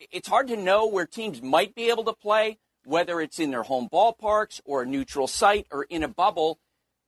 it's 0.00 0.28
hard 0.28 0.48
to 0.48 0.56
know 0.56 0.86
where 0.86 1.06
teams 1.06 1.42
might 1.42 1.74
be 1.74 1.90
able 1.90 2.04
to 2.04 2.12
play, 2.12 2.58
whether 2.84 3.20
it's 3.20 3.38
in 3.38 3.50
their 3.50 3.62
home 3.62 3.88
ballparks 3.92 4.60
or 4.64 4.82
a 4.82 4.86
neutral 4.86 5.26
site 5.26 5.66
or 5.70 5.84
in 5.84 6.02
a 6.02 6.08
bubble. 6.08 6.58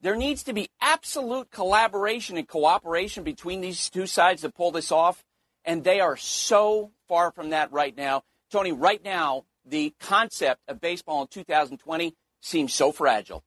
There 0.00 0.16
needs 0.16 0.42
to 0.44 0.52
be 0.52 0.68
absolute 0.80 1.50
collaboration 1.50 2.36
and 2.36 2.48
cooperation 2.48 3.22
between 3.22 3.60
these 3.60 3.90
two 3.90 4.06
sides 4.06 4.42
to 4.42 4.50
pull 4.50 4.70
this 4.70 4.90
off, 4.90 5.24
and 5.64 5.84
they 5.84 6.00
are 6.00 6.16
so 6.16 6.92
far 7.06 7.30
from 7.32 7.50
that 7.50 7.70
right 7.70 7.96
now. 7.96 8.22
Tony, 8.50 8.72
right 8.72 9.02
now, 9.04 9.44
the 9.64 9.94
concept 10.00 10.62
of 10.68 10.80
baseball 10.80 11.22
in 11.22 11.28
2020 11.28 12.14
seems 12.40 12.72
so 12.72 12.92
fragile. 12.92 13.44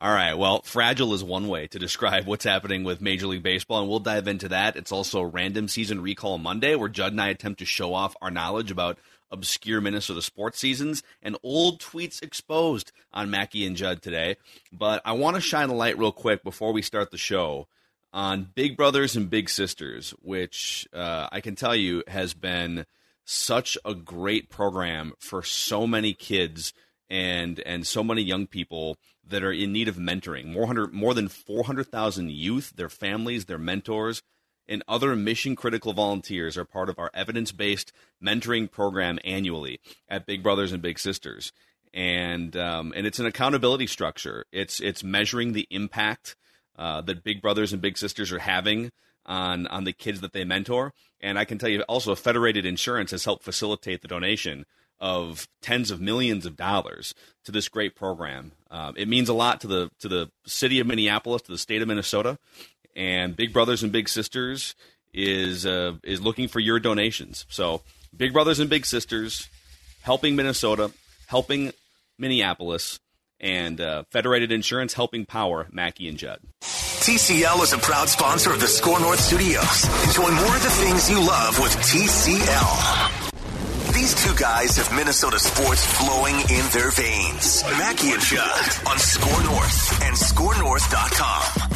All 0.00 0.12
right. 0.12 0.34
Well, 0.34 0.62
fragile 0.62 1.14
is 1.14 1.24
one 1.24 1.48
way 1.48 1.66
to 1.68 1.78
describe 1.78 2.26
what's 2.26 2.44
happening 2.44 2.84
with 2.84 3.00
Major 3.00 3.26
League 3.26 3.42
Baseball, 3.42 3.80
and 3.80 3.88
we'll 3.88 4.00
dive 4.00 4.28
into 4.28 4.48
that. 4.48 4.76
It's 4.76 4.92
also 4.92 5.22
Random 5.22 5.68
Season 5.68 6.00
Recall 6.00 6.38
Monday, 6.38 6.74
where 6.74 6.88
Judd 6.88 7.12
and 7.12 7.20
I 7.20 7.28
attempt 7.28 7.60
to 7.60 7.64
show 7.64 7.94
off 7.94 8.16
our 8.20 8.30
knowledge 8.30 8.70
about 8.70 8.98
obscure 9.30 9.80
Minnesota 9.80 10.22
sports 10.22 10.58
seasons 10.58 11.02
and 11.22 11.36
old 11.42 11.80
tweets 11.80 12.22
exposed 12.22 12.92
on 13.12 13.30
Mackey 13.30 13.66
and 13.66 13.76
Judd 13.76 14.00
today. 14.02 14.36
But 14.72 15.02
I 15.04 15.12
want 15.12 15.36
to 15.36 15.40
shine 15.40 15.70
a 15.70 15.74
light 15.74 15.98
real 15.98 16.12
quick 16.12 16.44
before 16.44 16.72
we 16.72 16.82
start 16.82 17.10
the 17.10 17.18
show 17.18 17.66
on 18.12 18.50
Big 18.54 18.76
Brothers 18.76 19.16
and 19.16 19.28
Big 19.28 19.50
Sisters, 19.50 20.14
which 20.22 20.86
uh, 20.92 21.28
I 21.32 21.40
can 21.40 21.56
tell 21.56 21.74
you 21.74 22.04
has 22.06 22.32
been 22.32 22.86
such 23.24 23.76
a 23.84 23.94
great 23.94 24.50
program 24.50 25.14
for 25.18 25.42
so 25.42 25.86
many 25.86 26.14
kids 26.14 26.72
and 27.10 27.60
and 27.60 27.86
so 27.86 28.02
many 28.02 28.22
young 28.22 28.46
people 28.46 28.96
that 29.28 29.42
are 29.42 29.52
in 29.52 29.72
need 29.72 29.88
of 29.88 29.96
mentoring. 29.96 30.46
More 30.46 30.66
hundred, 30.66 30.92
more 30.92 31.14
than 31.14 31.28
four 31.28 31.64
hundred 31.64 31.88
thousand 31.88 32.30
youth, 32.30 32.72
their 32.76 32.88
families, 32.88 33.46
their 33.46 33.58
mentors, 33.58 34.22
and 34.68 34.82
other 34.88 35.14
mission 35.16 35.56
critical 35.56 35.92
volunteers 35.92 36.56
are 36.56 36.64
part 36.64 36.88
of 36.88 36.98
our 36.98 37.10
evidence 37.14 37.52
based 37.52 37.92
mentoring 38.22 38.70
program 38.70 39.18
annually 39.24 39.80
at 40.08 40.26
Big 40.26 40.42
Brothers 40.42 40.72
and 40.72 40.82
Big 40.82 40.98
Sisters. 40.98 41.52
And 41.92 42.56
um, 42.56 42.92
and 42.96 43.06
it's 43.06 43.18
an 43.18 43.26
accountability 43.26 43.86
structure. 43.86 44.44
It's 44.52 44.80
it's 44.80 45.04
measuring 45.04 45.52
the 45.52 45.66
impact 45.70 46.36
uh, 46.76 47.02
that 47.02 47.22
Big 47.22 47.40
Brothers 47.40 47.72
and 47.72 47.80
Big 47.80 47.96
Sisters 47.96 48.32
are 48.32 48.40
having 48.40 48.90
on 49.26 49.66
on 49.68 49.84
the 49.84 49.92
kids 49.92 50.20
that 50.20 50.32
they 50.32 50.44
mentor. 50.44 50.92
And 51.20 51.38
I 51.38 51.44
can 51.44 51.58
tell 51.58 51.68
you 51.68 51.82
also, 51.82 52.14
Federated 52.14 52.66
Insurance 52.66 53.12
has 53.12 53.24
helped 53.24 53.44
facilitate 53.44 54.02
the 54.02 54.08
donation 54.08 54.66
of 55.00 55.48
tens 55.60 55.90
of 55.90 56.00
millions 56.00 56.46
of 56.46 56.56
dollars 56.56 57.14
to 57.44 57.52
this 57.52 57.68
great 57.68 57.94
program. 57.94 58.52
Uh, 58.70 58.92
it 58.96 59.08
means 59.08 59.28
a 59.28 59.34
lot 59.34 59.60
to 59.60 59.66
the 59.66 59.90
to 60.00 60.08
the 60.08 60.30
city 60.46 60.80
of 60.80 60.86
Minneapolis, 60.86 61.42
to 61.42 61.52
the 61.52 61.58
state 61.58 61.82
of 61.82 61.88
Minnesota, 61.88 62.38
and 62.96 63.36
Big 63.36 63.52
Brothers 63.52 63.82
and 63.82 63.92
Big 63.92 64.08
Sisters 64.08 64.74
is 65.12 65.66
uh, 65.66 65.94
is 66.02 66.20
looking 66.20 66.48
for 66.48 66.60
your 66.60 66.80
donations. 66.80 67.46
So, 67.48 67.82
Big 68.16 68.32
Brothers 68.32 68.58
and 68.58 68.70
Big 68.70 68.86
Sisters, 68.86 69.48
helping 70.02 70.36
Minnesota, 70.36 70.90
helping 71.26 71.72
Minneapolis, 72.18 72.98
and 73.40 73.80
uh, 73.80 74.04
Federated 74.10 74.52
Insurance 74.52 74.94
helping 74.94 75.26
power 75.26 75.68
Mackey 75.70 76.08
and 76.08 76.18
Judd. 76.18 76.40
TCL 76.62 77.62
is 77.62 77.72
a 77.74 77.78
proud 77.78 78.08
sponsor 78.08 78.50
of 78.50 78.60
the 78.60 78.66
Score 78.66 78.98
North 78.98 79.20
Studios. 79.20 79.84
Enjoy 80.06 80.30
more 80.30 80.56
of 80.56 80.62
the 80.62 80.70
things 80.70 81.10
you 81.10 81.18
love 81.18 81.60
with 81.60 81.72
TCL. 81.76 83.03
These 84.04 84.22
two 84.22 84.34
guys 84.34 84.76
have 84.76 84.94
Minnesota 84.94 85.38
sports 85.38 85.82
flowing 85.96 86.34
in 86.34 86.68
their 86.74 86.90
veins. 86.90 87.64
Mackey 87.78 88.10
and 88.12 88.20
Judd 88.20 88.86
on 88.86 88.98
Score 88.98 89.42
North 89.44 90.02
and 90.02 90.14
ScoreNorth.com. 90.14 91.72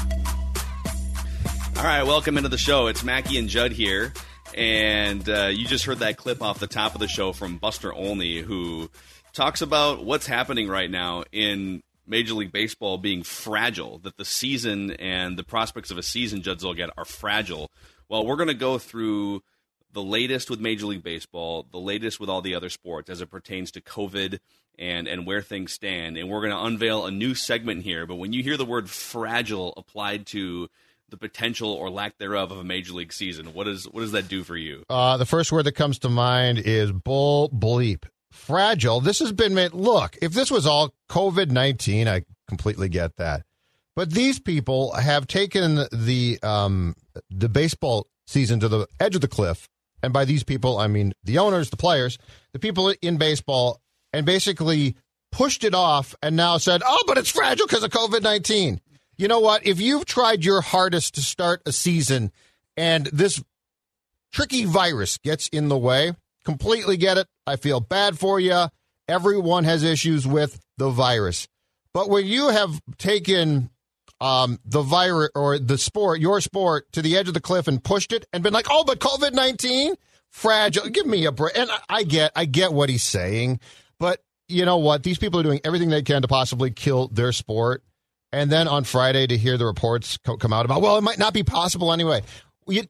All 1.78 1.84
right, 1.84 2.02
welcome 2.02 2.36
into 2.36 2.50
the 2.50 2.58
show. 2.58 2.88
It's 2.88 3.02
Mackey 3.02 3.38
and 3.38 3.48
Judd 3.48 3.72
here. 3.72 4.12
And 4.54 5.26
uh, 5.26 5.46
you 5.46 5.66
just 5.66 5.86
heard 5.86 6.00
that 6.00 6.18
clip 6.18 6.42
off 6.42 6.58
the 6.58 6.66
top 6.66 6.92
of 6.92 7.00
the 7.00 7.08
show 7.08 7.32
from 7.32 7.56
Buster 7.56 7.94
Olney, 7.94 8.42
who 8.42 8.90
talks 9.32 9.62
about 9.62 10.04
what's 10.04 10.26
happening 10.26 10.68
right 10.68 10.90
now 10.90 11.24
in 11.32 11.82
Major 12.06 12.34
League 12.34 12.52
Baseball 12.52 12.98
being 12.98 13.22
fragile, 13.22 14.00
that 14.00 14.18
the 14.18 14.26
season 14.26 14.90
and 14.90 15.38
the 15.38 15.44
prospects 15.44 15.90
of 15.90 15.96
a 15.96 16.02
season, 16.02 16.42
Judd 16.42 16.60
Zulgad, 16.60 16.90
are 16.98 17.06
fragile. 17.06 17.70
Well, 18.10 18.26
we're 18.26 18.36
going 18.36 18.48
to 18.48 18.54
go 18.54 18.76
through 18.76 19.40
the 19.98 20.04
latest 20.04 20.48
with 20.48 20.60
Major 20.60 20.86
League 20.86 21.02
Baseball, 21.02 21.66
the 21.72 21.80
latest 21.80 22.20
with 22.20 22.30
all 22.30 22.40
the 22.40 22.54
other 22.54 22.68
sports 22.68 23.10
as 23.10 23.20
it 23.20 23.32
pertains 23.32 23.72
to 23.72 23.80
COVID 23.80 24.38
and 24.78 25.08
and 25.08 25.26
where 25.26 25.42
things 25.42 25.72
stand. 25.72 26.16
And 26.16 26.28
we're 26.28 26.40
going 26.40 26.52
to 26.52 26.64
unveil 26.66 27.04
a 27.04 27.10
new 27.10 27.34
segment 27.34 27.82
here. 27.82 28.06
But 28.06 28.14
when 28.14 28.32
you 28.32 28.44
hear 28.44 28.56
the 28.56 28.64
word 28.64 28.88
fragile 28.88 29.74
applied 29.76 30.24
to 30.26 30.68
the 31.08 31.16
potential 31.16 31.72
or 31.72 31.90
lack 31.90 32.16
thereof 32.18 32.52
of 32.52 32.58
a 32.58 32.64
major 32.64 32.92
league 32.92 33.12
season, 33.12 33.54
what 33.54 33.64
does 33.64 33.86
what 33.86 34.02
does 34.02 34.12
that 34.12 34.28
do 34.28 34.44
for 34.44 34.56
you? 34.56 34.84
Uh, 34.88 35.16
the 35.16 35.26
first 35.26 35.50
word 35.50 35.64
that 35.64 35.72
comes 35.72 35.98
to 35.98 36.08
mind 36.08 36.58
is 36.58 36.92
bull 36.92 37.48
bleep. 37.50 38.04
Fragile. 38.30 39.00
This 39.00 39.18
has 39.18 39.32
been 39.32 39.52
made. 39.52 39.72
Look, 39.72 40.16
if 40.22 40.32
this 40.32 40.48
was 40.48 40.64
all 40.64 40.94
COVID 41.10 41.50
nineteen, 41.50 42.06
I 42.06 42.22
completely 42.46 42.88
get 42.88 43.16
that. 43.16 43.42
But 43.96 44.12
these 44.12 44.38
people 44.38 44.92
have 44.92 45.26
taken 45.26 45.86
the 45.90 46.38
um, 46.44 46.94
the 47.30 47.48
baseball 47.48 48.06
season 48.28 48.60
to 48.60 48.68
the 48.68 48.86
edge 49.00 49.16
of 49.16 49.22
the 49.22 49.26
cliff 49.26 49.68
and 50.02 50.12
by 50.12 50.24
these 50.24 50.44
people, 50.44 50.78
I 50.78 50.86
mean 50.86 51.12
the 51.24 51.38
owners, 51.38 51.70
the 51.70 51.76
players, 51.76 52.18
the 52.52 52.58
people 52.58 52.92
in 53.02 53.16
baseball, 53.16 53.80
and 54.12 54.24
basically 54.24 54.96
pushed 55.32 55.64
it 55.64 55.74
off 55.74 56.14
and 56.22 56.36
now 56.36 56.58
said, 56.58 56.82
oh, 56.84 57.04
but 57.06 57.18
it's 57.18 57.30
fragile 57.30 57.66
because 57.66 57.82
of 57.82 57.90
COVID 57.90 58.22
19. 58.22 58.80
You 59.16 59.28
know 59.28 59.40
what? 59.40 59.66
If 59.66 59.80
you've 59.80 60.04
tried 60.04 60.44
your 60.44 60.60
hardest 60.60 61.14
to 61.16 61.22
start 61.22 61.62
a 61.66 61.72
season 61.72 62.32
and 62.76 63.06
this 63.06 63.42
tricky 64.32 64.64
virus 64.64 65.18
gets 65.18 65.48
in 65.48 65.68
the 65.68 65.76
way, 65.76 66.12
completely 66.44 66.96
get 66.96 67.18
it. 67.18 67.26
I 67.46 67.56
feel 67.56 67.80
bad 67.80 68.18
for 68.18 68.38
you. 68.38 68.66
Everyone 69.08 69.64
has 69.64 69.82
issues 69.82 70.26
with 70.26 70.60
the 70.76 70.90
virus. 70.90 71.48
But 71.92 72.08
when 72.08 72.26
you 72.26 72.48
have 72.48 72.80
taken 72.98 73.70
um, 74.20 74.58
the 74.64 74.82
virus 74.82 75.30
or 75.34 75.58
the 75.58 75.78
sport, 75.78 76.20
your 76.20 76.40
sport, 76.40 76.90
to 76.92 77.02
the 77.02 77.16
edge 77.16 77.28
of 77.28 77.34
the 77.34 77.40
cliff 77.40 77.68
and 77.68 77.82
pushed 77.82 78.12
it 78.12 78.26
and 78.32 78.42
been 78.42 78.52
like, 78.52 78.66
oh, 78.70 78.84
but 78.84 78.98
COVID 78.98 79.32
nineteen, 79.32 79.94
fragile. 80.30 80.88
Give 80.88 81.06
me 81.06 81.24
a 81.26 81.32
break. 81.32 81.56
And 81.56 81.70
I 81.88 82.02
get, 82.02 82.32
I 82.34 82.44
get 82.44 82.72
what 82.72 82.88
he's 82.88 83.04
saying, 83.04 83.60
but 83.98 84.20
you 84.48 84.64
know 84.64 84.78
what? 84.78 85.02
These 85.02 85.18
people 85.18 85.40
are 85.40 85.42
doing 85.42 85.60
everything 85.64 85.90
they 85.90 86.02
can 86.02 86.22
to 86.22 86.28
possibly 86.28 86.70
kill 86.70 87.08
their 87.08 87.32
sport. 87.32 87.82
And 88.32 88.50
then 88.50 88.68
on 88.68 88.84
Friday 88.84 89.26
to 89.26 89.36
hear 89.38 89.56
the 89.56 89.64
reports 89.66 90.18
come 90.18 90.52
out 90.52 90.64
about, 90.66 90.82
well, 90.82 90.98
it 90.98 91.02
might 91.02 91.18
not 91.18 91.32
be 91.32 91.42
possible 91.42 91.92
anyway. 91.92 92.22
You, 92.66 92.82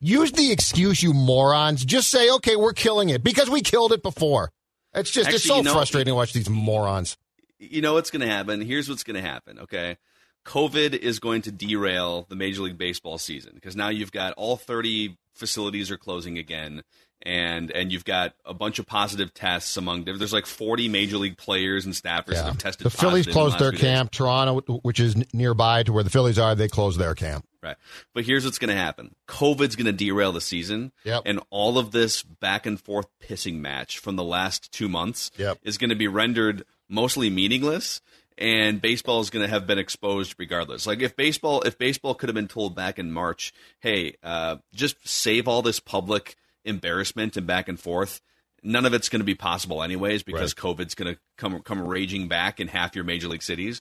use 0.00 0.32
the 0.32 0.52
excuse, 0.52 1.02
you 1.02 1.12
morons. 1.12 1.84
Just 1.84 2.08
say, 2.08 2.30
okay, 2.30 2.56
we're 2.56 2.72
killing 2.72 3.10
it 3.10 3.22
because 3.22 3.50
we 3.50 3.60
killed 3.60 3.92
it 3.92 4.02
before. 4.02 4.52
It's 4.94 5.10
just, 5.10 5.28
Actually, 5.28 5.36
it's 5.36 5.44
so 5.44 5.56
you 5.58 5.62
know, 5.64 5.72
frustrating 5.74 6.12
to 6.12 6.14
watch 6.14 6.32
these 6.32 6.48
morons. 6.48 7.18
You 7.58 7.82
know 7.82 7.92
what's 7.92 8.10
going 8.10 8.22
to 8.22 8.26
happen? 8.26 8.62
Here's 8.62 8.88
what's 8.88 9.04
going 9.04 9.16
to 9.16 9.26
happen, 9.28 9.58
okay? 9.60 9.98
COVID 10.46 10.94
is 10.94 11.18
going 11.18 11.42
to 11.42 11.52
derail 11.52 12.24
the 12.28 12.36
Major 12.36 12.62
League 12.62 12.78
Baseball 12.78 13.18
season 13.18 13.52
because 13.54 13.74
now 13.74 13.88
you've 13.88 14.12
got 14.12 14.32
all 14.34 14.56
30 14.56 15.18
facilities 15.34 15.90
are 15.90 15.96
closing 15.96 16.38
again, 16.38 16.84
and 17.22 17.70
and 17.72 17.90
you've 17.90 18.04
got 18.04 18.34
a 18.44 18.54
bunch 18.54 18.78
of 18.78 18.86
positive 18.86 19.34
tests 19.34 19.76
among 19.76 20.04
there's 20.04 20.32
like 20.32 20.46
40 20.46 20.88
Major 20.88 21.18
League 21.18 21.36
players 21.36 21.84
and 21.84 21.92
staffers 21.92 22.34
yeah. 22.34 22.42
that 22.42 22.44
have 22.44 22.58
tested. 22.58 22.86
The 22.86 22.90
Phillies 22.90 23.26
closed 23.26 23.58
their 23.58 23.72
camp. 23.72 24.12
Days. 24.12 24.18
Toronto, 24.18 24.60
which 24.82 25.00
is 25.00 25.16
nearby 25.34 25.82
to 25.82 25.92
where 25.92 26.04
the 26.04 26.10
Phillies 26.10 26.38
are, 26.38 26.54
they 26.54 26.68
closed 26.68 26.98
their 26.98 27.16
camp. 27.16 27.44
Right. 27.60 27.76
But 28.14 28.24
here's 28.24 28.44
what's 28.44 28.58
going 28.58 28.74
to 28.74 28.80
happen 28.80 29.16
COVID's 29.26 29.74
going 29.74 29.86
to 29.86 29.92
derail 29.92 30.30
the 30.30 30.40
season. 30.40 30.92
Yep. 31.02 31.22
And 31.26 31.40
all 31.50 31.78
of 31.78 31.90
this 31.90 32.22
back 32.22 32.66
and 32.66 32.80
forth 32.80 33.06
pissing 33.20 33.56
match 33.56 33.98
from 33.98 34.14
the 34.14 34.22
last 34.22 34.70
two 34.70 34.88
months 34.88 35.32
Yep. 35.36 35.58
is 35.62 35.76
going 35.76 35.90
to 35.90 35.96
be 35.96 36.06
rendered 36.06 36.64
mostly 36.88 37.30
meaningless. 37.30 38.00
And 38.38 38.82
baseball 38.82 39.20
is 39.20 39.30
going 39.30 39.44
to 39.44 39.48
have 39.50 39.66
been 39.66 39.78
exposed 39.78 40.34
regardless. 40.38 40.86
Like 40.86 41.00
if 41.00 41.16
baseball, 41.16 41.62
if 41.62 41.78
baseball 41.78 42.14
could 42.14 42.28
have 42.28 42.34
been 42.34 42.48
told 42.48 42.74
back 42.74 42.98
in 42.98 43.10
March, 43.10 43.52
hey, 43.80 44.16
uh, 44.22 44.56
just 44.74 44.96
save 45.08 45.48
all 45.48 45.62
this 45.62 45.80
public 45.80 46.36
embarrassment 46.64 47.36
and 47.36 47.46
back 47.46 47.68
and 47.68 47.80
forth, 47.80 48.20
none 48.62 48.84
of 48.84 48.92
it's 48.92 49.08
going 49.08 49.20
to 49.20 49.24
be 49.24 49.34
possible 49.34 49.82
anyways 49.82 50.22
because 50.22 50.52
COVID's 50.52 50.94
going 50.94 51.14
to 51.14 51.20
come 51.38 51.60
come 51.62 51.86
raging 51.86 52.28
back 52.28 52.60
in 52.60 52.68
half 52.68 52.94
your 52.94 53.04
major 53.04 53.28
league 53.28 53.42
cities. 53.42 53.80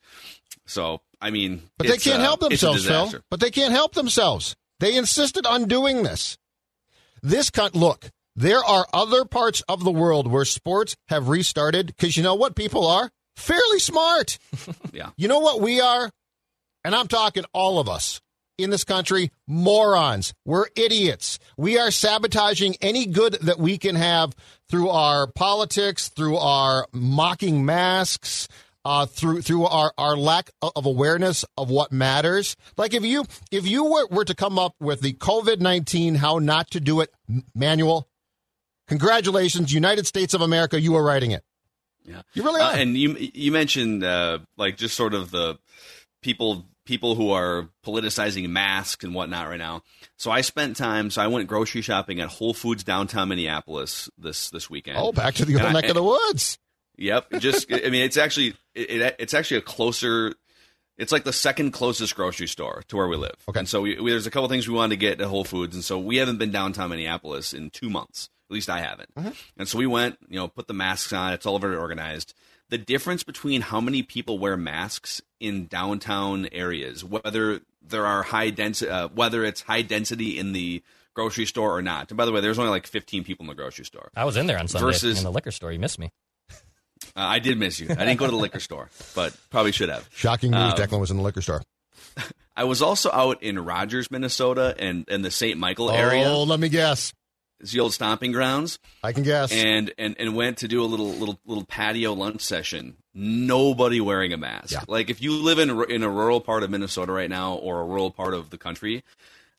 So 0.65 1.01
I 1.19 1.31
mean, 1.31 1.63
But 1.77 1.87
they 1.87 1.97
can't 1.97 2.21
uh, 2.21 2.23
help 2.23 2.39
themselves, 2.39 2.85
Phil. 2.85 3.11
But 3.29 3.39
they 3.39 3.51
can't 3.51 3.73
help 3.73 3.93
themselves. 3.93 4.55
They 4.79 4.95
insisted 4.95 5.45
on 5.45 5.65
doing 5.65 6.03
this. 6.03 6.37
This 7.21 7.49
cut. 7.49 7.75
look, 7.75 8.11
there 8.35 8.63
are 8.63 8.85
other 8.93 9.25
parts 9.25 9.63
of 9.67 9.83
the 9.83 9.91
world 9.91 10.27
where 10.27 10.45
sports 10.45 10.95
have 11.07 11.29
restarted 11.29 11.87
because 11.87 12.15
you 12.15 12.23
know 12.23 12.35
what 12.35 12.55
people 12.55 12.85
are? 12.85 13.11
Fairly 13.35 13.79
smart. 13.79 14.37
Yeah. 14.93 15.09
You 15.17 15.27
know 15.27 15.39
what 15.39 15.59
we 15.59 15.81
are? 15.81 16.09
And 16.85 16.95
I'm 16.95 17.09
talking 17.09 17.43
all 17.53 17.79
of 17.79 17.89
us 17.89 18.21
in 18.57 18.69
this 18.69 18.85
country, 18.85 19.31
morons. 19.45 20.33
We're 20.45 20.67
idiots. 20.77 21.37
We 21.57 21.77
are 21.77 21.91
sabotaging 21.91 22.77
any 22.81 23.05
good 23.05 23.33
that 23.41 23.59
we 23.59 23.77
can 23.77 23.95
have 23.95 24.33
through 24.69 24.89
our 24.89 25.27
politics, 25.27 26.07
through 26.07 26.37
our 26.37 26.87
mocking 26.93 27.65
masks, 27.65 28.47
uh, 28.85 29.05
through 29.05 29.41
through 29.41 29.65
our, 29.65 29.91
our 29.97 30.15
lack 30.15 30.51
of 30.61 30.85
awareness 30.85 31.43
of 31.57 31.69
what 31.69 31.91
matters. 31.91 32.55
Like 32.77 32.93
if 32.93 33.03
you 33.03 33.25
if 33.51 33.67
you 33.67 33.83
were, 33.83 34.07
were 34.07 34.25
to 34.25 34.35
come 34.35 34.57
up 34.57 34.75
with 34.79 35.01
the 35.01 35.13
COVID 35.13 35.59
nineteen 35.59 36.15
how 36.15 36.37
not 36.37 36.71
to 36.71 36.79
do 36.79 37.01
it 37.01 37.11
manual, 37.53 38.07
congratulations, 38.87 39.73
United 39.73 40.07
States 40.07 40.33
of 40.33 40.41
America, 40.41 40.79
you 40.79 40.95
are 40.95 41.03
writing 41.03 41.31
it. 41.31 41.43
Yeah, 42.07 42.21
You 42.33 42.43
really 42.43 42.61
Uh, 42.61 42.71
are. 42.71 42.75
and 42.75 42.95
you 42.97 43.15
you 43.33 43.51
mentioned 43.51 44.03
uh, 44.03 44.39
like 44.57 44.77
just 44.77 44.95
sort 44.95 45.13
of 45.13 45.31
the 45.31 45.57
people 46.21 46.65
people 46.85 47.15
who 47.15 47.31
are 47.31 47.69
politicizing 47.83 48.47
masks 48.49 49.03
and 49.03 49.15
whatnot 49.15 49.47
right 49.47 49.57
now. 49.57 49.81
So 50.17 50.29
I 50.29 50.41
spent 50.41 50.77
time. 50.77 51.09
So 51.09 51.21
I 51.21 51.27
went 51.27 51.47
grocery 51.47 51.81
shopping 51.81 52.19
at 52.21 52.29
Whole 52.29 52.53
Foods 52.53 52.83
downtown 52.83 53.29
Minneapolis 53.29 54.09
this 54.17 54.49
this 54.51 54.69
weekend. 54.69 54.97
oh, 54.99 55.11
back 55.11 55.33
to 55.35 55.45
the 55.45 55.53
old 55.55 55.63
And 55.63 55.77
I- 55.77 55.81
neck 55.81 55.89
of 55.89 55.95
the 55.95 56.03
woods. 56.03 56.57
Yep. 56.97 57.39
Just 57.39 57.65
I 57.73 57.89
mean, 57.89 58.03
it's 58.03 58.17
actually 58.17 58.55
it, 58.75 58.89
it, 59.01 59.15
it's 59.19 59.33
actually 59.33 59.57
a 59.57 59.61
closer. 59.61 60.33
It's 60.97 61.11
like 61.11 61.25
the 61.25 61.33
second 61.33 61.71
closest 61.71 62.15
grocery 62.15 62.47
store 62.47 62.83
to 62.87 62.95
where 62.95 63.07
we 63.09 63.17
live. 63.17 63.35
Okay. 63.49 63.59
And 63.59 63.67
so 63.67 63.81
we, 63.81 63.99
we, 63.99 64.11
there's 64.11 64.27
a 64.27 64.31
couple 64.31 64.47
things 64.47 64.65
we 64.67 64.75
wanted 64.75 64.91
to 64.95 64.99
get 64.99 65.19
at 65.19 65.27
Whole 65.27 65.43
Foods, 65.43 65.75
and 65.75 65.83
so 65.83 65.99
we 65.99 66.15
haven't 66.17 66.37
been 66.37 66.51
downtown 66.51 66.89
Minneapolis 66.91 67.51
in 67.53 67.69
two 67.69 67.89
months. 67.89 68.29
At 68.49 68.53
least 68.53 68.69
I 68.69 68.79
haven't. 68.79 69.09
And 69.57 69.67
so 69.67 69.77
we 69.77 69.87
went. 69.87 70.17
You 70.29 70.37
know, 70.37 70.47
put 70.47 70.67
the 70.67 70.73
masks 70.73 71.11
on. 71.13 71.33
It's 71.33 71.45
all 71.45 71.59
very 71.59 71.75
organized. 71.75 72.33
The 72.69 72.77
difference 72.77 73.23
between 73.23 73.61
how 73.61 73.79
many 73.79 74.01
people 74.03 74.39
wear 74.39 74.57
masks 74.57 75.21
in 75.39 75.67
downtown 75.67 76.47
areas, 76.51 77.03
whether 77.03 77.61
there 77.81 78.05
are 78.05 78.23
high 78.23 78.49
density, 78.49 78.89
uh, 78.91 79.07
whether 79.09 79.43
it's 79.43 79.61
high 79.61 79.81
density 79.83 80.37
in 80.39 80.51
the 80.51 80.83
grocery 81.13 81.45
store 81.45 81.75
or 81.75 81.81
not. 81.81 82.09
And 82.09 82.17
by 82.17 82.25
the 82.25 82.31
way, 82.31 82.41
there's 82.41 82.59
only 82.59 82.71
like 82.71 82.87
15 82.87 83.23
people 83.23 83.43
in 83.43 83.47
the 83.47 83.55
grocery 83.55 83.85
store. 83.85 84.09
I 84.15 84.25
was 84.25 84.35
in 84.37 84.47
there 84.47 84.59
on 84.59 84.67
Sunday 84.67 84.87
Versus- 84.87 85.17
in 85.19 85.23
the 85.23 85.31
liquor 85.31 85.51
store. 85.51 85.71
You 85.71 85.79
missed 85.79 85.99
me. 85.99 86.11
Uh, 86.51 86.57
I 87.15 87.39
did 87.39 87.57
miss 87.57 87.79
you. 87.79 87.87
I 87.89 87.95
didn't 87.95 88.17
go 88.17 88.25
to 88.25 88.31
the 88.31 88.37
liquor 88.37 88.59
store, 88.59 88.89
but 89.15 89.35
probably 89.49 89.71
should 89.71 89.89
have. 89.89 90.09
Shocking 90.13 90.51
news. 90.51 90.73
Um, 90.73 90.77
Declan 90.77 90.99
was 90.99 91.11
in 91.11 91.17
the 91.17 91.23
liquor 91.23 91.41
store. 91.41 91.61
I 92.57 92.63
was 92.63 92.81
also 92.81 93.11
out 93.11 93.43
in 93.43 93.59
Rogers, 93.63 94.09
Minnesota, 94.09 94.75
and 94.79 95.05
and 95.09 95.23
the 95.23 95.31
St. 95.31 95.59
Michael 95.59 95.91
area. 95.91 96.27
Oh, 96.27 96.43
let 96.43 96.59
me 96.59 96.69
guess. 96.69 97.13
It's 97.65 97.73
the 97.73 97.79
old 97.79 97.93
stomping 97.93 98.31
grounds, 98.31 98.77
I 99.03 99.11
can 99.11 99.23
guess. 99.23 99.51
and 99.51 99.91
and 99.97 100.15
and 100.19 100.35
went 100.35 100.59
to 100.59 100.67
do 100.67 100.83
a 100.83 100.85
little 100.85 101.11
little 101.13 101.39
little 101.47 101.65
patio 101.65 102.13
lunch 102.13 102.41
session. 102.41 102.97
Nobody 103.15 103.99
wearing 103.99 104.33
a 104.33 104.37
mask. 104.37 104.71
Yeah. 104.71 104.83
Like 104.87 105.09
if 105.09 105.19
you 105.19 105.41
live 105.41 105.57
in 105.57 105.71
in 105.89 106.03
a 106.03 106.09
rural 106.09 106.41
part 106.41 106.61
of 106.61 106.69
Minnesota 106.69 107.11
right 107.11 107.29
now, 107.29 107.55
or 107.55 107.81
a 107.81 107.85
rural 107.85 108.11
part 108.11 108.35
of 108.35 108.51
the 108.51 108.59
country. 108.59 109.03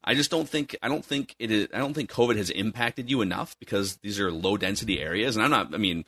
I 0.09 0.15
just 0.15 0.31
don't 0.31 0.49
think 0.49 0.77
I 0.85 0.89
don't 0.89 1.05
think 1.05 1.35
it 1.41 1.51
is 1.51 1.67
I 1.75 1.79
don't 1.79 1.93
think 1.93 2.09
COVID 2.13 2.37
has 2.37 2.49
impacted 2.49 3.11
you 3.11 3.23
enough 3.23 3.59
because 3.59 3.97
these 3.97 4.21
are 4.21 4.31
low 4.31 4.57
density 4.57 5.01
areas 5.01 5.35
and 5.35 5.45
I'm 5.45 5.51
not 5.51 5.75
I 5.75 5.79
mean 5.79 6.05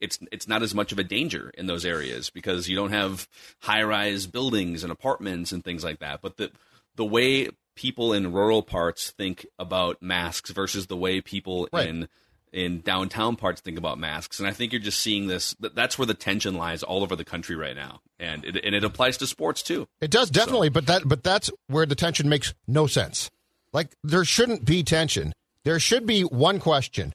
it's 0.00 0.20
it's 0.30 0.46
not 0.46 0.62
as 0.62 0.72
much 0.72 0.92
of 0.92 1.00
a 1.00 1.02
danger 1.02 1.50
in 1.58 1.66
those 1.66 1.84
areas 1.84 2.30
because 2.30 2.68
you 2.68 2.76
don't 2.76 2.92
have 2.92 3.26
high 3.58 3.82
rise 3.82 4.28
buildings 4.28 4.84
and 4.84 4.92
apartments 4.92 5.50
and 5.50 5.64
things 5.64 5.82
like 5.82 5.98
that. 5.98 6.22
But 6.22 6.36
the 6.36 6.52
the 6.94 7.04
way 7.04 7.48
people 7.80 8.12
in 8.12 8.30
rural 8.30 8.62
parts 8.62 9.10
think 9.12 9.46
about 9.58 10.02
masks 10.02 10.50
versus 10.50 10.86
the 10.88 10.96
way 10.96 11.22
people 11.22 11.66
Right. 11.72 11.88
in 11.88 12.08
in 12.52 12.80
downtown 12.80 13.36
parts 13.36 13.60
think 13.60 13.78
about 13.78 13.96
masks, 13.96 14.38
and 14.40 14.48
I 14.48 14.52
think 14.52 14.72
you're 14.72 14.80
just 14.82 15.00
seeing 15.00 15.28
this. 15.28 15.54
That's 15.60 15.96
where 15.96 16.04
the 16.06 16.14
tension 16.14 16.54
lies 16.56 16.82
all 16.82 17.02
over 17.04 17.14
the 17.14 17.24
country 17.24 17.54
right 17.54 17.76
now, 17.76 18.00
and 18.18 18.44
it, 18.44 18.56
and 18.64 18.74
it 18.74 18.82
applies 18.82 19.16
to 19.18 19.26
sports 19.28 19.62
too. 19.62 19.86
It 20.00 20.10
does 20.10 20.30
definitely, 20.30 20.68
but 20.68 20.86
that 20.86 21.08
but 21.08 21.22
that's 21.22 21.48
where 21.68 21.86
the 21.86 21.94
tension 21.94 22.28
makes 22.28 22.52
no 22.66 22.86
sense. 22.88 23.30
Like 23.72 23.92
there 24.02 24.24
shouldn't 24.24 24.64
be 24.64 24.82
tension. 24.82 25.32
There 25.64 25.78
should 25.78 26.06
be 26.06 26.22
one 26.22 26.58
question, 26.58 27.14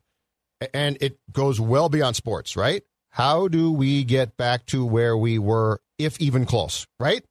and 0.73 0.97
it 1.01 1.19
goes 1.31 1.59
well 1.59 1.89
beyond 1.89 2.15
sports, 2.15 2.55
right? 2.55 2.81
How 3.09 3.47
do 3.49 3.71
we 3.71 4.03
get 4.05 4.37
back 4.37 4.65
to 4.67 4.85
where 4.85 5.17
we 5.17 5.37
were, 5.37 5.79
if 5.99 6.19
even 6.21 6.45
close? 6.45 6.87
Right? 6.99 7.23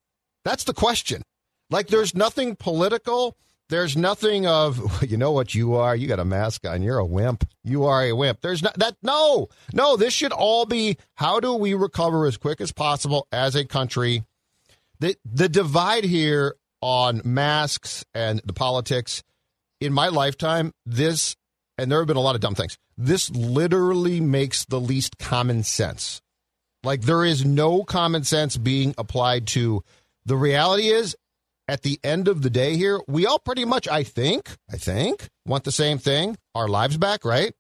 That's 0.45 0.65
the 0.65 0.75
question. 0.75 1.23
Like 1.70 1.88
there's 1.88 2.14
nothing 2.14 2.56
political. 2.56 3.37
There's 3.70 3.96
nothing 3.96 4.46
of 4.46 5.02
you 5.11 5.16
know 5.16 5.32
what 5.32 5.55
you 5.55 5.75
are. 5.75 5.96
You 5.96 6.06
got 6.06 6.20
a 6.20 6.25
mask 6.25 6.66
on. 6.66 6.82
You're 6.82 6.99
a 6.99 7.05
wimp. 7.05 7.44
You 7.62 7.84
are 7.84 8.05
a 8.05 8.12
wimp. 8.12 8.40
There's 8.40 8.62
not 8.62 8.78
that. 8.78 8.96
No, 9.02 9.49
no. 9.72 9.96
This 9.96 10.12
should 10.12 10.32
all 10.32 10.66
be 10.66 10.99
how 11.14 11.40
do 11.40 11.55
we 11.55 11.75
recover 11.75 12.26
as 12.26 12.37
quick 12.37 12.61
as 12.61 12.72
possible 12.72 13.26
as 13.32 13.55
a 13.55 13.64
country 13.64 14.25
the 15.00 15.16
the 15.25 15.49
divide 15.49 16.05
here 16.05 16.55
on 16.81 17.20
masks 17.25 18.05
and 18.14 18.40
the 18.44 18.52
politics 18.52 19.22
in 19.81 19.93
my 19.93 20.08
lifetime 20.08 20.72
this 20.87 21.37
and 21.78 21.90
there 21.90 21.99
have 21.99 22.06
been 22.06 22.16
a 22.16 22.20
lot 22.20 22.34
of 22.34 22.40
dumb 22.40 22.55
things 22.55 22.78
this 22.96 23.31
literally 23.31 24.20
makes 24.20 24.64
the 24.66 24.81
least 24.81 25.19
common 25.19 25.62
sense 25.62 26.20
like 26.82 27.02
there 27.02 27.25
is 27.25 27.44
no 27.44 27.82
common 27.84 28.25
sense 28.25 28.56
being 28.56 28.94
applied 28.96 29.46
to 29.46 29.82
the 30.25 30.37
reality 30.37 30.88
is 30.88 31.16
at 31.69 31.82
the 31.82 31.99
end 32.05 32.28
of 32.28 32.43
the 32.43 32.50
day 32.50 32.76
here 32.76 33.00
we 33.08 33.26
all 33.26 33.38
pretty 33.38 33.64
much 33.64 33.88
i 33.88 34.02
think 34.02 34.50
i 34.72 34.76
think 34.76 35.28
want 35.46 35.64
the 35.64 35.72
same 35.72 35.99
thing. 35.99 36.37
Our 36.55 36.69
lives 36.69 36.96
back 36.96 37.25
right? 37.25 37.52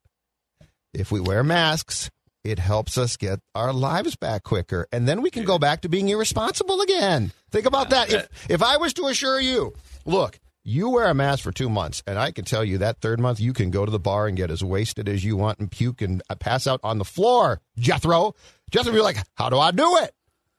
If 0.92 1.10
we 1.10 1.20
wear 1.20 1.42
masks 1.42 2.10
it 2.44 2.58
helps 2.58 2.98
us 2.98 3.16
get 3.16 3.40
our 3.54 3.72
lives 3.72 4.16
back 4.16 4.42
quicker. 4.42 4.86
And 4.92 5.08
then 5.08 5.22
we 5.22 5.30
can 5.30 5.44
go 5.44 5.58
back 5.58 5.80
to 5.80 5.88
being 5.88 6.10
irresponsible 6.10 6.82
again. 6.82 7.32
Think 7.50 7.64
about 7.64 7.90
that. 7.90 8.12
If 8.12 8.50
if 8.50 8.62
i 8.62 8.76
was 8.76 8.92
to 8.94 9.06
assure 9.06 9.40
you 9.40 9.74
look 10.04 10.38
you 10.66 10.88
wear 10.88 11.08
a 11.08 11.14
mask 11.14 11.42
for 11.42 11.52
two 11.52 11.68
months 11.68 12.02
and 12.06 12.18
i 12.18 12.30
can 12.30 12.44
tell 12.44 12.64
you 12.64 12.78
that 12.78 13.00
third 13.00 13.20
month 13.20 13.38
you 13.38 13.52
can 13.52 13.70
go 13.70 13.84
to 13.84 13.90
the 13.90 13.98
bar 13.98 14.26
and 14.26 14.36
get 14.36 14.50
as 14.50 14.64
wasted 14.64 15.08
as 15.08 15.24
you 15.24 15.36
want 15.36 15.58
and 15.58 15.70
puke 15.70 16.00
and 16.00 16.22
uh, 16.30 16.34
pass 16.34 16.66
out 16.66 16.80
on 16.82 16.98
the 16.98 17.04
floor 17.04 17.60
jethro. 17.78 18.34
Jethro 18.70 18.92
be 18.92 19.00
like 19.00 19.18
how 19.34 19.50
do 19.50 19.58
i 19.58 19.70
do 19.70 19.96
it 19.98 20.12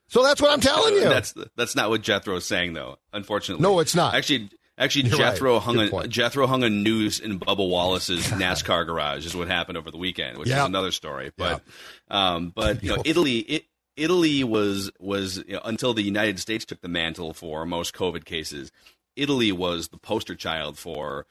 so 0.07 0.23
that's 0.23 0.41
what 0.41 0.51
i'm 0.51 0.59
telling 0.61 0.93
you 0.95 1.01
That's 1.01 1.33
that's 1.55 1.75
not 1.75 1.89
what 1.89 2.01
Jethro 2.01 2.35
is 2.37 2.45
saying, 2.45 2.73
though. 2.73 2.97
Unfortunately, 3.13 3.61
No, 3.63 3.79
it's 3.79 3.95
not. 3.95 4.13
Actually, 4.15 4.49
actually, 4.77 5.09
You're 5.09 5.17
Jethro 5.17 5.53
right. 5.53 5.61
hung 5.63 5.75
Good 5.75 5.87
a 5.87 5.91
point. 5.91 6.09
Jethro 6.09 6.47
hung 6.47 6.63
a 6.63 6.69
noose 6.69 7.19
in 7.19 7.39
Bubba 7.39 7.67
Wallace's 7.69 8.25
NASCAR 8.27 8.85
garage. 8.85 9.25
Is 9.25 9.35
what 9.35 9.47
happened 9.47 9.77
over 9.77 9.89
the 9.91 9.97
weekend, 9.97 10.37
which 10.37 10.49
Yeah. 10.49 10.61
is 10.63 10.67
another 10.67 10.91
story. 10.91 11.31
But, 11.37 11.63
um, 12.09 12.51
but 12.55 12.83
you 12.83 12.95
know, 12.95 13.01
Italy, 13.05 13.39
it, 13.39 13.65
Italy 13.97 14.43
was 14.43 14.91
was 14.99 15.37
you 15.47 15.53
know, 15.53 15.61
until 15.63 15.93
the 15.93 16.01
United 16.03 16.39
States 16.39 16.65
took 16.65 16.81
the 16.81 16.87
mantle 16.89 17.33
for 17.33 17.65
most 17.65 17.93
COVID 17.95 18.25
cases. 18.25 18.71
Italy 19.15 19.51
was 19.53 19.87
the 19.89 19.97
poster 19.97 20.35
child 20.35 20.77
for 20.77 21.25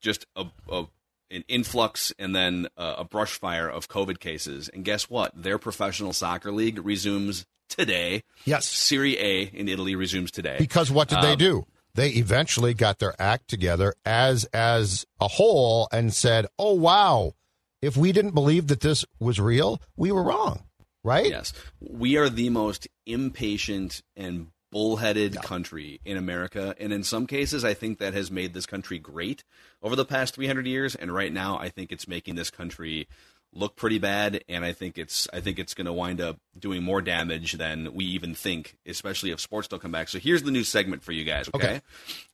just 0.00 0.26
a, 0.36 0.46
a 0.70 0.84
an 1.30 1.44
influx 1.48 2.12
and 2.18 2.34
then 2.34 2.66
a, 2.76 2.94
a 2.98 3.04
brush 3.04 3.38
fire 3.38 3.68
of 3.68 3.88
COVID 3.88 4.20
cases. 4.20 4.68
And 4.70 4.84
guess 4.84 5.10
what? 5.10 5.32
Their 5.34 5.58
professional 5.58 6.12
soccer 6.12 6.50
league 6.52 6.84
resumes 6.84 7.44
today. 7.76 8.22
Yes. 8.44 8.66
Serie 8.66 9.18
A 9.18 9.42
in 9.52 9.68
Italy 9.68 9.94
resumes 9.94 10.30
today. 10.30 10.56
Because 10.58 10.90
what 10.90 11.08
did 11.08 11.22
they 11.22 11.32
Um, 11.32 11.38
do? 11.38 11.66
They 11.94 12.10
eventually 12.10 12.74
got 12.74 12.98
their 12.98 13.14
act 13.18 13.48
together 13.48 13.94
as 14.04 14.44
as 14.52 15.06
a 15.20 15.28
whole 15.28 15.88
and 15.92 16.12
said, 16.12 16.46
"Oh 16.58 16.74
wow, 16.74 17.32
if 17.80 17.96
we 17.96 18.12
didn't 18.12 18.32
believe 18.34 18.66
that 18.66 18.80
this 18.80 19.04
was 19.18 19.40
real, 19.40 19.80
we 19.96 20.12
were 20.12 20.22
wrong." 20.22 20.64
Right? 21.02 21.28
Yes. 21.28 21.52
We 21.80 22.16
are 22.16 22.28
the 22.28 22.50
most 22.50 22.88
impatient 23.06 24.02
and 24.16 24.48
bullheaded 24.72 25.40
country 25.42 26.00
in 26.04 26.16
America. 26.16 26.74
And 26.78 26.92
in 26.92 27.02
some 27.04 27.26
cases, 27.26 27.64
I 27.64 27.72
think 27.74 27.98
that 27.98 28.12
has 28.12 28.30
made 28.30 28.52
this 28.52 28.66
country 28.66 28.98
great 28.98 29.42
over 29.82 29.96
the 29.96 30.04
past 30.04 30.34
300 30.34 30.66
years. 30.66 30.94
And 30.94 31.14
right 31.14 31.32
now, 31.32 31.58
I 31.58 31.68
think 31.70 31.92
it's 31.92 32.08
making 32.08 32.34
this 32.34 32.50
country 32.50 33.06
look 33.52 33.76
pretty 33.76 33.98
bad, 33.98 34.44
and 34.48 34.64
I 34.64 34.72
think 34.72 34.98
it's 34.98 35.26
I 35.32 35.40
think 35.40 35.58
it's 35.58 35.74
going 35.74 35.86
to 35.86 35.92
wind 35.92 36.20
up 36.20 36.38
doing 36.58 36.82
more 36.82 37.00
damage 37.00 37.52
than 37.52 37.94
we 37.94 38.04
even 38.04 38.34
think, 38.34 38.76
especially 38.86 39.30
if 39.30 39.40
sports 39.40 39.68
don't 39.68 39.80
come 39.80 39.92
back. 39.92 40.08
So 40.08 40.18
here's 40.18 40.42
the 40.42 40.50
new 40.50 40.64
segment 40.64 41.02
for 41.02 41.12
you 41.12 41.24
guys, 41.24 41.48
okay? 41.54 41.66
Okay. 41.66 41.80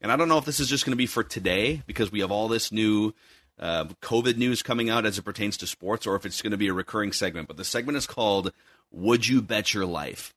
And 0.01 0.11
I 0.11 0.15
don't 0.15 0.27
know 0.27 0.37
if 0.37 0.45
this 0.45 0.59
is 0.59 0.67
just 0.67 0.85
going 0.85 0.91
to 0.91 0.97
be 0.97 1.05
for 1.05 1.23
today 1.23 1.81
because 1.87 2.11
we 2.11 2.19
have 2.19 2.31
all 2.31 2.47
this 2.47 2.71
new 2.71 3.13
uh, 3.59 3.85
COVID 4.01 4.37
news 4.37 4.61
coming 4.61 4.89
out 4.89 5.05
as 5.05 5.17
it 5.17 5.23
pertains 5.23 5.57
to 5.57 5.67
sports, 5.67 6.05
or 6.05 6.15
if 6.15 6.25
it's 6.25 6.41
going 6.41 6.51
to 6.51 6.57
be 6.57 6.67
a 6.67 6.73
recurring 6.73 7.13
segment. 7.13 7.47
But 7.47 7.57
the 7.57 7.65
segment 7.65 7.97
is 7.97 8.07
called 8.07 8.51
"Would 8.91 9.27
You 9.27 9.41
Bet 9.41 9.73
Your 9.73 9.85
Life?" 9.85 10.33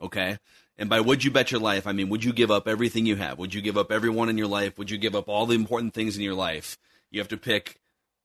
Okay. 0.00 0.38
And 0.78 0.88
by 0.88 1.00
would 1.00 1.24
you 1.24 1.30
bet 1.30 1.50
your 1.50 1.60
life, 1.60 1.86
I 1.86 1.92
mean, 1.92 2.08
would 2.08 2.24
you 2.24 2.32
give 2.32 2.50
up 2.50 2.66
everything 2.66 3.04
you 3.04 3.16
have? 3.16 3.38
Would 3.38 3.52
you 3.52 3.60
give 3.60 3.76
up 3.76 3.92
everyone 3.92 4.30
in 4.30 4.38
your 4.38 4.46
life? 4.46 4.78
Would 4.78 4.90
you 4.90 4.96
give 4.96 5.14
up 5.14 5.28
all 5.28 5.44
the 5.44 5.54
important 5.54 5.92
things 5.92 6.16
in 6.16 6.22
your 6.22 6.34
life? 6.34 6.78
You 7.10 7.20
have 7.20 7.28
to 7.28 7.36
pick 7.36 7.79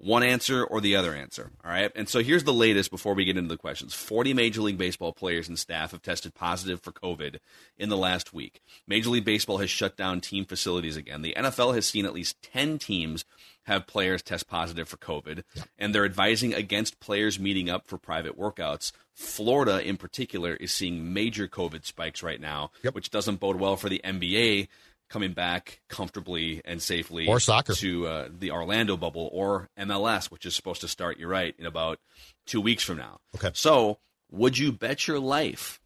one 0.06 0.22
answer 0.24 0.64
or 0.64 0.80
the 0.82 0.96
other 0.96 1.16
answer. 1.16 1.52
All 1.64 1.72
right. 1.72 1.92
And 1.96 2.08
so 2.08 2.20
here's 2.22 2.44
the 2.44 2.54
latest 2.54 2.92
before 2.92 3.16
we 3.16 3.26
get 3.26 3.38
into 3.38 3.50
the 3.50 3.58
questions 3.58 3.94
40 3.94 4.34
Major 4.34 4.62
League 4.62 4.78
Baseball 4.78 5.12
players 5.14 5.48
and 5.48 5.58
staff 5.58 5.92
have 5.92 6.02
tested 6.04 6.34
positive 6.36 6.80
for 6.82 6.92
COVID 6.92 7.38
in 7.78 7.90
the 7.90 7.98
last 7.98 8.34
week. 8.34 8.62
Major 8.88 9.10
League 9.10 9.26
Baseball 9.26 9.58
has 9.58 9.70
shut 9.70 9.98
down 9.98 10.22
team 10.22 10.46
facilities 10.46 10.96
again. 10.96 11.22
The 11.24 11.34
NFL 11.36 11.74
has 11.76 11.88
seen 11.88 12.06
at 12.06 12.14
least 12.14 12.42
10 12.44 12.78
teams 12.78 13.26
have 13.64 13.88
players 13.88 14.22
test 14.22 14.48
positive 14.48 14.88
for 14.88 14.98
COVID, 14.98 15.42
and 15.80 15.94
they're 15.94 16.06
advising 16.06 16.54
against 16.54 17.00
players 17.00 17.40
meeting 17.40 17.68
up 17.68 17.88
for 17.88 17.98
private 17.98 18.38
workouts. 18.38 18.92
Florida, 19.16 19.82
in 19.84 19.98
particular, 19.98 20.54
is 20.54 20.72
seeing 20.72 21.14
major 21.14 21.48
COVID 21.48 21.84
spikes 21.84 22.22
right 22.22 22.40
now, 22.40 22.70
Yep. 22.84 22.94
which 22.94 23.10
doesn't 23.10 23.40
bode 23.40 23.56
well 23.56 23.76
for 23.76 23.90
the 23.90 24.02
NBA 24.04 24.68
coming 25.10 25.34
back 25.34 25.82
comfortably 25.90 26.62
and 26.66 26.82
safely 26.82 27.28
Or 27.28 27.40
soccer. 27.40 27.74
to 27.76 28.08
uh, 28.08 28.30
the 28.38 28.52
Orlando 28.52 28.98
bubble 28.98 29.30
or 29.32 29.70
MLS, 29.80 30.32
which 30.32 30.46
is 30.46 30.56
supposed 30.56 30.82
to 30.82 30.88
start, 30.88 31.18
you're 31.18 31.30
right, 31.30 31.56
in 31.58 31.66
about 31.66 32.00
two 32.46 32.62
weeks 32.62 32.84
from 32.84 32.98
now. 32.98 33.20
Okay. 33.36 33.52
So, 33.54 34.00
would 34.32 34.58
you 34.58 34.72
bet 34.72 35.08
your 35.08 35.20
life 35.20 35.80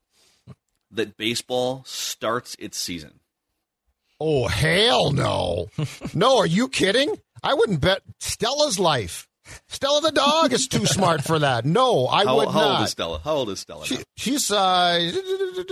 that 0.91 1.17
baseball 1.17 1.83
starts 1.85 2.55
its 2.59 2.77
season? 2.77 3.19
Oh, 4.19 4.47
hell 4.47 5.11
no. 5.11 5.67
no, 6.13 6.39
are 6.39 6.45
you 6.47 6.67
kidding? 6.67 7.15
I 7.41 7.53
wouldn't 7.53 7.79
bet 7.79 8.01
Stella's 8.19 8.77
life. 8.79 9.28
Stella 9.67 10.01
the 10.01 10.11
dog 10.11 10.53
is 10.53 10.67
too 10.67 10.85
smart 10.85 11.23
for 11.23 11.39
that. 11.39 11.65
No, 11.65 12.07
I 12.07 12.25
How, 12.25 12.37
would 12.37 12.49
how 12.49 12.59
not. 12.61 12.75
old 12.79 12.85
is 12.85 12.91
Stella? 12.91 13.19
How 13.23 13.33
old 13.35 13.49
is 13.49 13.59
Stella? 13.59 13.85
She, 13.85 13.99
she's 14.17 14.51
uh, 14.51 15.11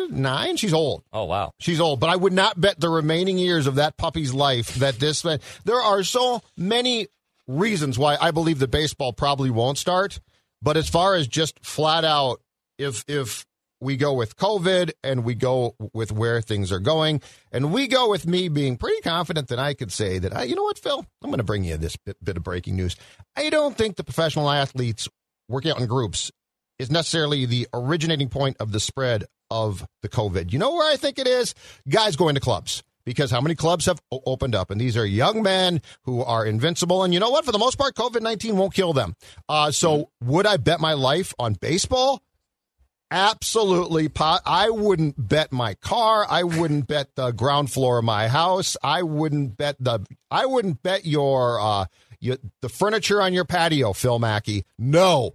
nine. 0.10 0.58
She's 0.58 0.74
old. 0.74 1.04
Oh 1.12 1.26
wow. 1.26 1.54
She's 1.60 1.80
old, 1.80 2.00
but 2.00 2.10
I 2.10 2.16
would 2.16 2.34
not 2.34 2.60
bet 2.60 2.80
the 2.80 2.90
remaining 2.90 3.38
years 3.38 3.66
of 3.68 3.76
that 3.76 3.98
puppy's 3.98 4.34
life 4.34 4.76
that 4.76 5.00
this. 5.00 5.24
There 5.66 5.82
are 5.82 6.04
so 6.04 6.42
many 6.56 7.08
reasons 7.48 7.98
why 7.98 8.18
I 8.20 8.32
believe 8.32 8.60
the 8.60 8.68
baseball 8.68 9.14
probably 9.14 9.50
won't 9.50 9.78
start. 9.78 10.20
But 10.62 10.78
as 10.78 10.90
far 10.90 11.16
as 11.16 11.28
just 11.28 11.60
flat 11.66 12.06
out, 12.06 12.42
if 12.78 13.04
if 13.08 13.47
we 13.80 13.98
go 13.98 14.14
with 14.14 14.36
COVID 14.38 14.92
and 15.04 15.24
we 15.24 15.36
go 15.36 15.76
with 15.94 16.12
where 16.12 16.42
things 16.42 16.72
are 16.72 16.80
going, 16.80 17.22
and 17.52 17.72
we 17.72 17.88
go 17.88 18.10
with 18.10 18.26
me 18.26 18.50
being 18.50 18.78
pretty 18.78 19.02
confident 19.02 19.50
that 19.50 19.60
I 19.60 19.74
could 19.74 19.92
say 19.92 20.20
that 20.20 20.36
I, 20.36 20.44
you 20.44 20.56
know 20.56 20.64
what, 20.64 20.80
Phil, 20.80 21.06
I'm 21.22 21.30
going 21.30 21.38
to 21.38 21.44
bring 21.44 21.64
you 21.64 21.78
this 21.78 21.96
bit, 21.98 22.18
bit 22.24 22.38
of 22.38 22.44
breaking 22.44 22.76
news. 22.76 22.96
I 23.36 23.50
don't 23.50 23.78
think 23.78 23.96
the 23.96 24.04
professional 24.04 24.50
athletes 24.50 25.08
working 25.50 25.72
out 25.72 25.80
in 25.80 25.86
groups 25.88 26.32
is 26.80 26.92
necessarily 26.92 27.46
the 27.46 27.68
originating 27.74 28.30
point 28.30 28.58
of 28.60 28.72
the 28.72 28.80
spread 28.80 29.26
of 29.50 29.86
the 30.02 30.10
COVID. 30.10 30.52
You 30.52 30.60
know 30.60 30.74
where 30.74 30.92
I 30.92 30.96
think 30.96 31.20
it 31.20 31.28
is? 31.28 31.56
Guys 31.88 32.16
going 32.16 32.36
to 32.36 32.42
clubs. 32.42 32.84
Because 33.06 33.32
how 33.32 33.40
many 33.40 33.56
clubs 33.56 33.86
have 33.86 34.02
opened 34.12 34.54
up? 34.54 34.70
And 34.70 34.82
these 34.82 34.98
are 34.98 35.06
young 35.06 35.42
men 35.42 35.82
who 36.04 36.22
are 36.22 36.46
invincible. 36.46 37.06
And 37.06 37.14
you 37.14 37.22
know 37.22 37.30
what? 37.30 37.46
For 37.46 37.54
the 37.54 37.58
most 37.58 37.78
part, 37.78 37.96
COVID 37.96 38.22
19 38.22 38.58
won't 38.58 38.74
kill 38.74 38.92
them. 38.92 39.16
Uh, 39.48 39.72
so, 39.72 40.10
would 40.22 40.46
I 40.46 40.58
bet 40.58 40.82
my 40.82 40.92
life 40.92 41.34
on 41.40 41.54
baseball? 41.54 42.22
Absolutely. 43.10 44.10
po- 44.10 44.40
I 44.46 44.70
wouldn't 44.70 45.16
bet 45.18 45.52
my 45.52 45.76
car. 45.76 46.26
I 46.30 46.44
wouldn't 46.44 46.88
bet 46.88 47.16
the 47.16 47.32
ground 47.32 47.72
floor 47.72 48.00
of 48.00 48.06
my 48.06 48.28
house. 48.28 48.76
I 48.84 49.04
wouldn't 49.04 49.58
bet 49.58 49.78
the. 49.80 50.06
I 50.30 50.46
wouldn't 50.46 50.84
bet 50.84 51.06
your. 51.06 51.60
Uh, 51.60 51.86
your 52.20 52.38
the 52.62 52.70
furniture 52.70 53.22
on 53.22 53.34
your 53.34 53.46
patio, 53.46 53.94
Phil 53.94 54.18
Mackey. 54.18 54.66
No, 54.78 55.34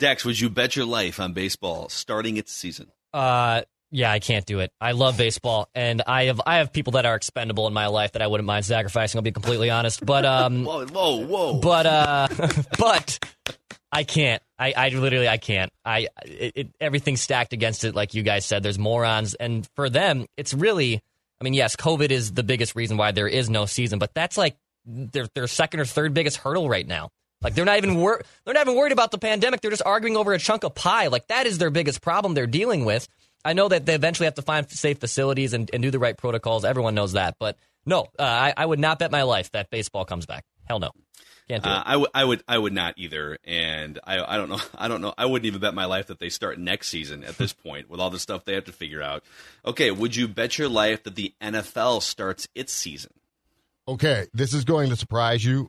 Dex, 0.00 0.24
would 0.24 0.40
you 0.40 0.48
bet 0.48 0.76
your 0.76 0.86
life 0.86 1.20
on 1.20 1.34
baseball 1.34 1.88
starting 1.90 2.38
its 2.38 2.52
season? 2.52 2.90
Uh, 3.12 3.62
yeah, 3.90 4.10
I 4.10 4.20
can't 4.20 4.46
do 4.46 4.60
it. 4.60 4.72
I 4.80 4.92
love 4.92 5.16
baseball, 5.18 5.68
and 5.74 6.02
I 6.06 6.24
have 6.24 6.40
I 6.46 6.58
have 6.58 6.72
people 6.72 6.92
that 6.92 7.06
are 7.06 7.16
expendable 7.16 7.66
in 7.66 7.72
my 7.72 7.88
life 7.88 8.12
that 8.12 8.22
I 8.22 8.26
wouldn't 8.26 8.46
mind 8.46 8.64
sacrificing. 8.64 9.18
I'll 9.18 9.22
be 9.22 9.32
completely 9.32 9.70
honest, 9.70 10.04
but 10.04 10.24
um, 10.24 10.64
Whoa, 10.64 10.86
whoa, 10.86 11.26
whoa! 11.26 11.60
but 11.60 11.86
uh, 11.86 12.28
but 12.78 13.18
I 13.90 14.04
can't. 14.04 14.42
I, 14.58 14.72
I 14.76 14.88
literally 14.90 15.28
I 15.28 15.38
can't. 15.38 15.72
I 15.84 16.08
it, 16.24 16.52
it, 16.54 16.68
everything's 16.80 17.20
stacked 17.20 17.52
against 17.52 17.84
it, 17.84 17.94
like 17.94 18.14
you 18.14 18.22
guys 18.22 18.44
said. 18.44 18.62
There's 18.62 18.78
morons, 18.78 19.34
and 19.34 19.68
for 19.74 19.90
them, 19.90 20.26
it's 20.36 20.54
really. 20.54 21.00
I 21.40 21.44
mean, 21.44 21.54
yes, 21.54 21.74
COVID 21.74 22.10
is 22.10 22.32
the 22.32 22.42
biggest 22.42 22.76
reason 22.76 22.98
why 22.98 23.12
there 23.12 23.26
is 23.26 23.48
no 23.48 23.64
season, 23.64 23.98
but 23.98 24.12
that's 24.14 24.36
like 24.36 24.56
their 24.84 25.26
their 25.34 25.46
second 25.46 25.80
or 25.80 25.84
third 25.84 26.14
biggest 26.14 26.36
hurdle 26.36 26.68
right 26.68 26.86
now. 26.86 27.10
Like 27.42 27.54
they're 27.54 27.64
not 27.64 27.78
even 27.78 27.96
wor- 27.96 28.22
they're 28.44 28.54
not 28.54 28.66
even 28.66 28.76
worried 28.76 28.92
about 28.92 29.10
the 29.10 29.18
pandemic. 29.18 29.60
They're 29.62 29.70
just 29.70 29.82
arguing 29.84 30.16
over 30.16 30.32
a 30.32 30.38
chunk 30.38 30.64
of 30.64 30.74
pie. 30.74 31.06
Like 31.06 31.26
that 31.28 31.46
is 31.46 31.58
their 31.58 31.70
biggest 31.70 32.02
problem 32.02 32.34
they're 32.34 32.46
dealing 32.46 32.84
with. 32.84 33.08
I 33.44 33.52
know 33.54 33.68
that 33.68 33.86
they 33.86 33.94
eventually 33.94 34.26
have 34.26 34.34
to 34.34 34.42
find 34.42 34.68
safe 34.70 34.98
facilities 34.98 35.52
and, 35.54 35.70
and 35.72 35.82
do 35.82 35.90
the 35.90 35.98
right 35.98 36.16
protocols. 36.16 36.64
Everyone 36.64 36.94
knows 36.94 37.12
that, 37.12 37.36
but 37.38 37.56
no, 37.86 38.02
uh, 38.18 38.22
I, 38.22 38.54
I 38.56 38.66
would 38.66 38.78
not 38.78 38.98
bet 38.98 39.10
my 39.10 39.22
life 39.22 39.50
that 39.52 39.70
baseball 39.70 40.04
comes 40.04 40.26
back. 40.26 40.44
Hell 40.64 40.78
no, 40.78 40.90
can't 41.48 41.62
do 41.64 41.70
Uh, 41.70 41.78
it. 41.78 41.82
I 41.86 41.96
would, 41.96 42.10
I 42.14 42.24
would, 42.24 42.44
I 42.46 42.58
would 42.58 42.72
not 42.74 42.94
either, 42.98 43.38
and 43.44 43.98
I, 44.04 44.34
I 44.34 44.36
don't 44.36 44.50
know, 44.50 44.60
I 44.74 44.88
don't 44.88 45.00
know, 45.00 45.14
I 45.16 45.26
wouldn't 45.26 45.46
even 45.46 45.60
bet 45.60 45.74
my 45.74 45.86
life 45.86 46.08
that 46.08 46.18
they 46.18 46.28
start 46.28 46.58
next 46.58 46.88
season 46.88 47.24
at 47.24 47.38
this 47.38 47.52
point 47.64 47.88
with 47.88 47.98
all 48.00 48.10
the 48.10 48.18
stuff 48.18 48.44
they 48.44 48.54
have 48.54 48.64
to 48.64 48.72
figure 48.72 49.02
out. 49.02 49.24
Okay, 49.64 49.90
would 49.90 50.14
you 50.14 50.28
bet 50.28 50.58
your 50.58 50.68
life 50.68 51.02
that 51.04 51.14
the 51.14 51.32
NFL 51.40 52.02
starts 52.02 52.46
its 52.54 52.72
season? 52.72 53.12
Okay, 53.88 54.26
this 54.32 54.54
is 54.54 54.64
going 54.64 54.90
to 54.90 54.96
surprise 54.96 55.44
you, 55.44 55.68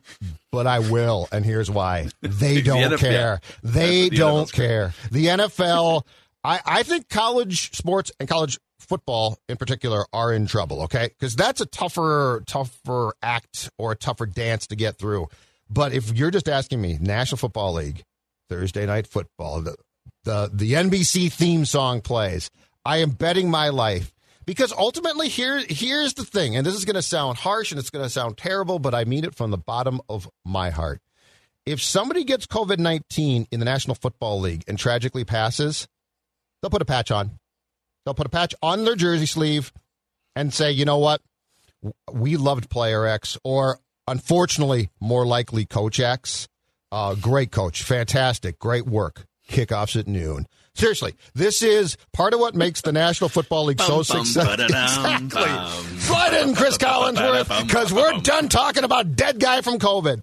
but 0.52 0.66
I 0.66 0.78
will, 0.78 1.26
and 1.32 1.44
here's 1.44 1.68
why. 1.70 2.08
They 2.20 2.60
don't 2.60 2.92
NFL 2.92 2.98
care. 2.98 3.40
They 3.64 4.10
The 4.10 4.16
don't 4.16 4.44
NFL's 4.44 4.52
care. 4.52 4.94
The 5.10 5.26
NFL, 5.26 6.02
I, 6.44 6.60
I 6.64 6.82
think 6.82 7.08
college 7.08 7.74
sports 7.76 8.10
and 8.18 8.28
college 8.28 8.58
football 8.80 9.38
in 9.48 9.56
particular 9.56 10.04
are 10.12 10.32
in 10.32 10.46
trouble, 10.46 10.82
okay? 10.82 11.08
Because 11.08 11.36
that's 11.36 11.60
a 11.60 11.66
tougher, 11.66 12.42
tougher 12.46 13.12
act 13.22 13.70
or 13.78 13.92
a 13.92 13.96
tougher 13.96 14.26
dance 14.26 14.66
to 14.68 14.76
get 14.76 14.98
through. 14.98 15.28
But 15.70 15.92
if 15.92 16.12
you're 16.12 16.30
just 16.30 16.48
asking 16.48 16.80
me, 16.80 16.98
National 17.00 17.38
Football 17.38 17.74
League, 17.74 18.02
Thursday 18.48 18.84
night 18.86 19.06
football, 19.06 19.60
the 19.60 19.76
the, 20.24 20.50
the 20.52 20.72
NBC 20.72 21.32
theme 21.32 21.64
song 21.64 22.00
plays. 22.00 22.50
I 22.84 22.98
am 22.98 23.10
betting 23.10 23.50
my 23.50 23.68
life 23.68 24.12
because 24.44 24.72
ultimately 24.72 25.28
here 25.28 25.62
here's 25.68 26.14
the 26.14 26.24
thing, 26.24 26.56
and 26.56 26.66
this 26.66 26.74
is 26.74 26.84
going 26.84 26.96
to 26.96 27.02
sound 27.02 27.38
harsh 27.38 27.70
and 27.70 27.78
it's 27.78 27.90
going 27.90 28.04
to 28.04 28.10
sound 28.10 28.36
terrible, 28.36 28.78
but 28.78 28.94
I 28.94 29.04
mean 29.04 29.24
it 29.24 29.34
from 29.34 29.50
the 29.50 29.58
bottom 29.58 30.00
of 30.08 30.28
my 30.44 30.70
heart. 30.70 31.00
If 31.64 31.80
somebody 31.80 32.24
gets 32.24 32.46
COVID 32.46 32.78
nineteen 32.78 33.46
in 33.52 33.60
the 33.60 33.64
National 33.64 33.94
Football 33.94 34.40
League 34.40 34.64
and 34.66 34.78
tragically 34.78 35.24
passes, 35.24 35.86
they'll 36.62 36.70
put 36.70 36.82
a 36.82 36.86
patch 36.86 37.10
on. 37.10 37.32
They'll 38.04 38.14
put 38.14 38.26
a 38.26 38.30
patch 38.30 38.54
on 38.62 38.84
their 38.84 38.96
jersey 38.96 39.26
sleeve 39.26 39.72
and 40.34 40.52
say, 40.54 40.72
you 40.72 40.84
know 40.84 40.98
what, 40.98 41.20
we 42.12 42.36
loved 42.36 42.70
player 42.70 43.06
X, 43.06 43.36
or 43.44 43.80
unfortunately, 44.08 44.88
more 45.00 45.26
likely 45.26 45.64
Coach 45.66 46.00
X. 46.00 46.48
Uh, 46.90 47.14
great 47.14 47.50
coach, 47.50 47.82
fantastic, 47.82 48.58
great 48.58 48.86
work. 48.86 49.26
Kickoffs 49.48 49.98
at 49.98 50.06
noon. 50.06 50.46
Seriously, 50.74 51.14
this 51.34 51.62
is 51.62 51.98
part 52.14 52.32
of 52.32 52.40
what 52.40 52.54
makes 52.54 52.80
the 52.80 52.92
National 52.92 53.28
Football 53.28 53.64
League 53.66 53.80
so 53.80 54.02
successful. 54.02 54.52
Exactly. 54.64 55.98
Slide 55.98 56.42
in, 56.42 56.54
Chris 56.54 56.78
Collinsworth, 56.78 57.66
because 57.66 57.92
we're 57.92 58.12
done 58.20 58.48
talking 58.48 58.84
about 58.84 59.14
dead 59.14 59.38
guy 59.38 59.60
from 59.60 59.78
COVID. 59.78 60.22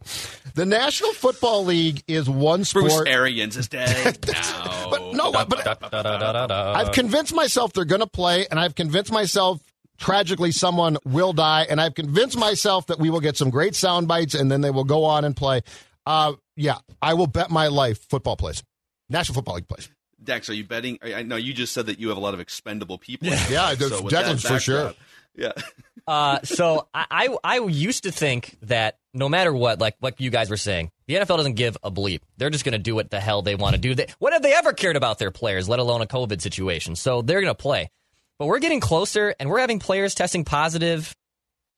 The 0.59 0.65
National 0.65 1.13
Football 1.13 1.63
League 1.63 2.03
is 2.05 2.29
one 2.29 2.65
Bruce 2.73 2.91
sport. 2.91 3.07
Arians 3.07 3.55
is 3.55 3.69
dead. 3.69 4.17
no, 4.27 4.87
But 4.91 5.13
no, 5.13 5.31
but. 5.31 6.51
I've 6.51 6.91
convinced 6.91 7.33
myself 7.33 7.71
they're 7.71 7.85
going 7.85 8.01
to 8.01 8.07
play, 8.07 8.45
and 8.51 8.59
I've 8.59 8.75
convinced 8.75 9.09
myself 9.09 9.63
tragically 9.97 10.51
someone 10.51 10.97
will 11.05 11.31
die, 11.31 11.65
and 11.69 11.79
I've 11.79 11.95
convinced 11.95 12.37
myself 12.37 12.87
that 12.87 12.99
we 12.99 13.09
will 13.09 13.21
get 13.21 13.37
some 13.37 13.49
great 13.49 13.73
sound 13.73 14.09
bites, 14.09 14.35
and 14.35 14.51
then 14.51 14.59
they 14.59 14.69
will 14.69 14.83
go 14.83 15.05
on 15.05 15.23
and 15.23 15.33
play. 15.33 15.61
Uh, 16.05 16.33
yeah, 16.57 16.79
I 17.01 17.13
will 17.13 17.27
bet 17.27 17.49
my 17.49 17.67
life 17.67 18.03
football 18.09 18.35
plays. 18.35 18.61
National 19.07 19.35
Football 19.35 19.55
League 19.55 19.69
plays. 19.69 19.89
Dex, 20.21 20.49
are 20.49 20.53
you 20.53 20.65
betting? 20.65 20.99
I 21.01 21.13
I 21.13 21.23
know 21.23 21.37
you 21.37 21.53
just 21.53 21.71
said 21.71 21.85
that 21.85 21.99
you 21.99 22.09
have 22.09 22.17
a 22.17 22.21
lot 22.21 22.33
of 22.33 22.41
expendable 22.41 22.97
people. 22.97 23.29
Yeah, 23.29 23.75
that's 23.75 23.87
so 23.87 24.01
with 24.01 24.13
Declan's 24.13 24.41
for 24.41 24.59
sure. 24.59 24.87
backdrop- 24.87 24.97
Yeah. 25.39 25.53
Uh, 26.07 26.39
so 26.43 26.87
I, 26.91 27.05
I 27.11 27.37
I 27.43 27.59
used 27.67 28.01
to 28.01 28.11
think 28.11 28.57
that 28.63 28.97
no 29.13 29.29
matter 29.29 29.53
what, 29.53 29.77
like 29.77 29.95
like 30.01 30.19
you 30.19 30.31
guys 30.31 30.49
were 30.49 30.57
saying, 30.57 30.89
the 31.05 31.13
NFL 31.13 31.37
doesn't 31.37 31.53
give 31.53 31.77
a 31.83 31.91
bleep. 31.91 32.21
They're 32.37 32.49
just 32.49 32.65
going 32.65 32.73
to 32.73 32.79
do 32.79 32.95
what 32.95 33.11
the 33.11 33.19
hell 33.19 33.43
they 33.43 33.53
want 33.53 33.75
to 33.75 33.79
do. 33.79 33.93
They, 33.93 34.07
when 34.17 34.33
have 34.33 34.41
they 34.41 34.55
ever 34.55 34.73
cared 34.73 34.95
about 34.95 35.19
their 35.19 35.29
players, 35.29 35.69
let 35.69 35.77
alone 35.77 36.01
a 36.01 36.07
COVID 36.07 36.41
situation? 36.41 36.95
So 36.95 37.21
they're 37.21 37.41
going 37.41 37.53
to 37.53 37.61
play. 37.61 37.91
But 38.39 38.47
we're 38.47 38.57
getting 38.57 38.79
closer, 38.79 39.35
and 39.39 39.51
we're 39.51 39.59
having 39.59 39.77
players 39.77 40.15
testing 40.15 40.45
positive. 40.45 41.13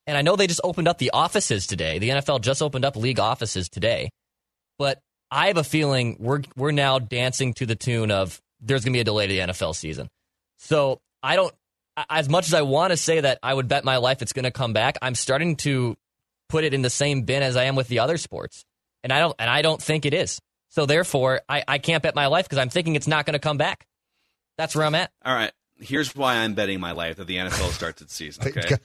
And 0.07 0.17
I 0.17 0.21
know 0.21 0.37
they 0.37 0.47
just 0.47 0.61
opened 0.63 0.87
up 0.87 0.97
the 0.97 1.11
offices 1.11 1.67
today. 1.67 1.99
The 1.99 2.09
NFL 2.09 2.39
just 2.39 2.61
opened 2.61 2.85
up 2.85 2.95
league 2.95 3.19
offices 3.19 3.67
today. 3.67 4.11
But 4.79 5.01
I 5.29 5.47
have 5.47 5.57
a 5.57 5.63
feeling 5.65 6.15
we're 6.21 6.43
we're 6.55 6.71
now 6.71 6.99
dancing 6.99 7.53
to 7.55 7.65
the 7.65 7.75
tune 7.75 8.11
of 8.11 8.39
there's 8.61 8.85
going 8.85 8.93
to 8.93 8.97
be 8.97 9.01
a 9.01 9.03
delay 9.03 9.27
to 9.27 9.33
the 9.33 9.39
NFL 9.39 9.75
season. 9.75 10.07
So 10.59 11.01
I 11.23 11.35
don't, 11.35 11.53
as 12.10 12.29
much 12.29 12.48
as 12.48 12.53
I 12.53 12.62
want 12.62 12.91
to 12.91 12.98
say 12.98 13.21
that 13.21 13.39
I 13.43 13.53
would 13.53 13.67
bet 13.67 13.83
my 13.83 13.98
life 13.98 14.21
it's 14.21 14.33
going 14.33 14.43
to 14.43 14.51
come 14.51 14.74
back, 14.74 14.98
I'm 15.01 15.15
starting 15.15 15.55
to 15.57 15.98
put 16.50 16.63
it 16.63 16.74
in 16.74 16.81
the 16.81 16.89
same 16.89 17.24
bin 17.24 17.43
as 17.43 17.55
I 17.55 17.65
am 17.65 17.75
with 17.75 17.88
the 17.88 18.00
other 18.00 18.17
sports, 18.17 18.65
and 19.03 19.12
I 19.12 19.19
don't 19.19 19.36
and 19.39 19.50
I 19.50 19.62
don't 19.62 19.81
think 19.81 20.05
it 20.05 20.13
is. 20.13 20.39
So 20.69 20.86
therefore, 20.86 21.41
I, 21.50 21.63
I 21.67 21.77
can't 21.79 22.01
bet 22.01 22.15
my 22.15 22.27
life 22.27 22.45
because 22.45 22.57
I'm 22.57 22.69
thinking 22.69 22.95
it's 22.95 23.07
not 23.07 23.25
going 23.25 23.33
to 23.33 23.39
come 23.39 23.57
back. 23.57 23.86
That's 24.57 24.75
where 24.75 24.86
I'm 24.86 24.95
at. 24.95 25.12
All 25.25 25.33
right. 25.33 25.51
Here's 25.77 26.15
why 26.15 26.38
I'm 26.38 26.53
betting 26.53 26.79
my 26.79 26.91
life 26.91 27.17
that 27.17 27.27
the 27.27 27.38
NFL 27.38 27.71
starts 27.71 28.01
its 28.01 28.13
season. 28.13 28.43
Okay. 28.57 28.77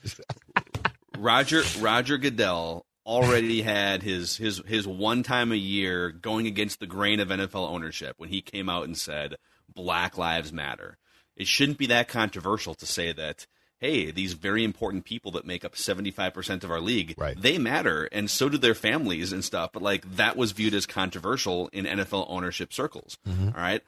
Roger 1.17 1.63
Roger 1.79 2.17
Goodell 2.17 2.85
already 3.05 3.61
had 3.61 4.03
his 4.03 4.37
his 4.37 4.61
his 4.67 4.85
one 4.87 5.23
time 5.23 5.51
a 5.51 5.55
year 5.55 6.11
going 6.11 6.45
against 6.45 6.79
the 6.79 6.85
grain 6.85 7.19
of 7.19 7.29
NFL 7.29 7.69
ownership 7.69 8.15
when 8.17 8.29
he 8.29 8.41
came 8.41 8.69
out 8.69 8.83
and 8.83 8.95
said 8.97 9.35
Black 9.73 10.17
Lives 10.17 10.51
Matter. 10.53 10.97
It 11.37 11.47
shouldn't 11.47 11.77
be 11.77 11.85
that 11.85 12.09
controversial 12.09 12.73
to 12.75 12.85
say 12.85 13.13
that 13.13 13.47
hey, 13.79 14.09
these 14.09 14.33
very 14.33 14.63
important 14.63 15.05
people 15.05 15.29
that 15.31 15.45
make 15.45 15.63
up 15.63 15.75
75% 15.75 16.63
of 16.63 16.71
our 16.71 16.81
league, 16.81 17.13
Right. 17.15 17.39
they 17.39 17.59
matter 17.59 18.09
and 18.11 18.27
so 18.27 18.49
do 18.49 18.57
their 18.57 18.73
families 18.73 19.31
and 19.31 19.45
stuff, 19.45 19.69
but 19.71 19.83
like 19.83 20.15
that 20.15 20.35
was 20.35 20.51
viewed 20.51 20.73
as 20.73 20.87
controversial 20.87 21.67
in 21.71 21.85
NFL 21.85 22.25
ownership 22.27 22.73
circles. 22.73 23.19
Mm-hmm. 23.27 23.49
All 23.49 23.53
right? 23.61 23.83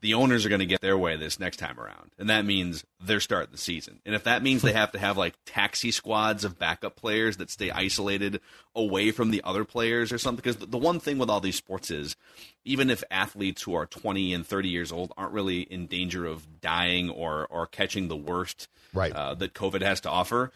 The 0.00 0.14
owners 0.14 0.44
are 0.44 0.50
going 0.50 0.58
to 0.60 0.66
get 0.66 0.82
their 0.82 0.98
way 0.98 1.16
this 1.16 1.40
next 1.40 1.56
time 1.56 1.80
around. 1.80 2.10
And 2.18 2.28
that 2.28 2.44
means 2.44 2.84
they're 3.00 3.20
starting 3.20 3.50
the 3.52 3.58
season. 3.58 4.00
And 4.04 4.14
if 4.14 4.24
that 4.24 4.42
means 4.42 4.60
they 4.62 4.72
have 4.72 4.92
to 4.92 4.98
have 4.98 5.16
like 5.16 5.34
taxi 5.46 5.90
squads 5.90 6.44
of 6.44 6.58
backup 6.58 6.96
players 6.96 7.38
that 7.38 7.50
stay 7.50 7.70
isolated 7.70 8.40
away 8.74 9.10
from 9.10 9.30
the 9.30 9.40
other 9.42 9.64
players 9.64 10.12
or 10.12 10.18
something, 10.18 10.36
because 10.36 10.56
the, 10.56 10.76
one 10.78 11.00
thing 11.00 11.16
with 11.18 11.30
all 11.30 11.40
these 11.40 11.56
sports 11.56 11.90
is 11.90 12.14
even 12.64 12.90
if 12.90 13.02
athletes 13.10 13.62
who 13.62 13.74
are 13.74 13.86
20 13.86 14.34
and 14.34 14.46
30 14.46 14.68
years 14.68 14.92
old 14.92 15.12
aren't 15.16 15.32
really 15.32 15.60
in 15.60 15.86
danger 15.86 16.26
of 16.26 16.60
dying 16.60 17.08
or, 17.08 17.46
or 17.46 17.66
catching 17.66 18.08
the 18.08 18.16
worst 18.16 18.68
Right. 18.92 19.12
uh, 19.12 19.34
that 19.34 19.52
COVID 19.52 19.82
has 19.82 20.00
to 20.02 20.10
offer, 20.10 20.52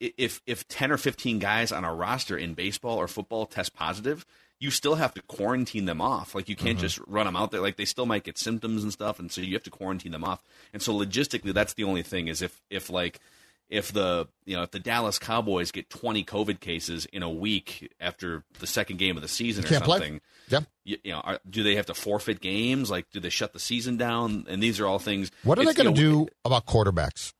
if 0.00 0.40
if 0.46 0.66
10 0.68 0.92
or 0.92 0.96
15 0.96 1.38
guys 1.38 1.72
on 1.72 1.84
a 1.84 1.92
roster 1.92 2.36
in 2.36 2.54
baseball 2.54 2.96
or 2.96 3.08
football 3.08 3.44
test 3.46 3.74
positive, 3.74 4.24
you 4.60 4.70
still 4.70 4.96
have 4.96 5.14
to 5.14 5.22
quarantine 5.22 5.84
them 5.84 6.00
off. 6.00 6.34
Like 6.34 6.48
you 6.48 6.56
can't 6.56 6.78
mm-hmm. 6.78 6.86
just 6.86 6.98
run 7.06 7.26
them 7.26 7.36
out 7.36 7.50
there. 7.50 7.60
Like 7.60 7.76
they 7.76 7.84
still 7.84 8.06
might 8.06 8.24
get 8.24 8.38
symptoms 8.38 8.82
and 8.82 8.92
stuff, 8.92 9.18
and 9.18 9.30
so 9.30 9.40
you 9.40 9.54
have 9.54 9.62
to 9.64 9.70
quarantine 9.70 10.12
them 10.12 10.24
off. 10.24 10.42
And 10.72 10.82
so 10.82 10.92
logistically, 10.92 11.54
that's 11.54 11.74
the 11.74 11.84
only 11.84 12.02
thing 12.02 12.28
is 12.28 12.42
if 12.42 12.60
if 12.70 12.90
like 12.90 13.20
if 13.68 13.92
the 13.92 14.26
you 14.44 14.56
know 14.56 14.62
if 14.62 14.70
the 14.70 14.80
Dallas 14.80 15.18
Cowboys 15.18 15.70
get 15.70 15.90
20 15.90 16.24
COVID 16.24 16.60
cases 16.60 17.06
in 17.06 17.22
a 17.22 17.30
week 17.30 17.92
after 18.00 18.44
the 18.58 18.66
second 18.66 18.98
game 18.98 19.16
of 19.16 19.22
the 19.22 19.28
season 19.28 19.64
or 19.64 19.68
Can't 19.68 19.84
play. 19.84 19.98
something, 19.98 20.20
Yeah. 20.48 20.60
you, 20.84 20.96
you 21.04 21.12
know, 21.12 21.20
are, 21.20 21.38
do 21.48 21.62
they 21.62 21.76
have 21.76 21.86
to 21.86 21.94
forfeit 21.94 22.40
games? 22.40 22.90
Like, 22.90 23.10
do 23.10 23.20
they 23.20 23.28
shut 23.28 23.52
the 23.52 23.60
season 23.60 23.96
down? 23.96 24.46
And 24.48 24.62
these 24.62 24.80
are 24.80 24.86
all 24.86 24.98
things. 24.98 25.30
What 25.44 25.58
are 25.58 25.64
they 25.64 25.74
going 25.74 25.94
to 25.94 26.02
know, 26.02 26.24
do 26.24 26.28
about 26.44 26.66
quarterbacks? 26.66 27.32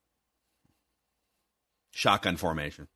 Shotgun 1.90 2.36
formation. 2.36 2.88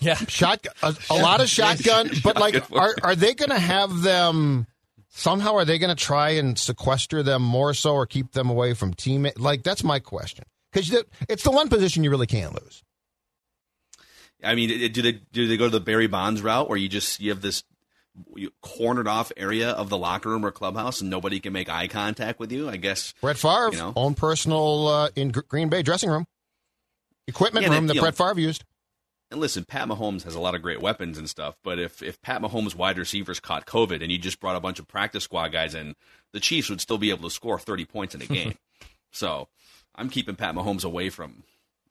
Yeah. 0.00 0.14
Shotgun, 0.16 0.72
a, 0.82 0.94
a 1.10 1.14
lot 1.14 1.40
of 1.40 1.48
shotgun, 1.48 2.10
but 2.24 2.36
like, 2.36 2.70
are 2.72 2.94
are 3.02 3.14
they 3.14 3.34
going 3.34 3.50
to 3.50 3.58
have 3.58 4.02
them? 4.02 4.66
Somehow, 5.14 5.54
are 5.56 5.64
they 5.66 5.78
going 5.78 5.94
to 5.94 6.04
try 6.04 6.30
and 6.30 6.58
sequester 6.58 7.22
them 7.22 7.42
more 7.42 7.74
so, 7.74 7.92
or 7.94 8.06
keep 8.06 8.32
them 8.32 8.48
away 8.48 8.72
from 8.72 8.94
teammate? 8.94 9.38
Like, 9.38 9.62
that's 9.62 9.84
my 9.84 9.98
question. 9.98 10.44
Because 10.72 11.04
it's 11.28 11.42
the 11.42 11.50
one 11.50 11.68
position 11.68 12.02
you 12.02 12.10
really 12.10 12.26
can't 12.26 12.54
lose. 12.54 12.82
I 14.42 14.54
mean, 14.54 14.90
do 14.90 15.02
they 15.02 15.12
do 15.32 15.46
they 15.46 15.56
go 15.56 15.66
to 15.66 15.70
the 15.70 15.80
Barry 15.80 16.06
Bonds 16.06 16.40
route 16.42 16.68
where 16.68 16.78
you 16.78 16.88
just 16.88 17.20
you 17.20 17.30
have 17.30 17.42
this 17.42 17.62
cornered 18.60 19.06
off 19.06 19.30
area 19.36 19.70
of 19.70 19.88
the 19.88 19.98
locker 19.98 20.30
room 20.30 20.44
or 20.44 20.50
clubhouse 20.50 21.00
and 21.00 21.10
nobody 21.10 21.40
can 21.40 21.52
make 21.52 21.68
eye 21.68 21.88
contact 21.88 22.40
with 22.40 22.50
you? 22.50 22.68
I 22.68 22.76
guess. 22.76 23.12
Brett 23.20 23.36
Favre, 23.36 23.70
You 23.72 23.78
know? 23.78 23.92
own 23.94 24.14
personal 24.14 24.88
uh, 24.88 25.08
in 25.14 25.30
Green 25.30 25.68
Bay 25.68 25.82
dressing 25.82 26.10
room, 26.10 26.26
equipment 27.28 27.66
Yeah, 27.66 27.72
room 27.74 27.86
that 27.86 27.94
you 27.94 28.00
know- 28.00 28.04
Brett 28.10 28.16
Favre 28.16 28.40
used. 28.40 28.64
And 29.32 29.40
listen, 29.40 29.64
Pat 29.64 29.88
Mahomes 29.88 30.22
has 30.24 30.34
a 30.34 30.40
lot 30.40 30.54
of 30.54 30.62
great 30.62 30.80
weapons 30.80 31.18
and 31.18 31.28
stuff, 31.28 31.56
but 31.64 31.78
if 31.78 32.02
if 32.02 32.20
Pat 32.22 32.40
Mahomes' 32.42 32.74
wide 32.74 32.98
receivers 32.98 33.40
caught 33.40 33.66
COVID 33.66 34.02
and 34.02 34.12
you 34.12 34.18
just 34.18 34.38
brought 34.40 34.56
a 34.56 34.60
bunch 34.60 34.78
of 34.78 34.86
practice 34.86 35.24
squad 35.24 35.48
guys 35.52 35.74
in, 35.74 35.96
the 36.32 36.38
Chiefs 36.40 36.68
would 36.70 36.80
still 36.80 36.98
be 36.98 37.10
able 37.10 37.28
to 37.28 37.34
score 37.34 37.58
thirty 37.58 37.84
points 37.86 38.14
in 38.14 38.22
a 38.22 38.26
game. 38.26 38.54
so, 39.10 39.48
I'm 39.96 40.08
keeping 40.10 40.36
Pat 40.36 40.54
Mahomes 40.54 40.84
away 40.84 41.08
from. 41.08 41.42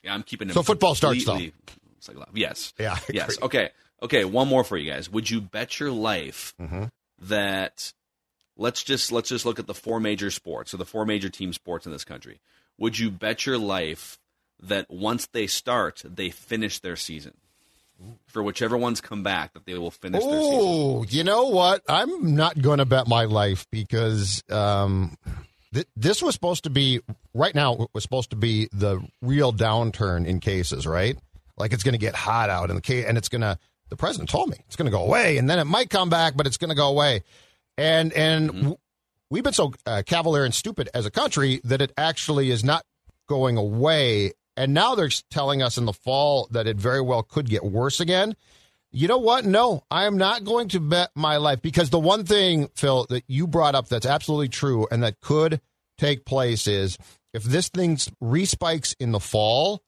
Yeah, 0.04 0.14
I'm 0.14 0.24
keeping 0.24 0.48
him. 0.50 0.54
So 0.54 0.64
football 0.64 0.96
starts, 0.96 1.26
though. 1.26 1.32
completely- 1.34 1.56
it's 1.98 2.08
like, 2.10 2.18
yes. 2.34 2.74
Yeah, 2.80 2.98
Yes. 3.12 3.38
Okay. 3.42 3.70
Okay. 4.02 4.26
One 4.26 4.48
more 4.48 4.64
for 4.64 4.76
you 4.78 4.92
guys. 4.92 5.10
Would 5.10 5.30
you 5.30 5.42
bet 5.42 5.80
your 5.80 5.92
life 5.92 6.54
Mm-hmm. 6.60 6.86
that 7.28 7.94
let's 8.58 8.84
just 8.84 9.12
let's 9.12 9.30
just 9.30 9.46
look 9.46 9.60
at 9.60 9.68
the 9.68 9.74
four 9.74 10.00
major 10.00 10.32
sports 10.32 10.74
or 10.74 10.78
the 10.78 10.86
four 10.86 11.06
major 11.06 11.30
team 11.30 11.54
sports 11.54 11.86
in 11.86 11.92
this 11.92 12.04
country? 12.04 12.40
Would 12.78 12.98
you 12.98 13.12
bet 13.12 13.46
your 13.46 13.58
life 13.60 14.18
that 14.62 14.88
once 14.90 15.28
they 15.28 15.48
start, 15.48 16.02
they 16.06 16.30
finish 16.30 16.80
their 16.80 16.96
season? 16.96 17.34
For 18.26 18.42
whichever 18.42 18.78
ones 18.78 19.00
come 19.00 19.22
back, 19.22 19.54
that 19.54 19.66
they 19.68 19.78
will 19.78 19.92
finish 19.92 20.24
their. 20.24 20.32
Oh, 20.34 21.04
you 21.08 21.24
know 21.24 21.50
what? 21.50 21.84
I'm 21.88 22.34
not 22.36 22.60
going 22.60 22.80
to 22.80 22.86
bet 22.86 23.08
my 23.08 23.26
life 23.26 23.68
because 23.72 24.44
um, 24.50 25.16
th- 25.72 25.86
this 25.96 26.20
was 26.20 26.34
supposed 26.34 26.64
to 26.64 26.72
be 26.72 27.02
right 27.36 27.54
now. 27.54 27.74
it 27.76 27.90
Was 27.94 28.02
supposed 28.02 28.32
to 28.32 28.36
be 28.36 28.70
the 28.72 29.02
real 29.22 29.54
downturn 29.54 30.26
in 30.26 30.40
cases, 30.40 30.88
right? 30.88 31.16
Like 31.58 31.74
it's 31.74 31.84
going 31.84 31.94
to 31.94 32.00
get 32.00 32.16
hot 32.16 32.50
out, 32.50 32.70
and 32.70 32.78
the 32.78 32.82
case, 32.82 33.06
and 33.06 33.20
it's 33.20 33.30
going 33.30 33.42
to. 33.42 33.60
The 33.90 33.98
president 33.98 34.32
told 34.32 34.50
me 34.50 34.58
it's 34.66 34.76
going 34.78 34.90
to 34.90 34.98
go 34.98 35.04
away, 35.04 35.38
and 35.38 35.48
then 35.48 35.60
it 35.60 35.66
might 35.66 35.92
come 35.92 36.10
back, 36.10 36.36
but 36.36 36.48
it's 36.48 36.58
going 36.58 36.70
to 36.70 36.76
go 36.76 36.88
away. 36.88 37.24
And 37.78 38.12
and 38.14 38.48
w- 38.48 38.78
we've 39.30 39.44
been 39.44 39.54
so 39.54 39.74
uh, 39.86 40.02
cavalier 40.06 40.44
and 40.44 40.56
stupid 40.56 40.90
as 40.96 41.06
a 41.06 41.12
country 41.12 41.62
that 41.66 41.82
it 41.84 41.92
actually 41.98 42.50
is 42.50 42.64
not 42.64 42.84
going 43.28 43.58
away. 43.58 44.32
And 44.58 44.74
now 44.74 44.96
they're 44.96 45.10
telling 45.30 45.62
us 45.62 45.78
in 45.78 45.86
the 45.86 45.94
fall 45.94 46.48
that 46.52 46.68
it 46.68 46.78
very 46.78 47.02
well 47.02 47.24
could 47.24 47.50
get 47.50 47.64
worse 47.64 48.00
again. 48.00 48.36
You 48.92 49.08
know 49.08 49.18
what? 49.18 49.46
No, 49.46 49.84
I 49.90 50.06
am 50.06 50.18
not 50.18 50.44
going 50.44 50.68
to 50.70 50.80
bet 50.82 51.12
my 51.16 51.38
life 51.38 51.62
because 51.62 51.90
the 51.90 52.00
one 52.00 52.26
thing, 52.26 52.70
Phil, 52.76 53.06
that 53.10 53.24
you 53.28 53.48
brought 53.48 53.74
up 53.76 53.88
that's 53.88 54.06
absolutely 54.06 54.50
true 54.50 54.88
and 54.92 55.02
that 55.04 55.22
could 55.22 55.62
take 55.98 56.26
place 56.26 56.68
is 56.68 56.98
if 57.34 57.44
this 57.44 57.70
thing 57.70 57.96
respikes 58.22 58.94
in 59.00 59.14
the 59.14 59.20
fall, 59.22 59.82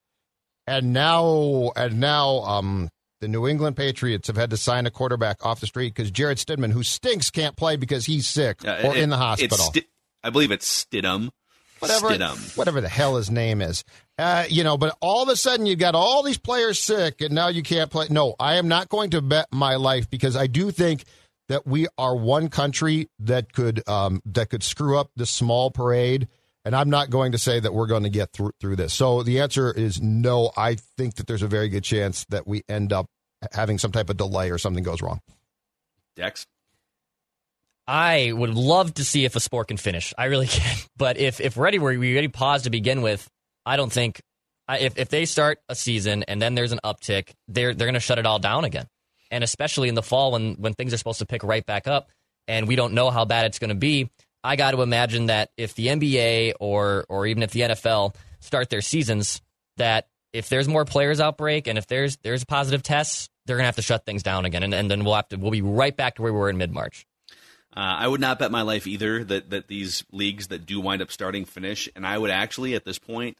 and 0.65 0.93
now 0.93 1.71
and 1.75 1.99
now 1.99 2.37
um, 2.43 2.89
the 3.19 3.27
New 3.27 3.45
England 3.47 3.75
Patriots 3.75 4.27
have 4.27 4.37
had 4.37 4.49
to 4.51 4.57
sign 4.57 4.85
a 4.85 4.91
quarterback 4.91 5.45
off 5.45 5.59
the 5.59 5.67
street 5.67 5.93
because 5.93 6.09
Jared 6.09 6.37
Stidman, 6.37 6.71
who 6.71 6.83
stinks, 6.83 7.29
can't 7.29 7.57
play 7.57 7.75
because 7.75 8.05
he's 8.05 8.25
sick 8.27 8.65
Uh, 8.65 8.79
or 8.85 8.95
it- 8.95 9.01
in 9.03 9.09
the 9.09 9.15
it's 9.17 9.21
hospital 9.21 9.57
Sti- 9.65 9.85
I 10.23 10.29
believe 10.29 10.51
it's 10.51 10.85
Stidham. 10.85 11.31
whatever, 11.79 12.09
Stidham. 12.11 12.55
whatever 12.57 12.79
the 12.79 12.87
hell 12.87 13.17
his 13.17 13.29
name 13.29 13.61
is. 13.61 13.83
Uh, 14.17 14.45
you 14.47 14.63
know, 14.63 14.77
but 14.77 14.95
all 15.01 15.23
of 15.23 15.29
a 15.29 15.35
sudden 15.35 15.65
you 15.65 15.75
got 15.75 15.95
all 15.95 16.21
these 16.21 16.37
players 16.37 16.79
sick, 16.79 17.21
and 17.21 17.33
now 17.33 17.47
you 17.47 17.63
can't 17.63 17.89
play. 17.89 18.07
No, 18.09 18.35
I 18.39 18.55
am 18.55 18.67
not 18.67 18.89
going 18.89 19.09
to 19.11 19.21
bet 19.21 19.47
my 19.51 19.75
life 19.75 20.09
because 20.09 20.35
I 20.35 20.47
do 20.47 20.69
think 20.69 21.03
that 21.49 21.65
we 21.65 21.87
are 21.97 22.15
one 22.15 22.49
country 22.49 23.09
that 23.19 23.53
could 23.53 23.87
um, 23.87 24.21
that 24.25 24.49
could 24.49 24.63
screw 24.63 24.97
up 24.97 25.09
this 25.15 25.29
small 25.29 25.71
parade. 25.71 26.27
And 26.65 26.75
I'm 26.75 26.89
not 26.89 27.09
going 27.09 27.33
to 27.33 27.37
say 27.37 27.59
that 27.59 27.73
we're 27.73 27.87
going 27.87 28.03
to 28.03 28.09
get 28.09 28.31
through 28.31 28.51
through 28.61 28.77
this. 28.77 28.93
So 28.93 29.23
the 29.23 29.41
answer 29.41 29.71
is 29.71 30.01
no. 30.01 30.51
I 30.55 30.75
think 30.75 31.15
that 31.15 31.27
there's 31.27 31.41
a 31.41 31.47
very 31.47 31.67
good 31.67 31.83
chance 31.83 32.25
that 32.29 32.47
we 32.47 32.63
end 32.69 32.93
up 32.93 33.07
having 33.51 33.77
some 33.77 33.91
type 33.91 34.09
of 34.09 34.17
delay 34.17 34.51
or 34.51 34.57
something 34.57 34.83
goes 34.83 35.01
wrong. 35.01 35.19
Dex. 36.15 36.45
I 37.85 38.31
would 38.31 38.55
love 38.55 38.93
to 38.93 39.03
see 39.03 39.25
if 39.25 39.35
a 39.35 39.41
sport 39.41 39.67
can 39.67 39.77
finish. 39.77 40.13
I 40.17 40.25
really 40.25 40.47
can. 40.47 40.77
But 40.95 41.17
if 41.17 41.41
if 41.41 41.57
ready 41.57 41.79
were 41.79 41.97
we 41.97 42.13
already 42.13 42.29
paused 42.29 42.63
to 42.63 42.69
begin 42.69 43.01
with, 43.01 43.27
I 43.65 43.77
don't 43.77 43.91
think 43.91 44.21
if 44.69 44.97
if 44.97 45.09
they 45.09 45.25
start 45.25 45.59
a 45.69 45.75
season 45.75 46.23
and 46.23 46.41
then 46.41 46.55
there's 46.55 46.71
an 46.71 46.79
uptick, 46.83 47.33
they're 47.47 47.73
they're 47.73 47.87
going 47.87 47.93
to 47.93 47.99
shut 47.99 48.19
it 48.19 48.25
all 48.25 48.39
down 48.39 48.65
again. 48.65 48.87
And 49.31 49.43
especially 49.43 49.89
in 49.89 49.95
the 49.95 50.03
fall 50.03 50.31
when 50.31 50.55
when 50.55 50.73
things 50.73 50.93
are 50.93 50.97
supposed 50.97 51.19
to 51.19 51.25
pick 51.25 51.43
right 51.43 51.65
back 51.65 51.87
up, 51.87 52.09
and 52.47 52.67
we 52.67 52.75
don't 52.75 52.93
know 52.93 53.09
how 53.09 53.25
bad 53.25 53.45
it's 53.45 53.59
going 53.59 53.69
to 53.69 53.75
be. 53.75 54.09
I 54.43 54.55
got 54.57 54.71
to 54.71 54.81
imagine 54.81 55.27
that 55.27 55.51
if 55.57 55.75
the 55.75 55.87
NBA 55.87 56.53
or 56.59 57.05
or 57.09 57.25
even 57.25 57.43
if 57.43 57.51
the 57.51 57.61
NFL 57.61 58.15
start 58.41 58.69
their 58.69 58.81
seasons, 58.81 59.41
that 59.77 60.07
if 60.33 60.49
there's 60.49 60.67
more 60.67 60.85
players 60.85 61.19
outbreak 61.19 61.67
and 61.67 61.77
if 61.77 61.87
there's 61.87 62.17
there's 62.17 62.43
positive 62.43 62.83
tests, 62.83 63.29
they're 63.45 63.57
going 63.57 63.63
to 63.63 63.67
have 63.67 63.77
to 63.77 63.81
shut 63.81 64.05
things 64.05 64.23
down 64.23 64.45
again, 64.45 64.63
and, 64.63 64.73
and 64.73 64.89
then 64.89 65.03
we'll 65.03 65.15
have 65.15 65.29
to 65.29 65.37
we'll 65.37 65.51
be 65.51 65.61
right 65.61 65.95
back 65.95 66.15
to 66.15 66.21
where 66.21 66.33
we 66.33 66.39
were 66.39 66.49
in 66.49 66.57
mid 66.57 66.71
March. 66.71 67.05
Uh, 67.75 67.79
I 67.79 68.07
would 68.07 68.21
not 68.21 68.37
bet 68.37 68.51
my 68.51 68.61
life 68.61 68.85
either 68.85 69.23
that 69.23 69.49
that 69.49 69.67
these 69.67 70.03
leagues 70.11 70.47
that 70.47 70.65
do 70.65 70.79
wind 70.79 71.01
up 71.01 71.11
starting 71.11 71.45
finish, 71.45 71.89
and 71.95 72.05
I 72.05 72.17
would 72.17 72.29
actually 72.29 72.75
at 72.75 72.85
this 72.85 72.99
point, 72.99 73.37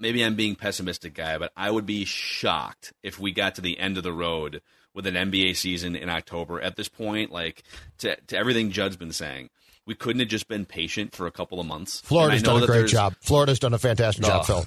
maybe 0.00 0.24
I'm 0.24 0.34
being 0.34 0.56
pessimistic, 0.56 1.14
guy, 1.14 1.38
but 1.38 1.52
I 1.56 1.70
would 1.70 1.86
be 1.86 2.04
shocked 2.04 2.92
if 3.02 3.18
we 3.20 3.30
got 3.32 3.54
to 3.56 3.60
the 3.60 3.78
end 3.78 3.96
of 3.96 4.02
the 4.02 4.12
road 4.12 4.62
with 4.94 5.06
an 5.06 5.14
NBA 5.14 5.56
season 5.56 5.94
in 5.94 6.08
October. 6.08 6.60
At 6.60 6.76
this 6.76 6.88
point, 6.88 7.30
like 7.30 7.62
to 7.98 8.16
to 8.28 8.36
everything 8.36 8.70
Judd's 8.70 8.96
been 8.96 9.12
saying, 9.12 9.50
we 9.86 9.94
couldn't 9.94 10.20
have 10.20 10.28
just 10.28 10.48
been 10.48 10.64
patient 10.64 11.14
for 11.14 11.26
a 11.26 11.30
couple 11.30 11.60
of 11.60 11.66
months. 11.66 12.00
Florida's 12.00 12.42
And 12.42 12.48
I 12.48 12.52
know 12.54 12.60
done 12.60 12.70
a 12.70 12.72
great 12.80 12.88
job. 12.90 13.14
Florida's 13.20 13.58
done 13.58 13.74
a 13.74 13.78
fantastic 13.78 14.24
job, 14.24 14.40
Oh. 14.42 14.44
Phil. 14.44 14.66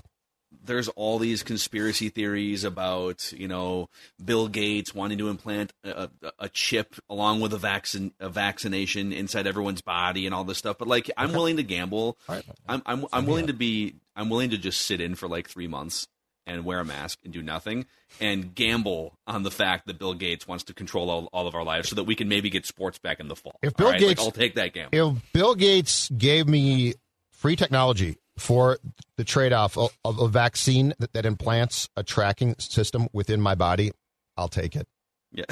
There's 0.64 0.88
all 0.90 1.20
these 1.20 1.44
conspiracy 1.44 2.10
theories 2.10 2.64
about 2.64 3.32
you 3.34 3.48
know 3.48 3.90
Bill 4.24 4.48
Gates 4.48 4.94
wanting 4.96 5.18
to 5.18 5.30
implant 5.30 5.74
a, 5.84 6.10
a 6.40 6.50
chip 6.50 6.96
along 7.10 7.42
with 7.42 7.54
a 7.54 7.58
vaccine 7.58 8.14
a 8.20 8.30
vaccination 8.30 9.12
inside 9.14 9.48
everyone's 9.48 9.82
body 9.82 10.26
and 10.26 10.34
all 10.34 10.44
this 10.44 10.58
stuff. 10.58 10.78
But 10.78 10.88
like, 10.88 11.12
I'm 11.18 11.34
willing 11.34 11.58
to 11.58 11.64
gamble. 11.64 12.18
Right. 12.28 12.44
I'm 12.68 12.82
I'm, 12.86 13.06
I'm 13.12 13.26
willing 13.26 13.48
to 13.48 13.54
be 13.54 13.96
I'm 14.16 14.30
willing 14.30 14.52
to 14.52 14.58
just 14.58 14.82
sit 14.84 15.02
in 15.02 15.16
for 15.16 15.28
like 15.28 15.50
three 15.50 15.68
months 15.68 16.08
and 16.46 16.66
wear 16.66 16.80
a 16.80 16.86
mask 16.86 17.20
and 17.24 17.32
do 17.32 17.42
nothing 17.42 17.86
and 18.20 18.54
gamble 18.54 19.18
on 19.26 19.44
the 19.44 19.52
fact 19.52 19.88
that 19.88 19.98
Bill 19.98 20.14
Gates 20.14 20.48
wants 20.48 20.66
to 20.66 20.74
control 20.74 21.10
all, 21.10 21.30
all 21.32 21.48
of 21.48 21.56
our 21.56 21.64
lives 21.64 21.90
so 21.90 21.96
that 21.96 22.04
we 22.04 22.16
can 22.16 22.28
maybe 22.28 22.50
get 22.50 22.66
sports 22.66 22.98
back 23.00 23.20
in 23.22 23.28
the 23.30 23.36
fall. 23.36 23.58
If 23.62 23.76
Bill 23.76 23.88
right? 23.88 23.94
Like, 23.94 24.10
Gates- 24.10 24.22
I'll 24.22 24.32
take 24.32 24.56
that 24.56 24.74
gamble. 24.74 24.90
If 24.92 25.34
Bill 25.34 25.56
Gates 25.56 26.10
gave 26.10 26.48
me 26.48 26.96
free 27.32 27.56
technology 27.56 28.18
for 28.38 28.80
the 29.18 29.24
trade 29.24 29.54
off 29.54 29.78
of, 29.78 29.92
a 30.06 30.28
vaccine 30.28 30.94
that, 31.00 31.14
that 31.14 31.26
implants 31.26 31.90
a 31.96 32.04
tracking 32.04 32.56
system 32.60 33.08
within 33.14 33.40
my 33.42 33.56
body, 33.56 33.92
I'll 34.38 34.48
take 34.48 34.76
it. 34.76 34.88
yeah. 35.32 35.46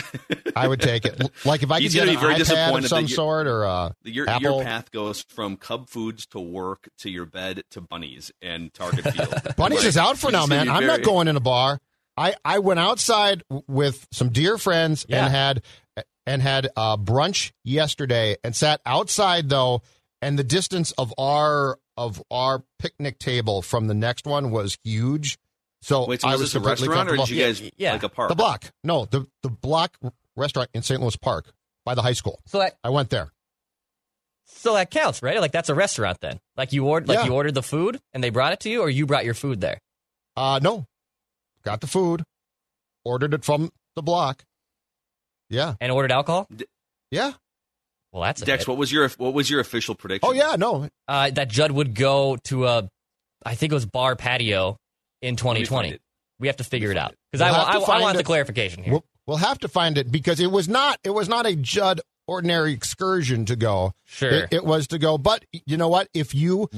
I 0.56 0.68
would 0.68 0.82
take 0.82 1.06
it. 1.06 1.20
Like 1.46 1.64
if 1.64 1.72
I 1.72 1.82
could 1.82 1.92
get 1.92 2.08
an 2.08 2.18
very 2.20 2.36
iPad 2.36 2.78
of 2.78 2.88
some 2.88 3.08
sort 3.08 3.48
or 3.48 3.64
a 3.64 3.94
Your 4.04 4.30
Apple. 4.30 4.56
your 4.58 4.64
path 4.64 4.92
goes 4.92 5.22
from 5.30 5.58
Cub 5.58 5.90
Foods 5.90 6.26
to 6.28 6.40
work 6.40 6.90
to 7.00 7.10
your 7.10 7.26
bed 7.26 7.64
to 7.72 7.82
bunnies 7.82 8.32
and 8.42 8.72
Target 8.74 9.06
Field. 9.14 9.56
Bunnies 9.58 9.80
Like, 9.80 9.88
is 9.88 9.98
out 9.98 10.18
for 10.18 10.32
now, 10.32 10.46
man. 10.46 10.70
I'm 10.70 10.82
very- 10.84 10.88
not 10.88 11.04
going 11.04 11.28
in 11.28 11.36
a 11.36 11.40
bar. 11.40 11.80
I, 12.18 12.36
I 12.46 12.60
went 12.60 12.80
outside 12.80 13.44
with 13.68 14.06
some 14.12 14.30
dear 14.30 14.58
friends 14.58 15.06
Yeah. 15.08 15.26
and 15.26 15.34
had 15.34 15.64
and 16.28 16.42
had 16.42 16.70
uh, 16.76 16.98
brunch 16.98 17.52
yesterday 17.64 18.36
and 18.44 18.56
sat 18.56 18.82
outside 18.86 19.50
though, 19.50 19.82
and 20.22 20.38
the 20.40 20.44
distance 20.44 20.92
of 20.94 21.14
our 21.18 21.78
of 21.98 22.22
our 22.32 22.64
picnic 22.80 23.20
table 23.20 23.62
from 23.62 23.88
the 23.88 23.94
next 23.94 24.26
one 24.26 24.52
was 24.52 24.78
huge. 24.84 25.38
So 25.82 26.06
Wait, 26.08 26.22
so 26.22 26.28
I 26.28 26.32
was 26.34 26.42
was 26.42 26.54
this 26.54 26.56
a 26.56 26.60
completely 26.64 26.88
restaurant 26.90 27.10
or 27.10 27.18
did 27.18 27.30
you 27.30 27.44
guys 27.44 27.62
Yeah, 27.62 27.70
yeah. 27.78 27.94
like 27.94 28.04
a 28.04 28.10
park? 28.10 28.30
the 28.30 28.36
block? 28.36 28.66
No, 28.84 29.06
the 29.06 29.26
the 29.44 29.50
block 29.50 29.98
restaurant 30.36 30.70
in 30.74 30.82
St. 30.84 31.02
Louis 31.02 31.16
Park 31.18 31.52
by 31.86 31.96
the 31.96 32.02
high 32.02 32.14
school. 32.14 32.40
So 32.46 32.60
that 32.60 32.78
I 32.84 32.90
went 32.90 33.10
there. 33.10 33.32
so 34.46 34.74
that 34.76 34.92
counts, 34.92 35.24
right? 35.24 35.40
Like 35.42 35.52
that's 35.52 35.70
a 35.70 35.76
restaurant 35.76 36.20
then. 36.22 36.40
Like 36.56 36.72
you 36.74 36.86
ordered 36.86 37.08
like 37.10 37.20
Yeah. 37.20 37.26
you 37.26 37.34
ordered 37.34 37.56
the 37.56 37.64
food 37.64 38.00
and 38.14 38.24
they 38.24 38.30
brought 38.30 38.54
it 38.54 38.60
to 38.62 38.70
you, 38.70 38.82
or 38.82 38.90
you 38.90 39.06
brought 39.06 39.26
your 39.26 39.34
food 39.34 39.60
there. 39.62 39.80
Uh 40.36 40.60
no, 40.62 40.86
got 41.64 41.82
the 41.82 41.88
food, 41.88 42.24
ordered 43.04 43.34
it 43.34 43.44
from 43.44 43.72
the 43.96 44.02
block. 44.04 44.44
Yeah, 45.50 45.76
and 45.82 45.92
ordered 45.92 46.12
alcohol. 46.12 46.48
yeah. 47.10 47.34
Well, 48.12 48.24
that's 48.24 48.42
Dex, 48.42 48.62
hit. 48.64 48.68
what 48.68 48.78
was 48.78 48.92
your 48.92 49.08
what 49.18 49.34
was 49.34 49.50
your 49.50 49.60
official 49.62 49.96
prediction? 49.96 50.30
Oh 50.30 50.34
yeah, 50.34 50.56
no, 50.58 50.90
uh, 51.08 51.30
that 51.32 51.48
Judd 51.50 51.72
would 51.72 51.96
go 51.96 52.38
to 52.46 52.68
a, 52.68 52.90
I 53.46 53.56
think 53.56 53.72
it 53.72 53.76
was 53.76 53.86
bar 53.86 54.16
patio 54.16 54.78
in 55.22 55.36
2020. 55.38 55.98
We 56.40 56.48
have 56.48 56.58
to 56.58 56.64
figure 56.64 56.92
it 56.92 56.98
out 56.98 57.14
because 57.32 57.44
We'll 57.46 57.54
I, 57.56 57.58
have 57.74 57.82
wa- 57.82 57.86
to 57.86 57.92
I, 57.94 57.98
I 57.98 58.02
want 58.02 58.16
it. 58.16 58.18
the 58.18 58.24
clarification 58.24 58.84
here. 58.84 58.94
We'll, 58.94 59.06
we'll 59.28 59.38
have 59.38 59.60
to 59.60 59.68
find 59.68 59.98
it 59.98 60.12
because 60.12 60.40
it 60.40 60.52
was 60.52 60.68
not 60.68 61.00
it 61.04 61.12
was 61.12 61.30
not 61.30 61.46
a 61.46 61.56
Judd 61.56 62.02
ordinary 62.28 62.74
excursion 62.74 63.46
to 63.46 63.56
go. 63.56 63.94
Sure. 64.06 64.30
It, 64.32 64.48
it 64.52 64.66
was 64.66 64.88
to 64.88 64.98
go. 65.00 65.18
But 65.18 65.46
you 65.66 65.78
know 65.78 65.88
what? 65.88 66.08
If 66.14 66.34
you, 66.36 66.70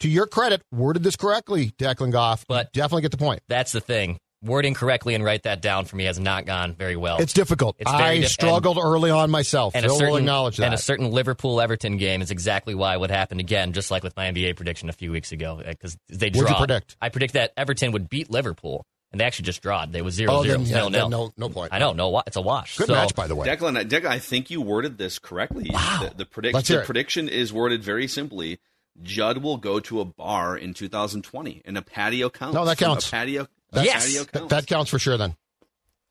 to 0.00 0.08
your 0.08 0.26
credit, 0.26 0.62
worded 0.72 1.02
this 1.04 1.16
correctly, 1.16 1.72
Declan 1.78 2.10
Goff, 2.12 2.44
But- 2.48 2.72
definitely 2.72 3.02
get 3.02 3.10
the 3.12 3.16
point. 3.18 3.40
That's 3.48 3.72
the 3.72 3.80
thing. 3.80 4.18
Wording 4.42 4.74
correctly 4.74 5.14
and 5.14 5.22
write 5.22 5.44
that 5.44 5.62
down 5.62 5.84
for 5.84 5.94
me 5.94 6.04
has 6.04 6.18
not 6.18 6.46
gone 6.46 6.74
very 6.74 6.96
well. 6.96 7.18
It's 7.18 7.32
difficult. 7.32 7.76
It's 7.78 7.88
I 7.90 8.18
diff- 8.18 8.28
struggled 8.30 8.76
early 8.76 9.10
on 9.10 9.30
myself. 9.30 9.74
and 9.76 9.84
Phil 9.84 9.94
a 9.94 9.98
certain 9.98 10.10
will 10.10 10.18
acknowledge 10.18 10.56
that. 10.56 10.64
and 10.64 10.74
a 10.74 10.78
certain 10.78 11.10
Liverpool 11.12 11.60
Everton 11.60 11.96
game 11.96 12.20
is 12.22 12.30
exactly 12.32 12.74
why 12.74 12.96
what 12.96 13.10
happened 13.10 13.38
again, 13.40 13.72
just 13.72 13.90
like 13.92 14.02
with 14.02 14.16
my 14.16 14.26
NBA 14.32 14.56
prediction 14.56 14.88
a 14.88 14.92
few 14.92 15.12
weeks 15.12 15.30
ago, 15.30 15.60
uh, 15.64 15.68
because 15.70 15.96
they 16.08 16.28
draw. 16.28 16.42
What'd 16.42 16.56
you 16.56 16.58
predict? 16.66 16.96
I 17.00 17.08
predict 17.08 17.34
that 17.34 17.52
Everton 17.56 17.92
would 17.92 18.08
beat 18.08 18.30
Liverpool, 18.30 18.84
and 19.12 19.20
they 19.20 19.24
actually 19.24 19.44
just 19.44 19.62
drawed. 19.62 19.92
They 19.92 20.02
was 20.02 20.14
zero 20.14 20.32
oh, 20.32 20.42
zero, 20.42 20.58
then, 20.58 20.66
yeah, 20.66 20.76
nil 20.76 20.90
then 20.90 21.00
nil. 21.00 21.08
no, 21.08 21.32
no 21.36 21.48
point. 21.48 21.72
I 21.72 21.78
know, 21.78 21.92
no, 21.92 22.08
wa- 22.08 22.24
it's 22.26 22.36
a 22.36 22.40
wash. 22.42 22.78
Good 22.78 22.88
So- 22.88 22.94
match, 22.94 23.14
by 23.14 23.28
the 23.28 23.36
way. 23.36 23.46
Declan, 23.46 23.76
I- 23.78 23.84
Declan, 23.84 24.06
I 24.06 24.18
think 24.18 24.50
you 24.50 24.60
worded 24.60 24.98
this 24.98 25.20
correctly. 25.20 25.70
Wow. 25.72 26.08
The, 26.08 26.16
the, 26.16 26.26
predict- 26.26 26.54
Let's 26.56 26.66
hear 26.66 26.78
the 26.78 26.82
it. 26.82 26.86
prediction 26.86 27.28
is 27.28 27.52
worded 27.52 27.84
very 27.84 28.08
simply. 28.08 28.58
Judd 29.02 29.38
will 29.38 29.56
go 29.56 29.78
to 29.80 30.00
a 30.00 30.04
bar 30.04 30.56
in 30.56 30.74
2020, 30.74 31.62
and 31.64 31.78
a 31.78 31.82
patio 31.82 32.28
counts. 32.28 32.54
No, 32.54 32.64
that 32.64 32.76
From 32.78 32.86
counts. 32.88 33.06
A 33.08 33.10
patio. 33.12 33.46
That- 33.72 33.84
Yes. 33.84 34.04
patio 34.06 34.22
That, 34.24 34.32
counts. 34.32 34.50
that 34.50 34.66
counts 34.66 34.90
for 34.90 34.98
sure. 34.98 35.16
Then 35.16 35.36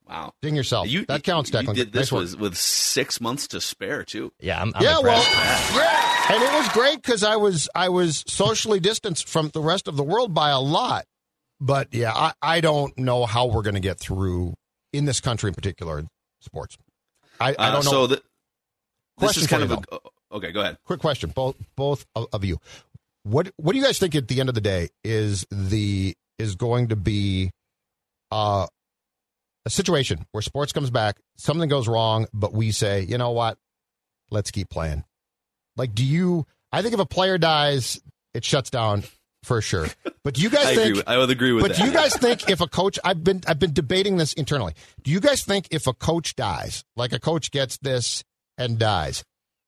wow. 0.07 0.33
ding 0.41 0.55
yourself. 0.55 0.87
You, 0.87 1.05
that 1.05 1.23
counts, 1.23 1.51
you, 1.51 1.59
Declan. 1.59 1.67
You 1.77 1.85
did 1.85 1.93
this 1.93 2.11
work. 2.11 2.21
was 2.21 2.35
with 2.37 2.57
six 2.57 3.21
months 3.21 3.47
to 3.49 3.61
spare 3.61 4.03
too. 4.03 4.33
Yeah, 4.39 4.61
I'm, 4.61 4.71
I'm 4.75 4.83
yeah, 4.83 4.99
well, 4.99 5.23
yeah, 5.23 6.33
and 6.35 6.43
it 6.43 6.51
was 6.53 6.67
great 6.69 7.01
because 7.01 7.23
I 7.23 7.35
was 7.37 7.69
I 7.75 7.89
was 7.89 8.23
socially 8.27 8.79
distanced 8.79 9.27
from 9.29 9.49
the 9.53 9.61
rest 9.61 9.87
of 9.87 9.95
the 9.95 10.03
world 10.03 10.33
by 10.33 10.49
a 10.49 10.59
lot. 10.59 11.05
But 11.59 11.89
yeah, 11.93 12.11
I, 12.13 12.33
I 12.41 12.61
don't 12.61 12.97
know 12.97 13.25
how 13.25 13.45
we're 13.45 13.61
going 13.61 13.75
to 13.75 13.79
get 13.81 13.99
through 13.99 14.55
in 14.91 15.05
this 15.05 15.19
country 15.19 15.47
in 15.49 15.53
particular 15.53 16.03
sports. 16.39 16.75
I, 17.39 17.49
I 17.49 17.53
Uh, 17.69 17.71
don't 17.73 17.85
know. 17.85 17.91
So 17.91 18.07
the, 18.07 18.15
this 18.15 18.23
Question 19.17 19.41
is 19.43 19.47
kind 19.47 19.63
of 19.63 19.71
a 19.71 20.35
okay. 20.35 20.51
Go 20.51 20.61
ahead. 20.61 20.77
Quick 20.85 20.99
question, 20.99 21.29
both 21.29 21.55
both 21.75 22.05
of, 22.15 22.25
of 22.33 22.43
you. 22.43 22.57
What 23.23 23.51
what 23.57 23.73
do 23.73 23.77
you 23.77 23.83
guys 23.85 23.99
think 23.99 24.15
at 24.15 24.27
the 24.27 24.39
end 24.39 24.49
of 24.49 24.55
the 24.55 24.61
day 24.61 24.89
is 25.03 25.45
the 25.51 26.15
is 26.39 26.55
going 26.55 26.89
to 26.89 26.95
be 26.95 27.51
uh, 28.31 28.67
a 29.65 29.69
situation 29.69 30.25
where 30.31 30.41
sports 30.41 30.71
comes 30.71 30.89
back, 30.89 31.17
something 31.37 31.69
goes 31.69 31.87
wrong, 31.87 32.27
but 32.33 32.53
we 32.53 32.71
say, 32.71 33.01
you 33.01 33.17
know 33.17 33.31
what, 33.31 33.57
let's 34.29 34.51
keep 34.51 34.69
playing. 34.69 35.03
Like, 35.77 35.93
do 35.93 36.05
you? 36.05 36.45
I 36.71 36.81
think 36.81 36.93
if 36.93 36.99
a 36.99 37.05
player 37.05 37.37
dies, 37.37 38.01
it 38.33 38.43
shuts 38.43 38.69
down 38.69 39.03
for 39.43 39.61
sure. 39.61 39.87
But 40.23 40.35
do 40.35 40.41
you 40.41 40.49
guys 40.49 40.65
I 40.67 40.75
think? 40.75 40.95
With, 40.97 41.07
I 41.07 41.17
would 41.17 41.29
agree 41.29 41.51
with 41.51 41.63
but 41.63 41.71
that. 41.71 41.77
do 41.77 41.85
you 41.85 41.91
guys 41.91 42.15
think 42.15 42.49
if 42.49 42.61
a 42.61 42.67
coach 42.67 42.99
I've 43.03 43.23
been 43.23 43.41
I've 43.47 43.59
been 43.59 43.73
debating 43.73 44.17
this 44.17 44.33
internally. 44.33 44.73
Do 45.03 45.11
you 45.11 45.19
guys 45.19 45.43
think 45.43 45.67
if 45.71 45.87
a 45.87 45.93
coach 45.93 46.35
dies, 46.35 46.83
like 46.95 47.13
a 47.13 47.19
coach 47.19 47.51
gets 47.51 47.77
this 47.77 48.23
and 48.57 48.77
dies, 48.77 49.23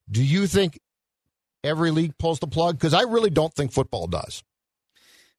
do 0.10 0.24
you 0.24 0.48
think 0.48 0.80
every 1.64 1.92
league 1.92 2.18
pulls 2.18 2.40
the 2.40 2.48
plug? 2.48 2.76
Because 2.78 2.94
I 2.94 3.04
really 3.04 3.30
don't 3.30 3.54
think 3.54 3.72
football 3.72 4.08
does. 4.08 4.44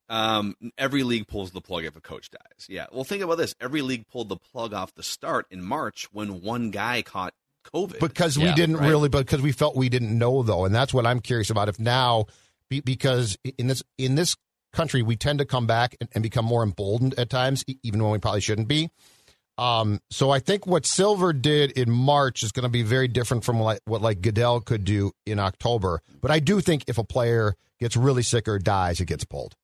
Um, 0.08 0.54
every 0.76 1.02
league 1.02 1.26
pulls 1.26 1.52
the 1.52 1.60
plug 1.60 1.84
if 1.84 1.96
a 1.96 2.00
coach 2.00 2.30
dies. 2.30 2.66
Yeah. 2.68 2.86
Well, 2.92 3.04
think 3.04 3.22
about 3.22 3.38
this. 3.38 3.54
Every 3.60 3.80
league 3.82 4.06
pulled 4.08 4.28
the 4.28 4.36
plug 4.36 4.74
off 4.74 4.94
the 4.94 5.02
start 5.02 5.46
in 5.50 5.62
March 5.64 6.08
when 6.12 6.42
one 6.42 6.70
guy 6.70 7.02
caught 7.02 7.32
COVID. 7.72 8.00
Because 8.00 8.36
we 8.38 8.44
Yeah, 8.44 8.54
didn't 8.54 8.76
right. 8.76 8.88
really 8.88 9.08
because 9.08 9.40
we 9.40 9.52
felt 9.52 9.76
we 9.76 9.88
didn't 9.88 10.16
know 10.16 10.42
though. 10.42 10.64
And 10.66 10.74
that's 10.74 10.92
what 10.92 11.06
I'm 11.06 11.20
curious 11.20 11.48
about 11.50 11.68
if 11.68 11.78
now 11.78 12.26
because 12.68 13.38
in 13.58 13.66
this 13.68 13.82
in 13.98 14.14
this 14.14 14.36
country 14.72 15.02
we 15.02 15.16
tend 15.16 15.38
to 15.38 15.44
come 15.44 15.66
back 15.66 15.96
and, 16.00 16.10
and 16.12 16.22
become 16.22 16.44
more 16.44 16.62
emboldened 16.62 17.14
at 17.18 17.30
times, 17.30 17.64
even 17.82 18.02
when 18.02 18.12
we 18.12 18.18
probably 18.18 18.40
shouldn't 18.40 18.68
be. 18.68 18.90
Um, 19.56 20.00
so 20.10 20.30
I 20.30 20.40
think 20.40 20.66
what 20.66 20.84
Silver 20.84 21.32
did 21.32 21.70
in 21.72 21.90
March 21.90 22.42
is 22.42 22.50
going 22.50 22.64
to 22.64 22.68
be 22.68 22.82
very 22.82 23.06
different 23.06 23.44
from 23.44 23.60
like, 23.60 23.78
what 23.84 24.02
like 24.02 24.20
Goodell 24.20 24.60
could 24.60 24.84
do 24.84 25.12
in 25.26 25.38
October. 25.38 26.00
But 26.20 26.32
I 26.32 26.40
do 26.40 26.60
think 26.60 26.84
if 26.88 26.98
a 26.98 27.04
player 27.04 27.54
gets 27.78 27.96
really 27.96 28.24
sick 28.24 28.48
or 28.48 28.58
dies, 28.58 29.00
it 29.00 29.04
gets 29.06 29.24
pulled. 29.24 29.54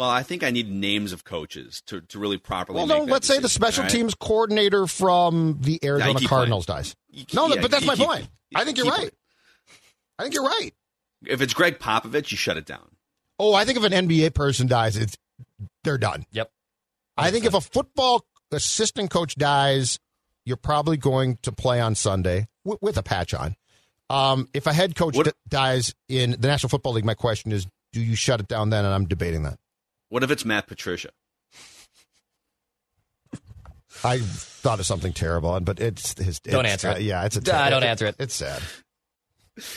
Well, 0.00 0.08
I 0.08 0.22
think 0.22 0.42
I 0.42 0.50
need 0.50 0.70
names 0.72 1.12
of 1.12 1.24
coaches 1.24 1.82
to, 1.88 2.00
to 2.00 2.18
really 2.18 2.38
properly. 2.38 2.78
Well, 2.78 2.86
make 2.86 2.98
no, 3.00 3.04
that 3.04 3.12
let's 3.12 3.26
say 3.26 3.38
the 3.38 3.50
special 3.50 3.82
all 3.82 3.84
right? 3.84 3.92
teams 3.92 4.14
coordinator 4.14 4.86
from 4.86 5.58
the 5.60 5.78
Arizona 5.84 6.18
keep 6.18 6.26
Cardinals 6.26 6.64
dies. 6.64 6.96
Keep- 7.14 7.34
No, 7.34 7.48
yeah, 7.48 7.60
but 7.60 7.70
that's 7.70 7.84
my 7.84 7.96
keep- 7.96 8.06
point. 8.06 8.26
I 8.54 8.64
think 8.64 8.78
you're 8.78 8.86
keep- 8.86 8.94
right. 8.94 9.10
I 10.18 10.22
think 10.22 10.32
you're 10.34 10.44
right. 10.46 10.70
If 11.26 11.42
it's 11.42 11.52
Gregg 11.52 11.78
Popovich, 11.80 12.30
you 12.30 12.38
shut 12.38 12.56
it 12.56 12.64
down. 12.64 12.96
Oh, 13.38 13.52
I 13.52 13.66
think 13.66 13.76
if 13.76 13.84
an 13.84 13.92
NBA 13.92 14.32
person 14.32 14.68
dies, 14.68 14.96
it's 14.96 15.18
they're 15.84 15.98
done. 15.98 16.24
Yep. 16.32 16.50
I 17.18 17.30
think 17.30 17.44
if 17.44 17.52
a 17.52 17.60
football 17.60 18.24
assistant 18.50 19.10
coach 19.10 19.34
dies, 19.34 19.98
you're 20.46 20.56
probably 20.56 20.96
going 20.96 21.36
to 21.42 21.52
play 21.52 21.78
on 21.78 21.94
Sunday 21.94 22.48
w- 22.64 22.78
with 22.80 22.96
a 22.96 23.02
patch 23.02 23.34
on. 23.34 23.54
Um, 24.08 24.48
if 24.54 24.66
a 24.66 24.72
head 24.72 24.96
coach 24.96 25.14
What- 25.14 25.26
d- 25.26 25.32
dies 25.46 25.94
in 26.08 26.30
the 26.40 26.48
National 26.48 26.70
Football 26.70 26.94
League, 26.94 27.04
my 27.04 27.12
question 27.12 27.52
is, 27.52 27.66
do 27.92 28.00
you 28.00 28.16
shut 28.16 28.40
it 28.40 28.48
down 28.48 28.70
then? 28.70 28.86
And 28.86 28.94
I'm 28.94 29.04
debating 29.06 29.42
that. 29.42 29.58
What 30.10 30.22
if 30.22 30.30
it's 30.30 30.44
Matt 30.44 30.66
Patricia? 30.66 31.10
I 34.04 34.18
thought 34.18 34.80
of 34.80 34.86
something 34.86 35.12
terrible, 35.12 35.58
but 35.60 35.80
it's 35.80 36.18
his. 36.20 36.40
Don't 36.40 36.64
it's- 36.66 36.72
answer 36.84 36.90
it. 36.90 36.96
uh, 36.96 36.98
yeah, 37.00 37.24
it's 37.24 37.36
a. 37.36 37.40
Uh, 37.56 37.70
don't 37.70 37.82
answer 37.82 38.06
it. 38.06 38.16
It's 38.18 38.34
sad. 38.34 38.62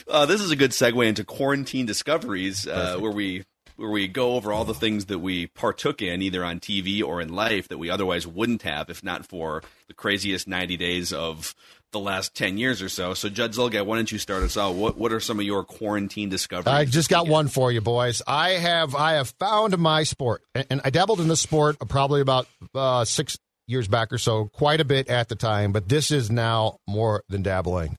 Uh, 0.08 0.26
this 0.26 0.40
is 0.42 0.52
a 0.52 0.56
good 0.56 0.72
segue 0.72 1.06
into 1.06 1.24
quarantine 1.24 1.86
discoveries, 1.86 2.68
uh, 2.68 2.98
where 3.00 3.12
we 3.12 3.44
where 3.76 3.90
we 3.90 4.08
go 4.08 4.36
over 4.36 4.54
all 4.54 4.66
the 4.66 4.74
things 4.74 5.06
that 5.06 5.20
we 5.20 5.48
partook 5.48 6.02
in, 6.02 6.22
either 6.22 6.44
on 6.44 6.60
TV 6.60 7.04
or 7.04 7.20
in 7.22 7.34
life, 7.34 7.68
that 7.68 7.80
we 7.80 7.90
otherwise 7.90 8.26
wouldn't 8.26 8.62
have 8.62 8.90
if 8.90 9.04
not 9.04 9.26
for 9.26 9.62
the 9.88 9.94
craziest 9.94 10.48
ninety 10.48 10.78
days 10.78 11.12
of 11.12 11.54
the 11.94 12.00
last 12.00 12.36
ten 12.36 12.58
years 12.58 12.82
or 12.82 12.90
so. 12.90 13.14
So, 13.14 13.30
Judd 13.30 13.54
Zulgad, 13.54 13.86
why 13.86 13.96
don't 13.96 14.12
you 14.12 14.18
start 14.18 14.44
us 14.44 14.58
out? 14.58 14.76
What 14.76 14.98
what 14.98 15.14
are 15.14 15.22
some 15.22 15.40
of 15.40 15.46
your 15.46 15.64
quarantine 15.64 16.28
discoveries? 16.28 16.74
I 16.74 16.84
just 16.84 17.10
got 17.10 17.28
one 17.28 17.48
for 17.48 17.72
you, 17.72 17.80
boys. 17.80 18.22
I 18.28 18.52
have 18.52 18.94
I 18.96 19.14
have 19.14 19.30
found 19.40 19.78
my 19.78 20.04
sport, 20.04 20.42
and, 20.54 20.66
and 20.70 20.82
I 20.84 20.90
dabbled 20.90 21.22
in 21.22 21.30
this 21.30 21.40
sport 21.40 21.78
probably 21.88 22.20
about 22.20 22.48
uh, 22.76 23.06
six 23.06 23.38
years 23.68 23.88
back 23.88 24.12
or 24.12 24.18
so, 24.18 24.50
quite 24.52 24.82
a 24.82 24.86
bit 24.86 25.08
at 25.08 25.30
the 25.30 25.36
time. 25.36 25.72
But 25.72 25.88
this 25.88 26.12
is 26.12 26.30
now 26.30 26.80
more 26.88 27.24
than 27.30 27.44
dabbling. 27.44 27.96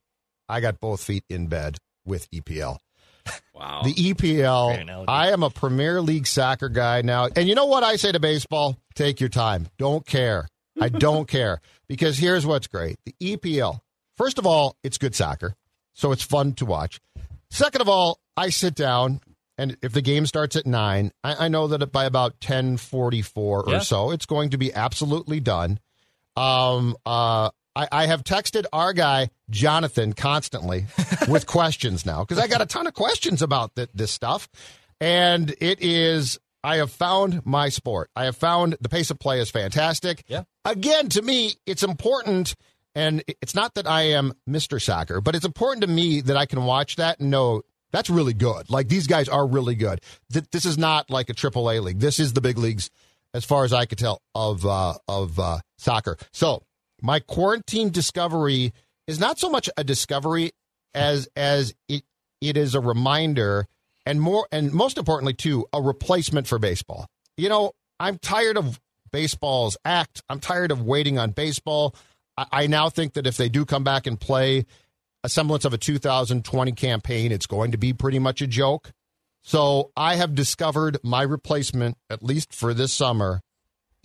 I 0.49 0.61
got 0.61 0.79
both 0.79 1.03
feet 1.03 1.25
in 1.31 1.47
bed 1.47 1.79
with 2.05 2.31
EPL. 2.31 2.79
Wow. 3.55 3.83
The 3.85 3.95
EPL. 3.95 5.05
I 5.09 5.31
am 5.31 5.43
a 5.43 5.51
Premier 5.51 6.03
League 6.03 6.27
soccer 6.27 6.69
guy 6.69 7.03
now. 7.03 7.29
And 7.35 7.49
you 7.49 7.55
know 7.55 7.67
what 7.67 7.83
I 7.83 7.97
say 7.97 8.13
to 8.13 8.21
baseball? 8.21 8.77
Take 8.95 9.21
your 9.21 9.31
time. 9.31 9.69
Don't 9.79 10.05
care. 10.07 10.49
I 10.81 10.89
don't 10.91 11.27
care. 11.29 11.61
Because 11.89 12.19
here's 12.19 12.47
what's 12.47 12.67
great 12.67 12.99
the 13.05 13.15
EPL. 13.21 13.81
First 14.17 14.39
of 14.39 14.47
all, 14.47 14.77
it's 14.83 14.99
good 14.99 15.15
soccer. 15.15 15.55
So 15.93 16.13
it's 16.13 16.23
fun 16.23 16.53
to 16.55 16.65
watch. 16.67 17.01
Second 17.51 17.81
of 17.83 17.89
all, 17.89 18.19
I 18.37 18.49
sit 18.51 18.75
down. 18.75 19.21
And 19.57 19.77
if 19.83 19.93
the 19.93 20.03
game 20.03 20.27
starts 20.27 20.57
at 20.57 20.67
nine, 20.67 21.13
I, 21.23 21.45
I 21.45 21.49
know 21.49 21.69
that 21.69 21.93
by 21.93 22.07
about 22.07 22.41
ten 22.41 22.77
forty 22.77 23.23
four 23.23 23.65
Yeah. 23.69 23.77
or 23.77 23.81
so, 23.81 24.11
it's 24.11 24.27
going 24.27 24.51
to 24.51 24.59
be 24.59 24.73
absolutely 24.75 25.39
done. 25.39 25.79
Um, 26.37 26.97
uh, 27.07 27.51
I, 27.77 27.89
I 27.93 28.07
have 28.07 28.25
texted 28.25 28.65
our 28.73 28.93
guy 28.93 29.31
Jonathan 29.51 30.13
constantly 30.13 30.87
with 31.29 31.47
questions 31.47 32.05
now 32.05 32.25
because 32.25 32.43
I 32.43 32.49
got 32.49 32.63
a 32.63 32.67
ton 32.67 32.89
of 32.89 32.95
questions 32.95 33.43
about 33.43 33.77
th- 33.77 33.91
this 33.95 34.11
stuff, 34.11 34.49
and 35.01 35.55
it 35.61 35.81
is. 35.81 36.41
I 36.65 36.77
have 36.77 36.91
found 36.91 37.45
my 37.45 37.69
sport. 37.69 38.11
I 38.17 38.25
have 38.25 38.37
found 38.37 38.77
the 38.81 38.89
pace 38.89 39.11
of 39.11 39.19
play 39.19 39.39
is 39.39 39.51
fantastic. 39.51 40.25
Yeah. 40.27 40.45
Again, 40.65 41.11
to 41.11 41.21
me, 41.21 41.53
it's 41.67 41.83
important, 41.83 42.55
and 42.95 43.23
it's 43.43 43.55
not 43.55 43.75
that 43.75 43.87
I 43.87 44.03
am 44.03 44.33
Mr. 44.49 44.81
Soccer, 44.81 45.21
but 45.21 45.35
it's 45.35 45.45
important 45.45 45.83
to 45.83 45.87
me 45.87 46.23
that 46.23 46.39
I 46.39 46.47
can 46.47 46.65
watch 46.65 46.97
that 46.97 47.21
and 47.21 47.31
know 47.31 47.63
that's 47.93 48.09
really 48.09 48.33
good. 48.33 48.71
Like 48.71 48.89
these 48.89 49.07
guys 49.07 49.29
are 49.29 49.47
really 49.47 49.75
good. 49.75 50.01
Th- 50.33 50.47
this 50.51 50.65
is 50.65 50.79
not 50.79 51.11
like 51.11 51.29
a 51.29 51.35
triple 51.35 51.71
A 51.71 51.81
league. 51.81 52.01
This 52.01 52.19
is 52.19 52.33
the 52.33 52.41
big 52.41 52.57
leagues, 52.57 52.91
as 53.35 53.45
far 53.45 53.65
as 53.65 53.75
I 53.75 53.85
could 53.85 53.99
tell 53.99 54.23
of 54.35 54.65
uh, 54.65 54.95
of 55.07 55.39
uh, 55.39 55.59
soccer. 55.77 56.17
So 56.33 56.65
my 57.03 57.21
quarantine 57.21 57.91
discovery 57.91 58.73
is 59.07 59.21
not 59.21 59.39
so 59.39 59.51
much 59.51 59.69
a 59.77 59.85
discovery 59.85 60.53
as 60.95 61.29
as 61.37 61.75
it 61.89 62.05
it 62.41 62.57
is 62.57 62.75
a 62.75 62.81
reminder 62.81 63.67
and 64.07 64.21
more 64.21 64.47
and 64.53 64.73
most 64.73 64.99
importantly 64.99 65.35
too 65.35 65.67
a 65.73 65.81
replacement 65.81 66.47
for 66.47 66.59
baseball. 66.59 67.07
You 67.37 67.49
know, 67.49 67.73
I'm 67.99 68.19
tired 68.19 68.57
of 68.57 68.81
baseball's 69.13 69.77
act. 69.85 70.23
I'm 70.29 70.41
tired 70.41 70.71
of 70.71 70.83
waiting 70.83 71.19
on 71.19 71.31
baseball. 71.31 71.95
I, 72.37 72.47
I 72.53 72.67
now 72.67 72.89
think 72.91 73.15
that 73.15 73.27
if 73.27 73.37
they 73.37 73.49
do 73.49 73.65
come 73.65 73.85
back 73.85 74.07
and 74.07 74.21
play 74.21 74.67
a 75.23 75.29
semblance 75.29 75.65
of 75.65 75.73
a 75.73 75.79
2020 75.79 76.73
campaign, 76.73 77.33
it's 77.33 77.47
going 77.47 77.71
to 77.71 77.79
be 77.79 77.93
pretty 77.93 78.19
much 78.19 78.43
a 78.43 78.47
joke. 78.47 78.93
So 79.43 79.91
I 79.97 80.17
have 80.17 80.35
discovered 80.35 80.99
my 81.03 81.23
replacement, 81.23 81.97
at 82.09 82.23
least 82.23 82.55
for 82.55 82.73
this 82.75 82.93
summer, 82.93 83.41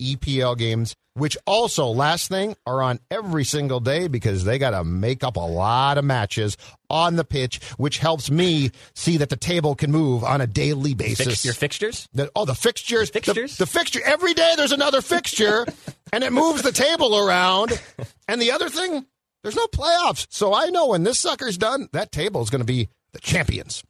EPL 0.00 0.56
games, 0.56 0.94
which 1.20 1.36
also, 1.46 1.86
last 1.86 2.28
thing, 2.28 2.56
are 2.66 2.80
on 2.82 2.98
every 3.10 3.44
single 3.44 3.78
day 3.78 4.08
because 4.08 4.44
they 4.44 4.58
got 4.58 4.70
to 4.70 4.82
make 4.84 5.22
up 5.22 5.36
a 5.36 5.40
lot 5.40 5.98
of 5.98 6.04
matches 6.04 6.56
on 6.88 7.16
the 7.16 7.24
pitch, 7.24 7.60
which 7.76 7.98
helps 7.98 8.30
me 8.30 8.70
see 8.94 9.18
that 9.18 9.28
the 9.28 9.36
table 9.36 9.74
can 9.74 9.92
move 9.92 10.24
on 10.24 10.40
a 10.40 10.46
daily 10.46 10.94
basis. 10.94 11.26
Fix 11.26 11.44
your 11.44 11.52
fixtures. 11.52 12.08
The, 12.14 12.30
oh, 12.34 12.46
the 12.46 12.54
fixtures. 12.54 13.10
The 13.10 13.20
fixtures? 13.20 13.58
The, 13.58 13.66
the 13.66 13.70
fixture. 13.70 14.00
Every 14.02 14.32
day 14.32 14.54
there's 14.56 14.72
another 14.72 15.02
fixture, 15.02 15.66
and 16.12 16.24
it 16.24 16.32
moves 16.32 16.62
the 16.62 16.72
table 16.72 17.14
around. 17.14 17.78
And 18.26 18.40
the 18.40 18.52
other 18.52 18.70
thing, 18.70 19.04
there's 19.42 19.56
no 19.56 19.66
playoffs. 19.66 20.26
So 20.30 20.54
I 20.54 20.70
know 20.70 20.88
when 20.88 21.02
this 21.02 21.20
sucker's 21.20 21.58
done, 21.58 21.90
that 21.92 22.12
table 22.12 22.40
is 22.40 22.48
going 22.48 22.62
to 22.62 22.66
be 22.66 22.88
the 23.12 23.20
champions. 23.20 23.84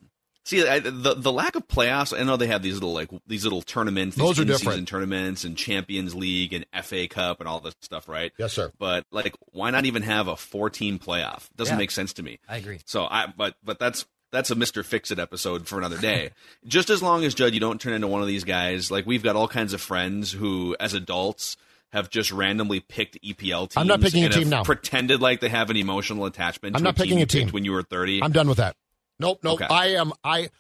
See, 0.51 0.67
I, 0.67 0.81
the 0.81 1.15
the 1.17 1.31
lack 1.31 1.55
of 1.55 1.69
playoffs. 1.69 2.19
I 2.19 2.25
know 2.25 2.37
they 2.37 2.49
have 2.49 2.61
these 2.61 2.75
little 2.75 2.93
like 2.93 3.09
these 3.29 3.45
little 3.45 3.63
tournaments, 3.63 4.17
these 4.17 4.25
Those 4.27 4.39
are 4.41 4.43
in-season 4.43 4.67
different. 4.67 4.89
tournaments, 4.89 5.45
and 5.45 5.57
Champions 5.57 6.13
League 6.13 6.53
and 6.53 6.67
FA 6.83 7.07
Cup 7.07 7.39
and 7.39 7.49
all 7.49 7.61
this 7.61 7.77
stuff, 7.83 8.09
right? 8.09 8.33
Yes, 8.37 8.53
sir. 8.55 8.73
But 8.77 9.07
like, 9.13 9.37
why 9.53 9.71
not 9.71 9.85
even 9.85 10.03
have 10.03 10.27
a 10.27 10.35
four 10.37 10.69
team 10.69 10.99
playoff? 10.99 11.49
Doesn't 11.55 11.75
Yeah. 11.75 11.79
make 11.79 11.93
sense 11.93 12.13
to 12.15 12.25
me. 12.25 12.41
I 12.49 12.57
agree. 12.57 12.81
So 12.85 13.05
I, 13.05 13.33
but 13.37 13.55
but 13.63 13.79
that's 13.79 14.07
that's 14.33 14.51
a 14.51 14.57
Mister 14.57 14.83
Fix 14.83 15.13
It 15.13 15.21
episode 15.21 15.69
for 15.69 15.79
another 15.79 15.99
day. 15.99 16.31
Just 16.67 16.91
as 16.91 17.01
long 17.01 17.23
as 17.25 17.33
Judd, 17.33 17.55
you 17.55 17.61
don't 17.61 17.81
turn 17.81 17.93
into 17.93 18.09
one 18.09 18.21
of 18.21 18.27
these 18.27 18.43
guys. 18.43 18.91
Like 18.91 19.07
we've 19.07 19.23
got 19.23 19.37
all 19.37 19.47
kinds 19.47 19.73
of 19.73 19.81
friends 19.81 20.33
who, 20.33 20.75
as 20.81 20.95
adults. 20.95 21.57
Have 21.93 22.09
just 22.09 22.31
randomly 22.31 22.79
picked 22.79 23.21
EPL 23.21 23.63
teams. 23.63 23.77
I'm 23.77 23.89
not 23.89 24.01
picking 24.01 24.23
a 24.23 24.27
and 24.27 24.33
team 24.35 24.43
have 24.45 24.51
now. 24.51 24.63
Pretended 24.63 25.21
like 25.21 25.41
they 25.41 25.49
have 25.49 25.71
an 25.71 25.77
emotional 25.77 26.25
attachment. 26.25 26.77
I'm 26.77 26.83
to 26.83 26.85
not 26.85 26.91
a 26.95 26.97
picking 26.97 27.17
team 27.17 27.23
a 27.25 27.27
team. 27.27 27.49
when 27.49 27.65
you 27.65 27.73
were 27.73 27.83
30. 27.83 28.23
I'm 28.23 28.31
done 28.31 28.47
with 28.49 28.59
that. 28.59 28.77
Nope, 29.21 29.41
nope. 29.45 29.61
Okay. 29.61 29.73
I 29.73 29.89
am 29.89 30.13
I 30.25 30.51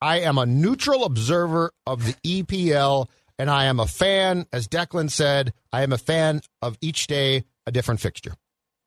I 0.00 0.20
am 0.20 0.38
a 0.38 0.46
neutral 0.46 1.04
observer 1.04 1.72
of 1.86 2.06
the 2.06 2.14
EPL 2.42 3.08
and 3.38 3.50
I 3.50 3.64
am 3.64 3.80
a 3.80 3.86
fan, 3.86 4.46
as 4.52 4.68
Declan 4.68 5.10
said, 5.10 5.54
I 5.72 5.82
am 5.82 5.92
a 5.92 5.98
fan 5.98 6.42
of 6.60 6.76
each 6.82 7.06
day 7.06 7.44
a 7.66 7.72
different 7.72 8.00
fixture. 8.00 8.34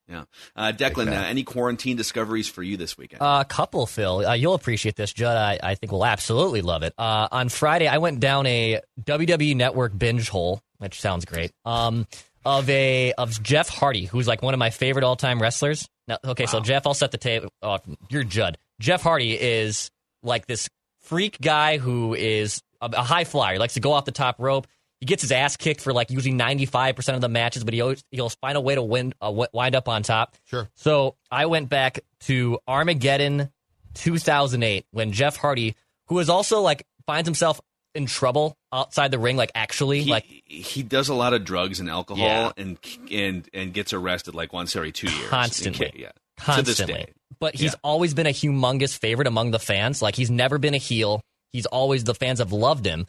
Yeah. 0.08 0.26
Uh, 0.56 0.72
Declan, 0.76 1.08
uh, 1.08 1.26
any 1.26 1.44
quarantine 1.44 1.96
discoveries 1.96 2.48
for 2.48 2.62
you 2.62 2.78
this 2.78 2.98
weekend? 2.98 3.22
A 3.22 3.46
couple, 3.46 3.88
Phil. 3.88 4.26
Uh, 4.26 4.34
you'll 4.34 4.54
appreciate 4.54 4.96
this. 4.96 5.12
Judd, 5.12 5.38
I, 5.38 5.60
I 5.72 5.76
think 5.76 5.92
will 5.92 6.06
absolutely 6.06 6.62
love 6.62 6.84
it. 6.84 6.94
Uh, 6.98 7.28
on 7.32 7.50
Friday, 7.50 7.88
I 7.88 7.98
went 7.98 8.20
down 8.20 8.46
a 8.46 8.82
WWE 9.02 9.56
Network 9.56 9.98
binge 9.98 10.30
hole, 10.30 10.62
which 10.78 11.00
sounds 11.02 11.26
great. 11.26 11.52
Um, 11.66 12.06
of 12.46 12.70
a 12.70 13.14
of 13.14 13.42
Jeff 13.42 13.70
Hardy, 13.70 14.06
who's 14.06 14.28
like 14.28 14.42
one 14.42 14.54
of 14.54 14.60
my 14.60 14.70
favorite 14.70 15.04
all 15.04 15.16
time 15.16 15.42
wrestlers. 15.42 15.88
Now, 16.08 16.18
okay, 16.24 16.46
so 16.46 16.60
Jeff, 16.60 16.86
I'll 16.86 16.94
set 16.94 17.12
the 17.12 17.18
table. 17.18 17.50
Oh, 17.62 17.80
you're 18.10 18.26
Judd. 18.26 18.58
Jeff 18.84 19.02
Hardy 19.02 19.32
is 19.40 19.90
like 20.24 20.46
this 20.46 20.70
freak 21.00 21.40
guy 21.40 21.78
who 21.78 22.14
is 22.14 22.62
a, 22.82 23.02
high 23.02 23.24
flyer. 23.24 23.54
He 23.54 23.60
likes 23.60 23.76
to 23.76 23.80
go 23.80 23.94
off 23.94 24.04
the 24.04 24.12
top 24.12 24.36
rope. 24.40 24.68
He 25.00 25.06
gets 25.06 25.22
his 25.22 25.32
ass 25.32 25.56
kicked 25.56 25.80
for 25.80 25.94
like 25.94 26.12
usually 26.12 26.36
95% 26.36 27.16
of 27.16 27.22
the 27.22 27.30
matches, 27.30 27.64
but 27.64 27.74
he 27.74 27.80
always, 27.80 28.04
he'll 28.12 28.28
find 28.30 28.58
a 28.58 28.62
way 28.62 28.76
to 28.76 28.82
win, 28.84 29.14
uh, 29.22 29.32
wind 29.54 29.76
up 29.76 29.88
on 29.88 30.04
top. 30.04 30.36
Sure. 30.44 30.70
So 30.76 31.16
I 31.32 31.46
went 31.46 31.70
back 31.70 32.02
to 32.22 32.60
Armageddon 32.68 33.52
2008 33.94 34.86
when 34.92 35.14
Jeff 35.14 35.38
Hardy, 35.38 35.76
who 36.08 36.20
is 36.20 36.30
also 36.30 36.60
like 36.60 36.86
finds 37.06 37.26
himself 37.26 37.62
in 37.96 38.06
trouble 38.06 38.58
outside 38.74 39.12
the 39.12 39.20
ring, 39.20 39.38
like 39.38 39.52
actually, 39.56 40.02
he, 40.02 40.12
like 40.12 40.26
he 40.46 40.84
does 40.84 41.08
a 41.08 41.14
lot 41.14 41.34
of 41.34 41.46
drugs 41.46 41.80
and 41.80 41.90
alcohol 41.90 42.26
Yeah. 42.26 42.52
and 42.58 42.78
and 43.10 43.50
and 43.54 43.74
gets 43.74 43.94
arrested 43.94 44.36
like 44.36 44.52
once 44.52 44.76
every 44.76 44.92
two 44.92 45.10
years. 45.10 45.30
Constantly. 45.30 45.92
Yeah. 45.96 46.08
To 46.56 46.62
this 46.64 46.80
constantly. 46.80 47.14
But 47.40 47.56
he's 47.56 47.72
Yeah. 47.74 47.80
always 47.84 48.14
been 48.14 48.28
a 48.28 48.32
humongous 48.34 48.98
favorite 48.98 49.28
among 49.28 49.52
the 49.52 49.60
fans. 49.60 50.02
Like 50.02 50.16
he's 50.16 50.32
never 50.32 50.58
been 50.58 50.74
a 50.74 50.78
heel. 50.80 51.22
He's 51.52 51.66
always 51.66 52.04
the 52.04 52.16
fans 52.16 52.40
have 52.40 52.52
loved 52.52 52.86
him, 52.86 53.08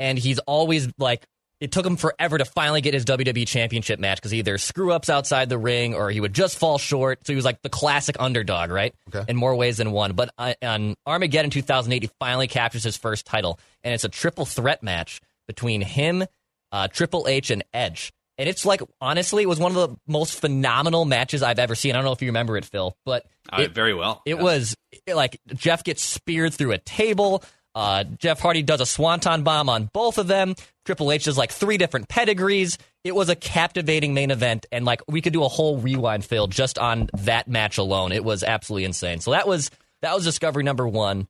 and 0.00 0.18
he's 0.18 0.38
always 0.40 0.88
like. 0.98 1.22
It 1.60 1.70
took 1.72 1.86
him 1.86 1.96
forever 1.96 2.36
to 2.36 2.44
finally 2.44 2.80
get 2.82 2.92
his 2.94 3.04
WWE 3.06 3.46
Championship 3.46 3.98
match 4.00 4.18
because 4.18 4.34
either 4.34 4.58
screw 4.58 4.92
ups 4.92 5.08
outside 5.08 5.48
the 5.48 5.56
ring 5.56 5.94
or 5.94 6.10
he 6.10 6.20
would 6.20 6.34
just 6.34 6.58
fall 6.58 6.76
short. 6.78 7.20
So 7.24 7.32
he 7.32 7.36
was 7.36 7.44
like 7.44 7.62
the 7.62 7.70
classic 7.70 8.16
underdog, 8.18 8.70
right? 8.70 8.92
Okay. 9.14 9.24
In 9.30 9.36
more 9.36 9.54
ways 9.54 9.76
than 9.78 9.92
one. 9.92 10.12
But 10.12 10.30
uh, 10.36 10.54
on 10.60 10.94
Armageddon 11.06 11.50
2008, 11.50 12.02
he 12.02 12.10
finally 12.18 12.48
captures 12.48 12.82
his 12.82 12.96
first 12.98 13.24
title, 13.24 13.58
and 13.84 13.94
it's 13.94 14.04
a 14.04 14.08
triple 14.10 14.44
threat 14.44 14.82
match 14.82 15.20
between 15.46 15.80
him, 15.80 16.24
uh, 16.72 16.88
Triple 16.88 17.26
H, 17.28 17.50
and 17.50 17.62
Edge. 17.72 18.12
And 18.38 18.48
it's 18.48 18.64
like 18.66 18.80
honestly, 19.00 19.42
it 19.42 19.46
was 19.46 19.58
one 19.60 19.76
of 19.76 19.90
the 19.90 19.96
most 20.08 20.40
phenomenal 20.40 21.04
matches 21.04 21.42
I've 21.42 21.58
ever 21.58 21.74
seen. 21.74 21.92
I 21.92 21.94
don't 21.94 22.04
know 22.04 22.12
if 22.12 22.22
you 22.22 22.28
remember 22.28 22.56
it, 22.56 22.64
Phil, 22.64 22.96
but 23.04 23.26
Uh, 23.52 23.62
it, 23.62 23.72
very 23.72 23.94
well. 23.94 24.22
it 24.26 24.34
yes. 24.34 24.42
was 24.42 24.76
it, 25.06 25.14
like 25.14 25.38
Jeff 25.54 25.84
gets 25.84 26.02
speared 26.02 26.52
through 26.54 26.72
a 26.72 26.78
table. 26.78 27.42
Uh, 27.76 28.04
Jeff 28.04 28.38
Hardy 28.40 28.62
does 28.62 28.80
a 28.80 28.86
swanton 28.86 29.42
bomb 29.42 29.68
on 29.68 29.90
both 29.92 30.18
of 30.18 30.28
them. 30.28 30.54
Triple 30.84 31.10
H 31.10 31.24
does 31.24 31.36
like 31.36 31.50
three 31.50 31.76
different 31.76 32.08
pedigrees. 32.08 32.78
It 33.02 33.14
was 33.14 33.28
a 33.28 33.34
captivating 33.34 34.14
main 34.14 34.30
event, 34.30 34.66
and 34.70 34.84
like 34.84 35.02
we 35.08 35.20
could 35.20 35.32
do 35.32 35.42
a 35.44 35.48
whole 35.48 35.78
rewind, 35.78 36.24
Phil, 36.24 36.46
just 36.46 36.78
on 36.78 37.10
that 37.14 37.48
match 37.48 37.78
alone. 37.78 38.12
It 38.12 38.24
was 38.24 38.42
absolutely 38.44 38.84
insane. 38.84 39.20
So 39.20 39.32
that 39.32 39.46
was 39.48 39.70
that 40.02 40.14
was 40.14 40.24
discovery 40.24 40.62
number 40.62 40.86
one. 40.86 41.26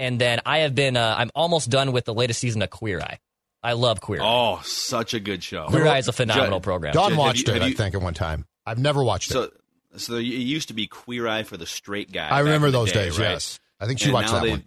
And 0.00 0.20
then 0.20 0.40
I 0.44 0.58
have 0.58 0.74
been 0.74 0.96
uh, 0.96 1.14
I'm 1.16 1.30
almost 1.34 1.70
done 1.70 1.92
with 1.92 2.04
the 2.04 2.14
latest 2.14 2.40
season 2.40 2.62
of 2.62 2.70
Queer 2.70 3.00
Eye. 3.00 3.18
I 3.64 3.72
love 3.72 4.00
Queer 4.00 4.20
Eye. 4.20 4.24
Oh, 4.24 4.60
such 4.62 5.14
a 5.14 5.20
good 5.20 5.42
show. 5.42 5.66
Queer 5.68 5.86
Eye 5.88 5.98
is 5.98 6.06
a 6.08 6.12
phenomenal 6.12 6.58
Judd- 6.58 6.62
program. 6.62 6.92
Don 6.94 7.10
have 7.12 7.18
watched 7.18 7.48
you- 7.48 7.54
it, 7.54 7.62
have 7.62 7.70
I 7.70 7.74
think, 7.74 7.94
at 7.94 8.02
one 8.02 8.14
time. 8.14 8.44
I've 8.66 8.78
never 8.78 9.02
watched 9.02 9.30
it. 9.30 9.34
So, 9.34 9.50
so 9.96 10.14
it 10.16 10.22
used 10.24 10.68
to 10.68 10.74
be 10.74 10.86
Queer 10.86 11.26
Eye 11.26 11.42
for 11.44 11.56
the 11.56 11.66
straight 11.66 12.12
guy. 12.12 12.28
I 12.28 12.40
remember 12.40 12.70
those 12.70 12.92
day, 12.92 13.06
days, 13.06 13.18
right? 13.18 13.30
yes. 13.30 13.58
I 13.80 13.86
think 13.86 13.98
she 13.98 14.06
And 14.06 14.14
watched 14.14 14.28
now 14.32 14.34
that 14.40 14.44
they, 14.44 14.50
one. 14.50 14.64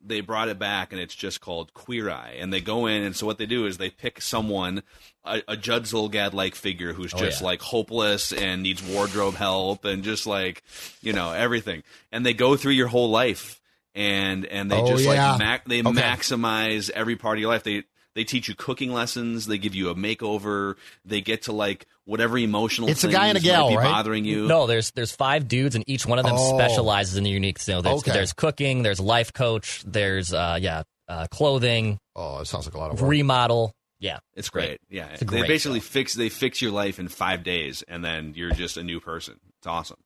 They 0.00 0.20
brought 0.20 0.48
it 0.48 0.58
back, 0.60 0.92
and 0.92 1.00
it's 1.00 1.14
just 1.14 1.40
called 1.40 1.74
Queer 1.74 2.08
Eye. 2.08 2.36
And 2.38 2.52
they 2.52 2.60
go 2.60 2.86
in, 2.86 3.02
and 3.02 3.16
so 3.16 3.26
what 3.26 3.36
they 3.36 3.46
do 3.46 3.66
is 3.66 3.78
they 3.78 3.90
pick 3.90 4.22
someone, 4.22 4.82
a, 5.24 5.42
a 5.48 5.56
Judd 5.56 5.84
Zulgad 5.84 6.32
like 6.34 6.54
figure 6.54 6.92
who's 6.92 7.12
Oh, 7.12 7.18
just 7.18 7.40
yeah. 7.40 7.46
like 7.46 7.60
hopeless 7.60 8.32
and 8.32 8.62
needs 8.62 8.80
wardrobe 8.82 9.34
help 9.34 9.84
and 9.84 10.04
just 10.04 10.24
like 10.26 10.62
you 11.02 11.12
know 11.12 11.32
everything. 11.32 11.82
And 12.12 12.24
they 12.24 12.32
go 12.32 12.56
through 12.56 12.72
your 12.72 12.86
whole 12.86 13.10
life, 13.10 13.60
and 13.94 14.46
and 14.46 14.70
they 14.70 14.76
Oh, 14.80 14.86
just 14.86 15.04
yeah. 15.04 15.32
like 15.32 15.38
mac- 15.40 15.64
they 15.66 15.80
Okay. 15.80 15.90
maximize 16.00 16.90
every 16.90 17.16
part 17.16 17.36
of 17.38 17.40
your 17.40 17.50
life. 17.50 17.64
They 17.64 17.82
they 18.14 18.24
teach 18.24 18.48
you 18.48 18.54
cooking 18.54 18.92
lessons. 18.92 19.46
They 19.46 19.58
give 19.58 19.74
you 19.74 19.90
a 19.90 19.94
makeover. 19.94 20.74
They 21.04 21.20
get 21.20 21.42
to 21.42 21.52
like 21.52 21.86
whatever 22.04 22.36
emotional. 22.38 22.88
It's 22.88 23.04
a 23.04 23.08
guy 23.08 23.26
and 23.28 23.38
a 23.38 23.40
gal, 23.40 23.74
right? 23.74 23.84
bothering 23.84 24.24
you. 24.24 24.46
No, 24.46 24.66
there's 24.66 24.90
there's 24.92 25.12
five 25.12 25.46
dudes, 25.48 25.74
and 25.74 25.84
each 25.86 26.06
one 26.06 26.18
of 26.18 26.24
them 26.24 26.34
Oh. 26.36 26.58
specializes 26.58 27.16
in 27.16 27.26
a 27.26 27.28
unique 27.28 27.58
skill. 27.58 27.82
There's, 27.82 27.98
Okay. 28.00 28.12
there's 28.12 28.32
cooking, 28.32 28.82
there's 28.82 29.00
life 29.00 29.32
coach, 29.32 29.82
there's 29.86 30.32
uh, 30.32 30.58
yeah, 30.60 30.82
uh, 31.08 31.26
clothing, 31.30 31.98
Oh, 32.16 32.40
it 32.40 32.46
sounds 32.46 32.66
like 32.66 32.74
a 32.74 32.78
lot 32.78 32.90
of 32.92 33.00
work. 33.00 33.10
remodel. 33.10 33.72
Yeah, 34.00 34.18
It's 34.34 34.48
great. 34.48 34.78
Yeah, 34.88 35.08
a 35.12 35.18
they 35.18 35.24
great 35.26 35.48
basically 35.48 35.80
show. 35.80 35.86
fix 35.86 36.14
they 36.14 36.28
fix 36.28 36.62
your 36.62 36.70
life 36.70 36.98
in 37.00 37.08
five 37.08 37.42
days, 37.42 37.82
and 37.88 38.04
then 38.04 38.32
you're 38.36 38.52
just 38.52 38.76
a 38.76 38.82
new 38.84 39.00
person. 39.00 39.40
It's 39.58 39.66
awesome. 39.66 39.98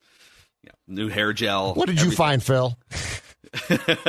Yeah, 0.65 0.71
new 0.88 1.09
hair 1.09 1.33
gel. 1.33 1.75
What 1.75 1.88
did 1.88 2.01
you 2.01 2.11
find, 2.11 2.43
Phil? 2.43 2.77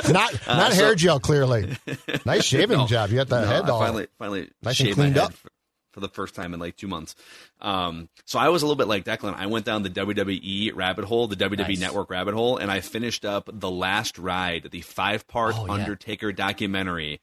not 0.10 0.34
Uh, 0.48 0.56
not 0.58 0.74
so- 0.74 0.84
hair 0.86 0.96
gel, 0.96 1.20
clearly. 1.20 1.76
Nice 2.26 2.46
shaving 2.46 2.78
No. 2.78 2.88
job. 2.88 3.10
You 3.10 3.18
got 3.18 3.30
that 3.30 3.42
No, 3.42 3.48
head 3.48 3.64
I 3.66 3.70
all 3.70 3.80
finally 3.80 4.08
finally 4.18 4.50
Nice 4.62 4.76
shaved 4.76 4.98
my 4.98 5.04
cleaned 5.04 5.16
head 5.18 5.26
up. 5.26 5.34
For, 5.34 5.50
for 5.94 6.00
the 6.00 6.10
first 6.10 6.34
time 6.34 6.54
in 6.54 6.60
like 6.60 6.76
two 6.76 6.88
months. 6.88 7.14
Um, 7.62 8.10
so 8.26 8.40
I 8.40 8.50
was 8.50 8.64
a 8.64 8.66
little 8.66 8.78
bit 8.78 8.88
like 8.88 9.04
Declan. 9.06 9.36
I 9.36 9.46
went 9.48 9.66
down 9.66 9.84
the 9.84 9.90
WWE 9.92 10.72
rabbit 10.76 11.06
hole, 11.06 11.28
the 11.28 11.36
WWE 11.36 11.58
Nice. 11.68 11.80
Network 11.80 12.10
rabbit 12.10 12.34
hole, 12.34 12.58
and 12.58 12.72
I 12.72 12.80
finished 12.80 13.26
up 13.26 13.50
the 13.52 13.70
last 13.70 14.18
ride, 14.18 14.70
the 14.72 14.82
five 14.82 15.28
part 15.28 15.56
Oh, 15.58 15.66
yeah. 15.68 15.74
Undertaker 15.74 16.32
documentary. 16.32 17.20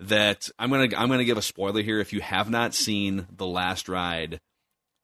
That 0.00 0.48
I'm 0.58 0.70
gonna 0.70 0.88
I'm 0.96 1.08
gonna 1.08 1.24
give 1.24 1.38
a 1.38 1.42
spoiler 1.42 1.82
here. 1.82 1.98
If 2.00 2.12
you 2.12 2.20
have 2.20 2.48
not 2.50 2.72
seen 2.74 3.26
the 3.36 3.46
last 3.46 3.88
ride, 3.88 4.40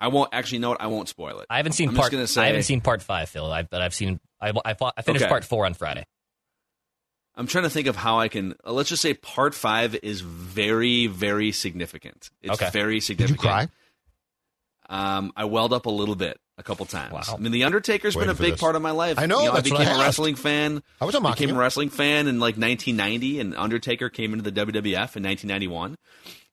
I 0.01 0.07
won't 0.09 0.31
actually 0.33 0.59
know 0.59 0.71
what 0.71 0.81
I 0.81 0.87
won't 0.87 1.09
spoil 1.09 1.41
it. 1.41 1.47
I 1.51 1.57
haven't 1.57 1.73
seen 1.73 1.89
I'm 1.89 1.97
part. 1.97 2.13
say, 2.29 2.43
I 2.43 2.47
haven't 2.47 2.63
seen 2.63 2.81
part 2.81 3.03
five, 3.03 3.29
Phil. 3.29 3.45
I, 3.51 3.63
but 3.63 3.81
I've 3.83 3.95
seen. 3.95 4.21
I 4.41 4.53
I, 4.65 4.75
fought, 4.75 4.95
I 4.97 5.03
finished 5.03 5.25
Okay. 5.25 5.29
part 5.31 5.45
four 5.45 5.67
on 5.67 5.75
Friday. 5.75 6.05
I'm 7.37 7.47
trying 7.47 7.65
to 7.65 7.71
think 7.71 7.87
of 7.89 7.97
how 7.97 8.19
I 8.21 8.29
can. 8.29 8.55
uh, 8.65 8.73
let's 8.73 8.89
just 8.89 9.03
say 9.03 9.15
part 9.15 9.55
five 9.55 9.95
is 10.03 10.21
very, 10.21 11.07
very 11.09 11.51
significant. 11.53 12.31
It's 12.43 12.55
Okay. 12.61 12.71
very 12.71 12.95
Did 12.95 12.95
you 12.97 13.01
significant. 13.01 13.41
cry? 13.41 13.69
Um, 14.89 15.33
I 15.37 15.47
welled 15.47 15.73
up 15.73 15.87
a 15.87 15.91
little 15.91 16.15
bit 16.15 16.39
a 16.59 16.63
couple 16.63 16.85
times. 16.87 17.13
Wow. 17.13 17.23
I 17.35 17.37
mean, 17.39 17.53
The 17.53 17.65
Undertaker's 17.65 18.15
Waiting 18.15 18.29
been 18.35 18.37
a 18.37 18.39
big 18.41 18.53
this. 18.53 18.61
part 18.61 18.77
of 18.77 18.83
my 18.83 18.91
life. 18.91 19.19
I 19.19 19.27
know, 19.27 19.41
You 19.45 19.53
that's 19.53 19.71
I 19.71 19.73
what 19.75 19.81
became 19.81 19.97
I 19.97 19.97
a 19.97 20.05
wrestling 20.05 20.35
fan. 20.35 20.83
I 21.01 21.05
wasn't 21.07 21.23
mocking 21.23 21.45
became 21.47 21.55
you. 21.55 21.61
a 21.61 21.63
wrestling 21.65 21.89
fan 21.89 22.27
in 22.29 22.39
like 22.39 22.57
1990, 22.57 23.41
and 23.41 23.57
Undertaker 23.57 24.11
came 24.11 24.35
into 24.35 24.49
the 24.49 24.53
WWF 24.53 25.17
in 25.17 25.23
1991. 25.25 25.97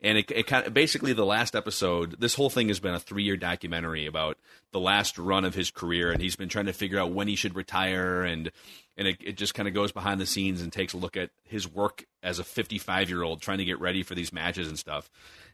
And 0.04 0.18
it, 0.18 0.32
it 0.32 0.48
kind 0.48 0.66
of 0.66 0.74
basically 0.74 1.14
the 1.14 1.26
last 1.26 1.56
episode. 1.56 2.20
This 2.20 2.34
whole 2.34 2.50
thing 2.50 2.70
has 2.70 2.80
been 2.80 2.96
a 2.96 3.00
three-year 3.00 3.38
documentary 3.38 4.08
about 4.08 4.38
the 4.72 4.80
last 4.80 5.20
run 5.20 5.46
of 5.46 5.54
his 5.54 5.70
career, 5.70 6.12
and 6.12 6.20
he's 6.22 6.36
been 6.36 6.50
trying 6.50 6.66
to 6.66 6.74
figure 6.74 6.98
out 7.00 7.12
when 7.12 7.28
he 7.28 7.36
should 7.36 7.56
retire, 7.56 8.24
and 8.24 8.50
and 8.98 9.08
it, 9.08 9.18
it 9.24 9.38
just 9.38 9.54
kind 9.54 9.68
of 9.68 9.74
goes 9.74 9.92
behind 9.92 10.20
the 10.20 10.26
scenes 10.26 10.62
and 10.62 10.72
takes 10.72 10.94
a 10.94 10.98
look 10.98 11.16
at 11.18 11.30
his 11.44 11.68
work 11.68 12.04
as 12.22 12.40
a 12.40 12.44
55-year-old 12.44 13.42
trying 13.42 13.58
to 13.60 13.66
get 13.66 13.80
ready 13.80 14.04
for 14.04 14.16
these 14.16 14.32
matches 14.34 14.68
and 14.68 14.78
stuff. 14.78 15.10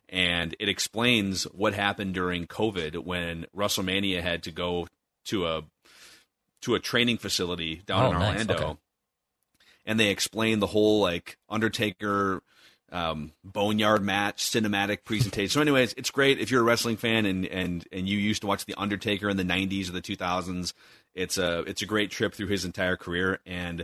And 0.09 0.55
it 0.59 0.69
explains 0.69 1.43
what 1.45 1.73
happened 1.73 2.13
during 2.13 2.47
COVID 2.47 3.03
when 3.03 3.45
WrestleMania 3.55 4.21
had 4.21 4.43
to 4.43 4.51
go 4.51 4.87
to 5.25 5.45
a 5.47 5.63
to 6.61 6.75
a 6.75 6.79
training 6.79 7.17
facility 7.17 7.81
down 7.85 8.05
Oh, 8.05 8.11
in 8.11 8.13
nice. 8.19 8.29
Orlando, 8.47 8.53
Okay. 8.55 8.77
and 9.85 9.99
they 9.99 10.09
explain 10.09 10.59
the 10.59 10.67
whole 10.67 10.99
like 11.01 11.37
Undertaker 11.49 12.41
um, 12.91 13.33
boneyard 13.43 14.01
match 14.01 14.43
cinematic 14.49 15.03
presentation. 15.03 15.49
so, 15.49 15.61
anyways, 15.61 15.93
it's 15.97 16.09
great 16.09 16.39
if 16.39 16.49
you're 16.49 16.61
a 16.61 16.63
wrestling 16.63 16.95
fan 16.97 17.25
and 17.25 17.45
and 17.45 17.85
and 17.91 18.07
you 18.07 18.17
used 18.17 18.41
to 18.41 18.47
watch 18.47 18.65
the 18.65 18.75
Undertaker 18.75 19.29
in 19.29 19.35
the 19.37 19.43
'90s 19.43 19.89
or 19.89 19.91
the 19.91 20.01
2000s. 20.01 20.71
It's 21.17 21.37
a 21.37 21.59
it's 21.61 21.81
a 21.81 21.85
great 21.85 22.11
trip 22.11 22.33
through 22.33 22.47
his 22.47 22.63
entire 22.65 22.95
career, 22.95 23.39
and 23.45 23.83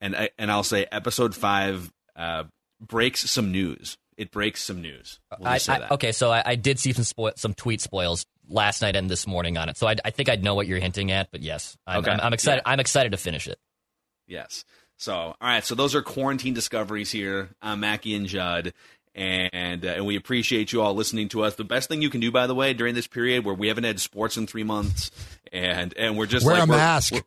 and 0.00 0.16
I, 0.16 0.30
and 0.38 0.50
I'll 0.50 0.64
say 0.64 0.86
episode 0.90 1.34
five 1.34 1.92
uh, 2.16 2.44
breaks 2.80 3.30
some 3.30 3.52
news. 3.52 3.96
It 4.16 4.30
breaks 4.30 4.62
some 4.62 4.82
news. 4.82 5.18
We'll 5.38 5.48
I, 5.48 5.58
I- 5.68 5.88
okay, 5.92 6.12
so 6.12 6.30
I, 6.30 6.42
I 6.44 6.54
did 6.56 6.78
see 6.78 6.92
some 6.92 7.04
spoil, 7.04 7.32
some 7.36 7.54
tweet 7.54 7.80
spoils 7.80 8.26
last 8.48 8.82
night 8.82 8.94
and 8.96 9.08
this 9.08 9.26
morning 9.26 9.56
on 9.56 9.68
it. 9.70 9.78
So 9.78 9.86
I, 9.86 9.96
I 10.04 10.10
think 10.10 10.28
I'd 10.28 10.44
know 10.44 10.54
what 10.54 10.66
you're 10.66 10.78
hinting 10.80 11.10
at, 11.12 11.28
but 11.30 11.40
yes, 11.40 11.76
I'm, 11.86 12.00
Okay. 12.00 12.10
I'm, 12.10 12.20
I'm 12.20 12.32
excited. 12.34 12.62
Yeah. 12.66 12.72
I'm 12.72 12.78
excited 12.80 13.12
to 13.12 13.18
finish 13.18 13.46
it. 13.48 13.58
Yes. 14.26 14.64
So, 14.98 15.14
all 15.14 15.34
right. 15.40 15.64
So 15.64 15.74
those 15.74 15.94
are 15.94 16.02
quarantine 16.02 16.52
discoveries 16.52 17.10
here. 17.10 17.48
I'm 17.62 17.80
Mackey 17.80 18.14
and 18.14 18.26
Judd, 18.26 18.74
and 19.14 19.84
uh, 19.84 19.88
and 19.90 20.06
we 20.06 20.16
appreciate 20.16 20.72
you 20.72 20.82
all 20.82 20.94
listening 20.94 21.28
to 21.30 21.42
us. 21.42 21.54
The 21.56 21.64
best 21.64 21.88
thing 21.88 22.02
you 22.02 22.10
can 22.10 22.20
do, 22.20 22.30
by 22.32 22.46
the 22.46 22.54
way, 22.54 22.72
during 22.74 22.94
this 22.94 23.06
period 23.06 23.44
where 23.44 23.54
we 23.54 23.68
haven't 23.68 23.84
had 23.84 24.00
sports 24.00 24.36
in 24.36 24.46
three 24.46 24.64
months, 24.64 25.10
and 25.52 25.94
and 25.96 26.16
we're 26.16 26.26
just 26.26 26.46
Wear 26.46 26.56
like 26.56 26.64
a 26.64 26.70
we're- 26.70 26.78
mask. 26.80 27.12
we're- 27.12 27.24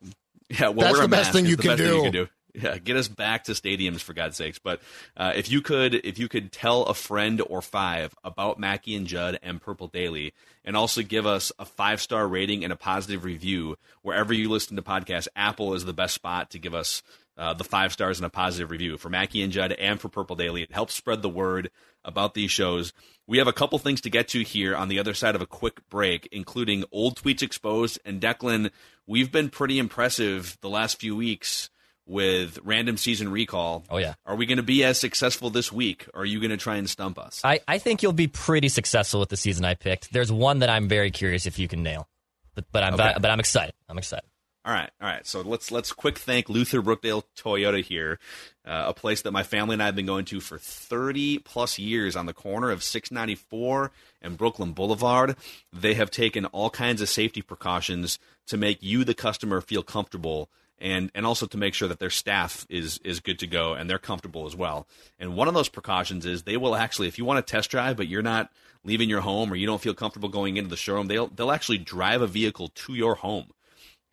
yeah, 0.50 0.70
well, 0.70 0.74
That's 0.88 0.94
wear 0.94 1.02
a 1.02 1.08
the 1.08 1.10
best 1.10 1.28
mask 1.30 1.34
thing 1.34 1.46
you 1.48 1.56
the 1.56 1.62
can 1.64 1.72
best 1.72 1.82
thing 1.82 1.88
you 1.90 1.98
do. 1.98 2.04
can 2.04 2.12
do. 2.12 2.28
Yeah, 2.58 2.78
get 2.78 2.96
us 2.96 3.10
back 3.10 3.44
to 3.46 3.52
stadiums 3.52 4.00
for 4.00 4.14
God's 4.14 4.38
sakes. 4.38 4.60
But 4.60 4.80
uh, 5.18 5.34
if 5.36 5.52
you 5.52 5.62
could, 5.62 5.94
if 5.94 6.18
you 6.20 6.30
could 6.30 6.54
tell 6.54 6.84
a 6.84 6.94
friend 6.94 7.42
or 7.50 7.62
five 7.62 8.16
about 8.24 8.60
Mackey 8.60 8.96
and 8.96 9.08
Judd 9.08 9.38
and 9.44 9.62
Purple 9.62 9.88
Daily, 9.88 10.34
and 10.64 10.78
also 10.78 11.02
give 11.02 11.26
us 11.26 11.52
a 11.60 11.66
five 11.66 12.00
star 12.00 12.26
rating 12.28 12.64
and 12.64 12.72
a 12.72 12.78
positive 12.78 13.26
review 13.26 13.76
wherever 14.04 14.34
you 14.34 14.50
listen 14.50 14.78
to 14.78 14.82
podcasts, 14.82 15.28
Apple 15.36 15.74
is 15.74 15.84
the 15.84 15.92
best 15.94 16.14
spot 16.14 16.50
to 16.52 16.60
give 16.60 16.74
us 16.74 17.04
uh, 17.38 17.54
the 17.54 17.64
five 17.64 17.92
stars 17.92 18.18
and 18.18 18.26
a 18.26 18.30
positive 18.30 18.72
review 18.72 18.98
for 18.98 19.10
Mackey 19.10 19.42
and 19.42 19.52
Judd 19.52 19.74
and 19.74 20.00
for 20.00 20.10
Purple 20.10 20.36
Daily. 20.36 20.62
It 20.64 20.72
helps 20.72 20.94
spread 20.94 21.22
the 21.22 21.30
word 21.30 21.70
about 22.04 22.34
these 22.34 22.52
shows. 22.52 22.94
We 23.28 23.40
have 23.40 23.48
a 23.48 23.54
couple 23.54 23.78
things 23.80 24.02
to 24.02 24.10
get 24.10 24.28
to 24.30 24.44
here 24.44 24.76
on 24.76 24.88
the 24.88 25.00
other 25.00 25.14
side 25.14 25.36
of 25.36 25.42
a 25.42 25.48
quick 25.48 25.88
break, 25.90 26.30
including 26.32 26.84
old 26.92 27.20
tweets 27.22 27.42
exposed 27.42 28.00
and 28.06 28.22
Declan. 28.22 28.70
We've 29.08 29.32
been 29.32 29.50
pretty 29.50 29.80
impressive 29.80 30.58
the 30.62 30.70
last 30.70 31.00
few 31.00 31.16
weeks 31.16 31.70
with 32.08 32.60
random 32.64 32.98
season 32.98 33.32
recall. 33.32 33.84
Oh, 33.90 33.98
yeah. 33.98 34.14
Are 34.28 34.36
we 34.36 34.46
going 34.46 34.58
to 34.58 34.64
be 34.64 34.84
as 34.84 35.00
successful 35.00 35.50
this 35.50 35.72
week? 35.72 36.06
Or 36.14 36.22
are 36.22 36.26
you 36.26 36.40
going 36.40 36.52
to 36.52 36.58
try 36.58 36.76
and 36.76 36.88
stump 36.88 37.18
us? 37.18 37.42
I, 37.44 37.62
I 37.68 37.80
think 37.80 38.04
you'll 38.04 38.14
be 38.14 38.28
pretty 38.28 38.70
successful 38.70 39.20
with 39.20 39.30
the 39.30 39.38
season 39.38 39.66
I 39.66 39.74
picked. 39.74 40.14
There's 40.14 40.32
one 40.32 40.60
that 40.60 40.70
I'm 40.70 40.88
very 40.88 41.10
curious 41.10 41.48
if 41.48 41.58
you 41.58 41.68
can 41.68 41.82
nail, 41.82 42.08
but 42.54 42.66
but 42.72 42.84
I'm 42.84 42.94
Okay. 42.94 43.14
but, 43.20 43.32
I'm 43.32 43.40
excited. 43.40 43.74
I'm 43.90 43.98
excited. 43.98 44.30
All 44.66 44.74
right, 44.74 44.90
all 45.00 45.08
right. 45.08 45.28
So 45.28 45.42
let's 45.42 45.70
let's 45.70 45.94
quick 45.94 46.18
thank 46.18 46.50
Luther 46.50 46.82
Brookdale 46.82 47.22
Toyota 47.38 47.84
here, 47.84 48.18
uh, 48.66 48.86
a 48.88 48.94
place 48.96 49.22
that 49.22 49.32
my 49.32 49.44
family 49.44 49.74
and 49.74 49.84
I 49.84 49.86
have 49.86 49.96
been 49.96 50.08
going 50.08 50.26
to 50.26 50.40
for 50.40 50.58
30 50.58 51.38
plus 51.40 51.78
years 51.78 52.16
on 52.16 52.26
the 52.26 52.34
corner 52.34 52.72
of 52.72 52.82
694 52.82 53.92
and 54.24 54.36
Brooklyn 54.36 54.72
Boulevard. 54.72 55.36
They 55.72 55.94
have 55.94 56.10
taken 56.10 56.46
all 56.48 56.72
kinds 56.72 57.00
of 57.00 57.10
safety 57.10 57.44
precautions 57.44 58.18
to 58.48 58.58
make 58.58 58.82
you, 58.82 59.04
the 59.04 59.14
customer, 59.14 59.62
feel 59.62 59.84
comfortable. 59.84 60.50
And, 60.78 61.10
and 61.16 61.26
also 61.26 61.46
to 61.46 61.58
make 61.58 61.74
sure 61.74 61.88
that 61.88 62.00
their 62.00 62.10
staff 62.10 62.66
is 62.68 62.98
is 62.98 63.22
good 63.22 63.40
to 63.40 63.48
go 63.48 63.76
and 63.76 63.90
they're 63.90 64.00
comfortable 64.00 64.46
as 64.48 64.56
well. 64.56 64.88
And 65.20 65.36
one 65.36 65.48
of 65.48 65.54
those 65.54 65.70
precautions 65.70 66.26
is 66.26 66.44
they 66.44 66.58
will 66.58 66.76
actually, 66.76 67.08
if 67.08 67.18
you 67.20 67.24
want 67.24 67.46
to 67.46 67.50
test 67.50 67.70
drive, 67.70 67.96
but 67.96 68.08
you're 68.08 68.22
not 68.24 68.52
leaving 68.84 69.10
your 69.10 69.22
home 69.22 69.54
or 69.54 69.56
you 69.56 69.68
don't 69.68 69.82
feel 69.82 69.94
comfortable 69.94 70.28
going 70.28 70.58
into 70.58 70.70
the 70.70 70.76
showroom, 70.76 71.08
they'll 71.08 71.28
they'll 71.28 71.52
actually 71.52 71.78
drive 71.78 72.22
a 72.22 72.28
vehicle 72.28 72.70
to 72.70 72.96
your 72.96 73.16
home 73.16 73.52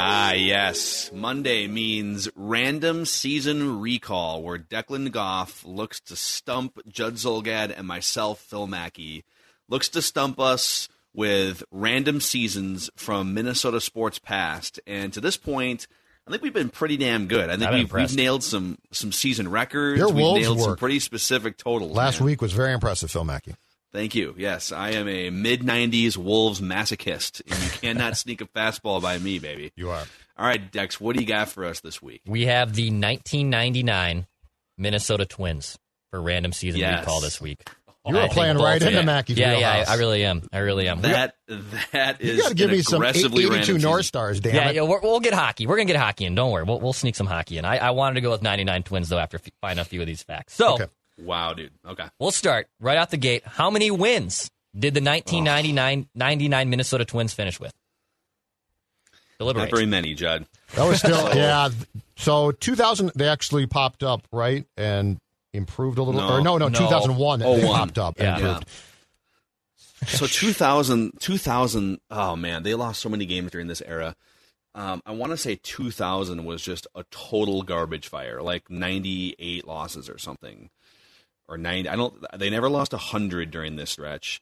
Ah, 0.01 0.33
yes. 0.33 1.11
Monday 1.13 1.67
means 1.67 2.29
random 2.37 3.05
season 3.05 3.81
recall, 3.81 4.43
where 4.43 4.59
Declan 4.59 5.11
Goff 5.11 5.65
looks 5.65 6.01
to 6.01 6.17
stump 6.17 6.79
Judd 6.89 7.15
Zulgad 7.15 7.77
and 7.77 7.87
myself, 7.87 8.41
Phil 8.41 8.67
Mackey, 8.67 9.25
looks 9.69 9.89
to 9.91 10.03
stump 10.03 10.39
us 10.39 10.89
with 11.13 11.65
random 11.71 12.21
seasons 12.21 12.91
from 12.97 13.35
Minnesota 13.35 13.81
sports 13.81 14.19
past. 14.19 14.79
And 14.87 15.13
to 15.15 15.21
this 15.21 15.37
point, 15.37 15.89
I 16.27 16.31
think 16.31 16.43
we've 16.43 16.53
been 16.53 16.69
pretty 16.69 16.97
damn 16.97 17.27
good. 17.27 17.51
I 17.51 17.57
think 17.57 17.71
we've, 17.73 17.93
we've 17.93 18.15
nailed 18.15 18.45
some 18.45 18.79
some 18.93 19.13
season 19.13 19.51
records. 19.51 19.99
Your 19.99 20.09
we've 20.09 20.17
Wolves 20.23 20.43
nailed 20.43 20.61
some 20.61 20.77
pretty 20.77 21.01
specific 21.01 21.57
totals. 21.57 21.93
Last 21.93 22.21
man. 22.21 22.27
week 22.27 22.43
was 22.43 22.53
very 22.53 22.73
impressive, 22.73 23.11
Phil 23.11 23.25
Mackey. 23.25 23.55
Thank 23.93 24.15
you. 24.15 24.35
Yes, 24.37 24.71
I 24.71 24.91
am 24.91 25.09
a 25.09 25.31
mid 25.31 25.61
'90s 25.63 26.17
Wolves 26.17 26.61
masochist, 26.61 27.41
and 27.51 27.63
you 27.63 27.71
cannot 27.71 28.17
sneak 28.19 28.41
a 28.41 28.47
fastball 28.47 29.01
by 29.01 29.19
me, 29.19 29.39
baby. 29.39 29.73
You 29.77 29.91
are. 29.91 30.05
All 30.37 30.47
right, 30.47 30.71
Dex, 30.71 31.01
what 31.01 31.17
do 31.17 31.23
you 31.23 31.27
got 31.29 31.49
for 31.49 31.65
us 31.65 31.81
this 31.81 32.01
week? 32.03 32.21
We 32.27 32.47
have 32.47 32.75
the 32.75 32.91
1999 32.91 34.27
Minnesota 34.77 35.27
Twins 35.27 35.79
for 36.11 36.21
random 36.23 36.53
season 36.53 36.81
Yes. 36.81 37.01
recall 37.01 37.21
this 37.21 37.41
week. 37.41 37.69
You're 38.07 38.21
I 38.23 38.29
playing 38.29 38.57
right 38.57 38.81
into 38.81 38.95
yeah. 38.95 39.03
Mackey's 39.03 39.37
Yeah, 39.37 39.51
yeah, 39.53 39.57
wheelhouse. 39.57 39.89
I, 39.89 39.93
I 39.93 39.97
really 39.97 40.25
am. 40.25 40.43
I 40.51 40.59
really 40.59 40.89
am. 40.89 41.03
That 41.03 41.35
that 41.93 42.23
You 42.23 42.33
is 42.35 42.41
got 42.41 42.49
to 42.51 42.55
give 42.55 42.71
me 42.71 42.81
some 42.81 43.03
eight- 43.05 43.11
aggressively 43.17 43.45
82 43.45 43.79
North. 43.79 44.07
Stars, 44.07 44.41
damn 44.41 44.55
yeah, 44.55 44.69
it. 44.71 44.77
yeah 44.77 44.83
we're, 44.83 45.01
we'll 45.01 45.21
get 45.21 45.35
hockey. 45.35 45.67
We're 45.67 45.77
gonna 45.77 45.87
get 45.87 45.97
hockey 45.97 46.25
in. 46.25 46.35
Don't 46.35 46.51
worry. 46.51 46.63
We'll, 46.65 46.81
we'll 46.81 46.95
sneak 46.95 47.17
some 47.17 47.27
hockey 47.27 47.59
in. 47.59 47.67
I, 47.67 47.77
I 47.79 47.91
wanted 47.91 48.15
to 48.15 48.21
go 48.23 48.31
with 48.31 48.41
99 48.41 48.83
Twins 48.85 49.09
though 49.11 49.19
after 49.19 49.37
f- 49.37 49.51
finding 49.61 49.83
a 49.83 49.85
few 49.85 50.01
of 50.01 50.07
these 50.07 50.23
facts. 50.23 50.55
So 50.55 50.75
Okay. 50.75 50.87
Wow, 51.19 51.55
dude. 51.55 51.73
Okay. 51.87 52.07
we'll 52.19 52.31
start 52.31 52.69
right 52.81 52.97
out 52.97 53.11
the 53.11 53.17
gate. 53.17 53.45
How 53.45 53.71
many 53.71 53.91
wins 53.91 54.51
did 54.79 54.95
the 54.95 55.01
1999 55.01 56.09
99 56.15 56.71
Minnesota 56.71 57.05
Twins 57.05 57.33
finish 57.33 57.59
with? 57.59 57.73
Not 59.41 59.71
very 59.71 59.87
many, 59.87 60.15
Judd. 60.15 60.47
That 60.75 60.85
was 60.87 60.99
still, 60.99 61.35
yeah. 61.35 61.69
So 62.17 62.51
2000, 62.53 63.13
they 63.15 63.29
actually 63.29 63.67
popped 63.67 64.03
up, 64.03 64.27
right? 64.33 64.67
And 64.77 65.19
improved 65.53 65.99
a 65.99 66.03
little. 66.03 66.21
No. 66.21 66.29
or 66.35 66.41
no, 66.41 66.59
no, 66.59 66.69
No. 66.69 66.79
2001, 66.79 67.43
Oh, 67.43 67.57
they 67.57 67.65
one. 67.65 67.77
popped 67.79 67.99
up. 67.99 68.19
Yeah. 68.19 68.35
and 68.37 68.43
Yeah. 68.45 68.61
So 70.07 70.27
2000, 70.27 71.13
2000, 71.21 72.01
oh 72.11 72.37
man, 72.37 72.63
they 72.63 72.75
lost 72.75 73.01
so 73.01 73.09
many 73.09 73.27
games 73.27 73.51
during 73.51 73.67
this 73.67 73.83
era. 73.83 74.15
Um, 74.75 75.03
I 75.07 75.13
want 75.13 75.33
to 75.33 75.37
say 75.37 75.57
2000 75.61 76.45
was 76.45 76.63
just 76.63 76.87
a 76.95 77.05
total 77.11 77.63
garbage 77.63 78.07
fire, 78.07 78.41
like 78.43 78.71
98 78.71 79.67
losses 79.67 80.09
or 80.09 80.19
something, 80.19 80.71
or 81.49 81.57
90. 81.59 81.89
I 81.89 81.97
don't. 81.97 82.15
They 82.37 82.51
never 82.51 82.69
lost 82.69 82.93
100 82.93 83.51
during 83.51 83.77
this 83.77 83.91
stretch. 83.91 84.41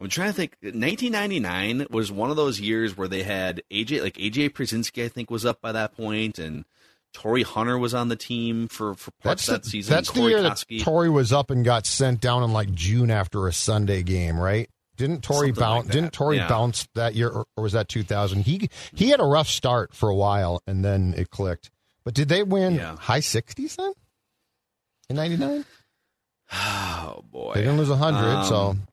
I'm 0.00 0.08
trying 0.08 0.28
to 0.30 0.34
think. 0.34 0.56
1999 0.62 1.86
was 1.90 2.10
one 2.10 2.30
of 2.30 2.36
those 2.36 2.60
years 2.60 2.96
where 2.96 3.08
they 3.08 3.22
had 3.22 3.62
AJ, 3.70 4.02
like 4.02 4.14
AJ 4.14 4.50
Pierzynski, 4.50 5.04
I 5.04 5.08
think 5.08 5.30
was 5.30 5.44
up 5.46 5.60
by 5.60 5.72
that 5.72 5.96
point, 5.96 6.38
and 6.38 6.64
Torii 7.12 7.42
Hunter 7.44 7.78
was 7.78 7.94
on 7.94 8.08
the 8.08 8.16
team 8.16 8.66
for 8.68 8.94
for 8.94 9.10
parts 9.22 9.46
That's 9.46 9.48
of 9.48 9.54
that 9.54 9.62
the, 9.64 9.70
season. 9.70 9.94
that's 9.94 10.10
the 10.10 10.20
Corey 10.20 10.32
year 10.32 10.42
that. 10.42 10.64
Torii 10.80 11.08
was 11.10 11.32
up 11.32 11.50
and 11.50 11.64
got 11.64 11.86
sent 11.86 12.20
down 12.20 12.42
in 12.42 12.52
like 12.52 12.72
June 12.72 13.10
after 13.10 13.46
a 13.46 13.52
Sunday 13.52 14.02
game, 14.02 14.38
right? 14.38 14.68
Didn't 14.96 15.22
Torii 15.22 15.48
Something 15.48 15.60
bounce? 15.60 15.84
like 15.86 15.92
didn't 15.92 16.12
Torii 16.12 16.36
Yeah. 16.38 16.48
bounce 16.48 16.86
that 16.94 17.14
year, 17.14 17.28
or, 17.28 17.46
or 17.56 17.62
was 17.64 17.72
that 17.72 17.88
2000? 17.88 18.42
He 18.42 18.68
he 18.94 19.10
had 19.10 19.20
a 19.20 19.24
rough 19.24 19.48
start 19.48 19.94
for 19.94 20.08
a 20.08 20.14
while, 20.14 20.60
and 20.66 20.84
then 20.84 21.14
it 21.16 21.30
clicked. 21.30 21.70
But 22.04 22.14
did 22.14 22.28
they 22.28 22.42
win 22.42 22.74
Yeah. 22.74 22.96
high 22.96 23.20
60s 23.20 23.76
then? 23.76 23.92
In 25.08 25.16
'99, 25.16 25.64
Oh 26.54 27.24
boy, 27.30 27.52
they 27.54 27.62
didn't 27.62 27.78
lose 27.78 27.90
100, 27.90 28.44
so 28.46 28.56
Um, 28.56 28.86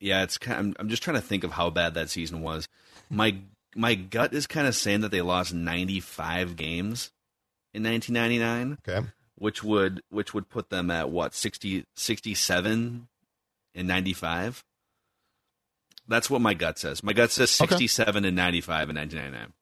Yeah, 0.00 0.22
it's 0.22 0.38
kind. 0.38 0.58
I'm, 0.58 0.74
I'm 0.78 0.88
just 0.88 1.02
trying 1.02 1.16
to 1.16 1.22
think 1.22 1.44
of 1.44 1.52
how 1.52 1.70
bad 1.70 1.94
that 1.94 2.10
season 2.10 2.42
was. 2.42 2.68
My 3.10 3.36
my 3.74 3.94
gut 3.94 4.32
is 4.32 4.46
kind 4.46 4.66
of 4.66 4.74
saying 4.74 5.00
that 5.00 5.10
they 5.10 5.20
lost 5.20 5.52
95 5.52 6.56
games 6.56 7.10
in 7.72 7.82
1999, 7.82 8.78
okay. 8.86 9.06
which 9.36 9.64
would 9.64 10.02
which 10.10 10.32
would 10.32 10.48
put 10.48 10.70
them 10.70 10.90
at 10.90 11.10
what 11.10 11.34
60 11.34 11.84
67 11.96 13.08
in 13.74 13.86
95. 13.86 14.64
That's 16.06 16.28
what 16.30 16.40
my 16.40 16.54
gut 16.54 16.78
says. 16.78 17.02
My 17.02 17.12
gut 17.14 17.30
says 17.30 17.58
Okay. 17.60 17.70
67 17.70 18.24
and 18.24 18.36
95 18.36 18.90
in 18.90 18.96
1999. 18.96 19.52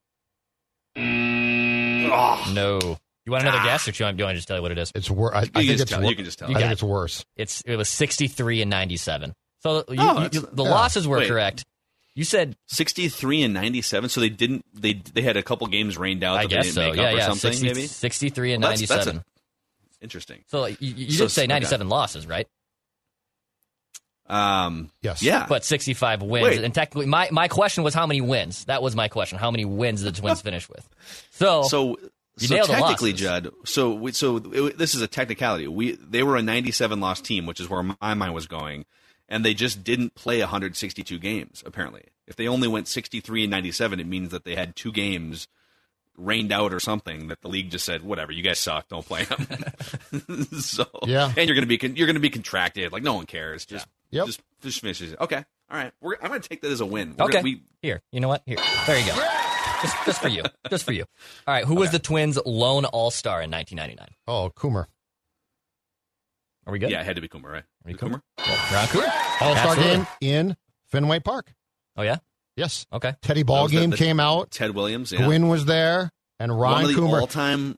No. 2.55 2.99
You 3.25 3.33
want 3.33 3.43
another 3.45 3.59
Ah. 3.59 3.65
guess, 3.65 3.87
or 3.87 3.93
do 3.93 3.99
you 4.03 4.05
want, 4.07 4.17
do 4.17 4.23
you 4.23 4.25
want 4.27 4.35
to 4.35 4.39
just 4.39 4.49
tell 4.49 4.57
you 4.57 4.63
what 4.63 4.73
it 4.73 4.79
is? 4.79 4.91
It's 4.95 5.11
worse. 5.11 5.35
I, 5.35 5.39
I 5.41 5.45
think 5.45 5.71
it's 5.71 5.85
tell- 5.85 6.01
wor- 6.01 6.11
you 6.11 6.17
can 6.17 6.25
just 6.25 6.39
tell. 6.41 6.49
I 6.49 6.55
think 6.55 6.61
got 6.61 6.73
it's 6.73 6.83
worse. 6.83 7.25
It's 7.37 7.61
it 7.63 7.77
was 7.77 7.89
63 7.89 8.63
and 8.63 8.71
97. 8.71 9.33
So 9.61 9.85
you, 9.89 9.97
Oh, 9.99 10.23
you- 10.23 10.29
the 10.29 10.65
yeah. 10.65 10.71
losses 10.71 11.07
were 11.07 11.19
Wait. 11.19 11.29
correct. 11.29 11.65
You 12.15 12.25
said 12.25 12.57
63 12.67 13.43
and 13.45 13.55
97. 13.55 14.11
So 14.11 14.21
they 14.21 14.29
didn't. 14.29 14.65
They 14.75 14.95
they 14.95 15.23
had 15.23 15.37
a 15.37 15.43
couple 15.43 15.67
games 15.69 15.97
rained 15.97 16.25
out. 16.25 16.37
I 16.37 16.43
that 16.43 16.49
they 16.51 16.55
guess 16.57 16.65
didn't 16.67 16.75
so. 16.75 16.81
Make 16.91 16.97
Yeah, 16.97 17.03
up 17.05 17.15
or 17.15 17.17
yeah. 17.19 17.25
something 17.27 17.53
60 17.53 17.67
maybe. 17.67 17.87
63 17.87 18.53
and 18.55 18.63
Well, 18.63 18.71
that's- 18.73 18.89
that's 18.89 19.07
a- 19.07 19.13
97. 19.15 19.25
Interesting. 20.03 20.45
so 20.49 20.67
you, 20.67 20.77
you 20.81 21.13
So- 21.13 21.25
did 21.27 21.31
say 21.31 21.43
okay. 21.43 21.47
97 21.47 21.89
losses, 21.89 22.27
right? 22.27 22.49
Um. 24.29 24.91
Yes. 25.03 25.23
Yeah. 25.23 25.47
But 25.49 25.65
65 25.65 26.23
wins. 26.23 26.43
Wait. 26.45 26.65
And 26.65 26.73
technically, 26.75 27.07
my, 27.07 27.29
my 27.33 27.49
question 27.49 27.85
was 27.85 27.93
how 27.93 28.07
many 28.07 28.21
wins? 28.21 28.65
That 28.67 28.83
was 28.83 28.97
my 28.97 29.09
question. 29.09 29.37
How 29.39 29.51
many 29.51 29.65
wins 29.65 30.03
did 30.03 30.15
the 30.15 30.21
Twins 30.21 30.41
finish 30.43 30.69
with? 30.69 30.89
So, 31.33 31.63
So, 31.65 31.99
You 32.39 32.49
so 32.49 32.55
nailed 32.55 32.69
the 32.69 32.73
technically. 32.75 33.13
Judd. 33.13 33.51
So, 33.65 33.93
we, 33.95 34.13
so 34.13 34.37
it, 34.37 34.79
this 34.79 34.95
is 34.95 35.03
a 35.03 35.07
technicality. 35.09 35.69
We 35.69 35.93
they 35.93 36.23
were 36.23 36.37
a 36.37 36.43
97 36.43 36.99
loss 37.01 37.21
team, 37.21 37.47
which 37.47 37.61
is 37.61 37.69
where 37.69 37.83
my 37.83 38.15
mind 38.15 38.33
was 38.35 38.47
going, 38.47 38.87
and 39.29 39.45
they 39.45 39.55
just 39.55 39.85
didn't 39.85 40.15
play 40.15 40.41
162 40.41 41.19
games. 41.19 41.63
Apparently, 41.67 42.05
if 42.27 42.37
they 42.37 42.49
only 42.49 42.69
went 42.69 42.89
63 42.89 43.45
and 43.45 43.51
97, 43.51 44.01
it 44.01 44.07
means 44.07 44.31
that 44.31 44.45
they 44.45 44.55
had 44.55 44.75
two 44.77 44.93
games 44.93 45.47
rained 46.17 46.53
out 46.53 46.73
or 46.75 46.81
something 46.81 47.29
that 47.29 47.41
the 47.41 47.49
league 47.49 47.71
just 47.71 47.85
said, 47.87 48.03
whatever, 48.03 48.33
you 48.33 48.43
guys 48.43 48.59
suck, 48.59 48.87
don't 48.89 49.05
play 49.07 49.25
them. 49.25 49.47
so, 50.61 50.85
Yeah. 51.07 51.33
and 51.37 51.49
you're 51.49 51.55
gonna 51.55 51.67
be 51.67 51.79
con- 51.79 51.97
you're 51.97 52.07
gonna 52.07 52.21
be 52.21 52.31
contracted. 52.31 52.93
Like 52.93 53.03
no 53.03 53.15
one 53.15 53.27
cares. 53.27 53.65
Just 53.67 53.87
Yep. 54.11 54.27
just 54.27 54.41
just 54.61 54.81
finish 54.81 55.01
it. 55.03 55.19
Okay, 55.21 55.43
all 55.71 55.77
right. 55.77 55.93
We're, 56.01 56.17
I'm 56.23 56.29
gonna 56.29 56.41
take 56.41 56.61
that 56.63 56.71
as 56.71 56.81
a 56.81 56.87
win. 56.87 57.15
We're 57.19 57.25
okay. 57.27 57.33
gonna- 57.35 57.45
we, 57.45 57.63
Here, 57.83 58.03
you 58.11 58.21
know 58.21 58.29
what? 58.29 58.43
Here. 58.47 58.59
There 58.87 58.99
you 58.99 59.07
go. 59.07 59.42
Just, 59.83 59.97
just 60.07 60.23
for 60.23 60.29
you. 60.29 60.43
Just 60.71 60.85
for 60.85 60.93
you. 60.93 61.05
All 61.47 61.55
right. 61.55 61.65
Who 61.65 61.75
was 61.75 61.91
the 61.91 61.99
Twins' 61.99 62.39
lone 62.47 62.85
all 62.87 63.11
star 63.11 63.43
in 63.43 63.51
1999? 63.51 64.09
Oh, 64.29 64.51
Coomer. 64.57 64.87
Are 66.67 66.73
we 66.73 66.79
good? 66.79 66.91
yeah, 66.91 67.01
it 67.01 67.05
had 67.05 67.17
to 67.17 67.23
be 67.23 67.29
Coomer, 67.29 67.51
right? 67.53 67.65
Are 67.65 67.87
we 67.87 67.95
Coomer. 67.95 68.21
Well, 68.39 68.73
Ron 68.73 68.87
Coomer? 68.87 69.43
All 69.43 69.57
Star 69.57 69.75
game 69.77 70.07
in 70.21 70.57
Fenway 70.91 71.19
Park. 71.21 71.53
Oh, 71.97 72.03
yeah? 72.03 72.19
Yes. 72.57 72.87
Okay. 72.93 73.15
Teddy 73.23 73.43
Ball 73.43 73.65
was 73.65 73.73
the- 73.73 73.87
the- 73.87 73.97
came 73.97 74.21
out. 74.21 74.51
Ted 74.53 74.71
Williams. 74.75 75.11
Yeah. 75.11 75.25
Gwynn 75.25 75.49
was 75.49 75.65
there, 75.65 76.11
and 76.39 76.57
one 76.57 76.83
of 76.85 76.89
the 76.89 76.95
Coomer. 76.95 77.21
all-time 77.21 77.77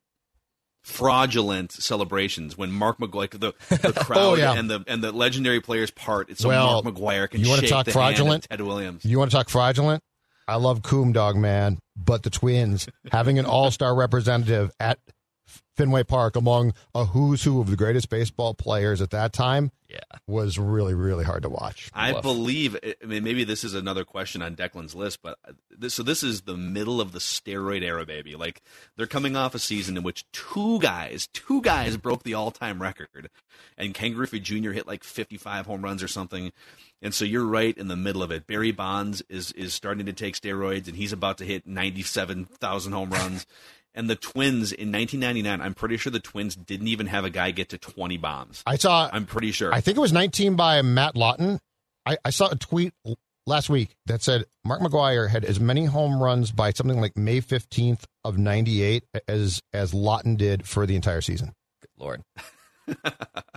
fraudulent 0.82 1.72
celebrations 1.72 2.58
when 2.58 2.70
Mark 2.70 2.98
McGwire, 2.98 3.30
the, 3.30 3.52
the 3.70 3.92
crowd 3.96 4.18
Oh, 4.18 4.34
yeah. 4.34 4.52
and 4.54 4.68
the 4.70 4.84
and 4.86 5.02
the 5.02 5.12
legendary 5.12 5.60
players 5.62 5.90
part. 5.90 6.28
It's 6.28 6.42
so 6.42 6.48
Well, 6.48 6.82
Mark 6.82 6.94
McGwire 6.96 7.30
can 7.30 7.40
you 7.40 7.48
wanna 7.48 7.62
shake 7.62 7.70
talk 7.70 7.86
the 7.86 7.92
hand 7.92 8.10
of 8.12 8.16
fraudulent? 8.18 8.46
Ted 8.50 8.60
Williams. 8.60 9.04
You 9.04 9.18
want 9.18 9.30
to 9.30 9.36
talk 9.36 9.48
fraudulent? 9.48 10.02
I 10.46 10.56
love 10.56 10.82
Coom 10.82 11.12
Dog, 11.12 11.36
man, 11.36 11.78
but 11.96 12.22
the 12.22 12.30
Twins 12.30 12.88
having 13.10 13.38
an 13.38 13.46
All 13.46 13.70
Star 13.70 13.94
representative 13.94 14.70
at 14.78 14.98
Fenway 15.76 16.04
Park 16.04 16.36
among 16.36 16.72
a 16.94 17.04
who's 17.06 17.42
who 17.44 17.60
of 17.60 17.68
the 17.70 17.76
greatest 17.76 18.08
baseball 18.08 18.54
players 18.54 19.00
at 19.02 19.10
that 19.10 19.32
time 19.32 19.72
Yeah. 19.90 19.98
was 20.26 20.58
really, 20.58 20.94
really 20.94 21.24
hard 21.24 21.42
to 21.42 21.48
watch. 21.48 21.90
I 21.92 22.12
Woof. 22.12 22.22
believe. 22.22 22.76
I 22.84 23.04
mean, 23.06 23.24
maybe 23.24 23.42
this 23.44 23.64
is 23.64 23.74
another 23.74 24.04
question 24.04 24.40
on 24.42 24.54
Declan's 24.54 24.94
list, 24.94 25.20
but 25.22 25.36
uh, 25.48 25.52
this, 25.70 25.94
so 25.94 26.02
this 26.02 26.22
is 26.22 26.42
the 26.42 26.56
middle 26.56 27.00
of 27.00 27.10
the 27.12 27.18
steroid 27.18 27.82
era, 27.82 28.06
baby. 28.06 28.34
Like 28.36 28.62
they're 28.96 29.06
coming 29.06 29.34
off 29.36 29.54
a 29.54 29.58
season 29.58 29.96
in 29.96 30.02
which 30.04 30.24
two 30.32 30.78
guys, 30.80 31.28
two 31.32 31.60
guys 31.60 31.96
broke 31.96 32.22
the 32.22 32.34
all-time 32.34 32.80
record, 32.80 33.28
and 33.76 33.94
Ken 33.94 34.12
Griffey 34.12 34.40
Jr. 34.40 34.70
hit 34.70 34.86
like 34.86 35.02
55 35.04 35.66
home 35.66 35.82
runs 35.82 36.02
or 36.02 36.08
something. 36.08 36.52
And 37.02 37.12
so 37.12 37.24
you're 37.24 37.44
right 37.46 37.76
in 37.76 37.88
the 37.88 37.96
middle 37.96 38.22
of 38.22 38.30
it. 38.30 38.46
Barry 38.46 38.70
Bonds 38.72 39.22
is 39.28 39.52
is 39.52 39.74
starting 39.74 40.06
to 40.06 40.12
take 40.12 40.36
steroids, 40.36 40.86
and 40.86 40.96
he's 40.96 41.12
about 41.12 41.36
to 41.38 41.44
hit 41.44 41.66
97,000 41.66 42.92
home 42.92 43.10
runs. 43.10 43.44
And 43.94 44.10
the 44.10 44.16
Twins 44.16 44.72
in 44.72 44.90
1999, 44.90 45.60
I'm 45.60 45.74
pretty 45.74 45.96
sure 45.96 46.10
the 46.10 46.18
Twins 46.20 46.56
didn't 46.56 46.88
even 46.88 47.06
have 47.06 47.24
a 47.24 47.30
guy 47.30 47.52
get 47.52 47.68
to 47.68 47.78
20 47.78 48.16
bombs. 48.16 48.62
I 48.66 48.76
saw, 48.76 49.08
I'm 49.12 49.24
pretty 49.26 49.52
sure. 49.52 49.72
I 49.72 49.80
think 49.80 49.96
it 49.96 50.00
was 50.00 50.12
19 50.12 50.56
by 50.56 50.82
Matt 50.82 51.14
Lawton. 51.16 51.60
I, 52.04 52.16
I 52.24 52.30
saw 52.30 52.48
a 52.50 52.56
tweet 52.56 52.92
last 53.46 53.70
week 53.70 53.94
that 54.06 54.20
said 54.22 54.46
Mark 54.64 54.80
McGwire 54.80 55.28
had 55.30 55.44
as 55.44 55.60
many 55.60 55.84
home 55.84 56.20
runs 56.22 56.50
by 56.50 56.70
something 56.72 57.00
like 57.00 57.16
May 57.16 57.40
15th 57.40 58.02
of 58.24 58.36
98 58.36 59.04
as 59.28 59.60
as 59.72 59.94
Lawton 59.94 60.34
did 60.36 60.66
for 60.66 60.86
the 60.86 60.96
entire 60.96 61.20
season. 61.20 61.52
Good 61.80 61.90
Lord. 62.04 62.22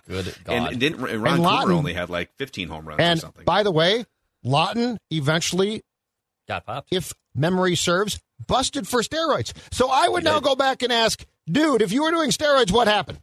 Good 0.07 0.35
God. 0.45 0.53
And, 0.53 0.67
and 0.67 0.79
didn't 0.79 1.01
Ron 1.01 1.33
And 1.35 1.43
Lawton- 1.43 1.71
only 1.73 1.93
had 1.93 2.09
like 2.09 2.29
15 2.37 2.67
home 2.69 2.87
runs 2.87 2.99
or 2.99 3.03
And 3.03 3.19
something. 3.19 3.43
by 3.45 3.63
the 3.63 3.71
way, 3.71 4.05
Lawton 4.43 4.97
eventually 5.11 5.81
Got 6.47 6.65
popped. 6.65 6.89
if 6.91 7.13
memory 7.35 7.75
serves, 7.75 8.19
busted 8.45 8.87
for 8.87 9.01
steroids. 9.01 9.53
So 9.71 9.89
I 9.89 10.07
would 10.07 10.23
now 10.23 10.39
go 10.39 10.55
back 10.55 10.83
and 10.83 10.91
ask, 10.91 11.25
dude, 11.49 11.81
if 11.81 11.91
you 11.91 12.03
were 12.03 12.11
doing 12.11 12.29
steroids, 12.31 12.71
what 12.71 12.87
happened? 12.87 13.19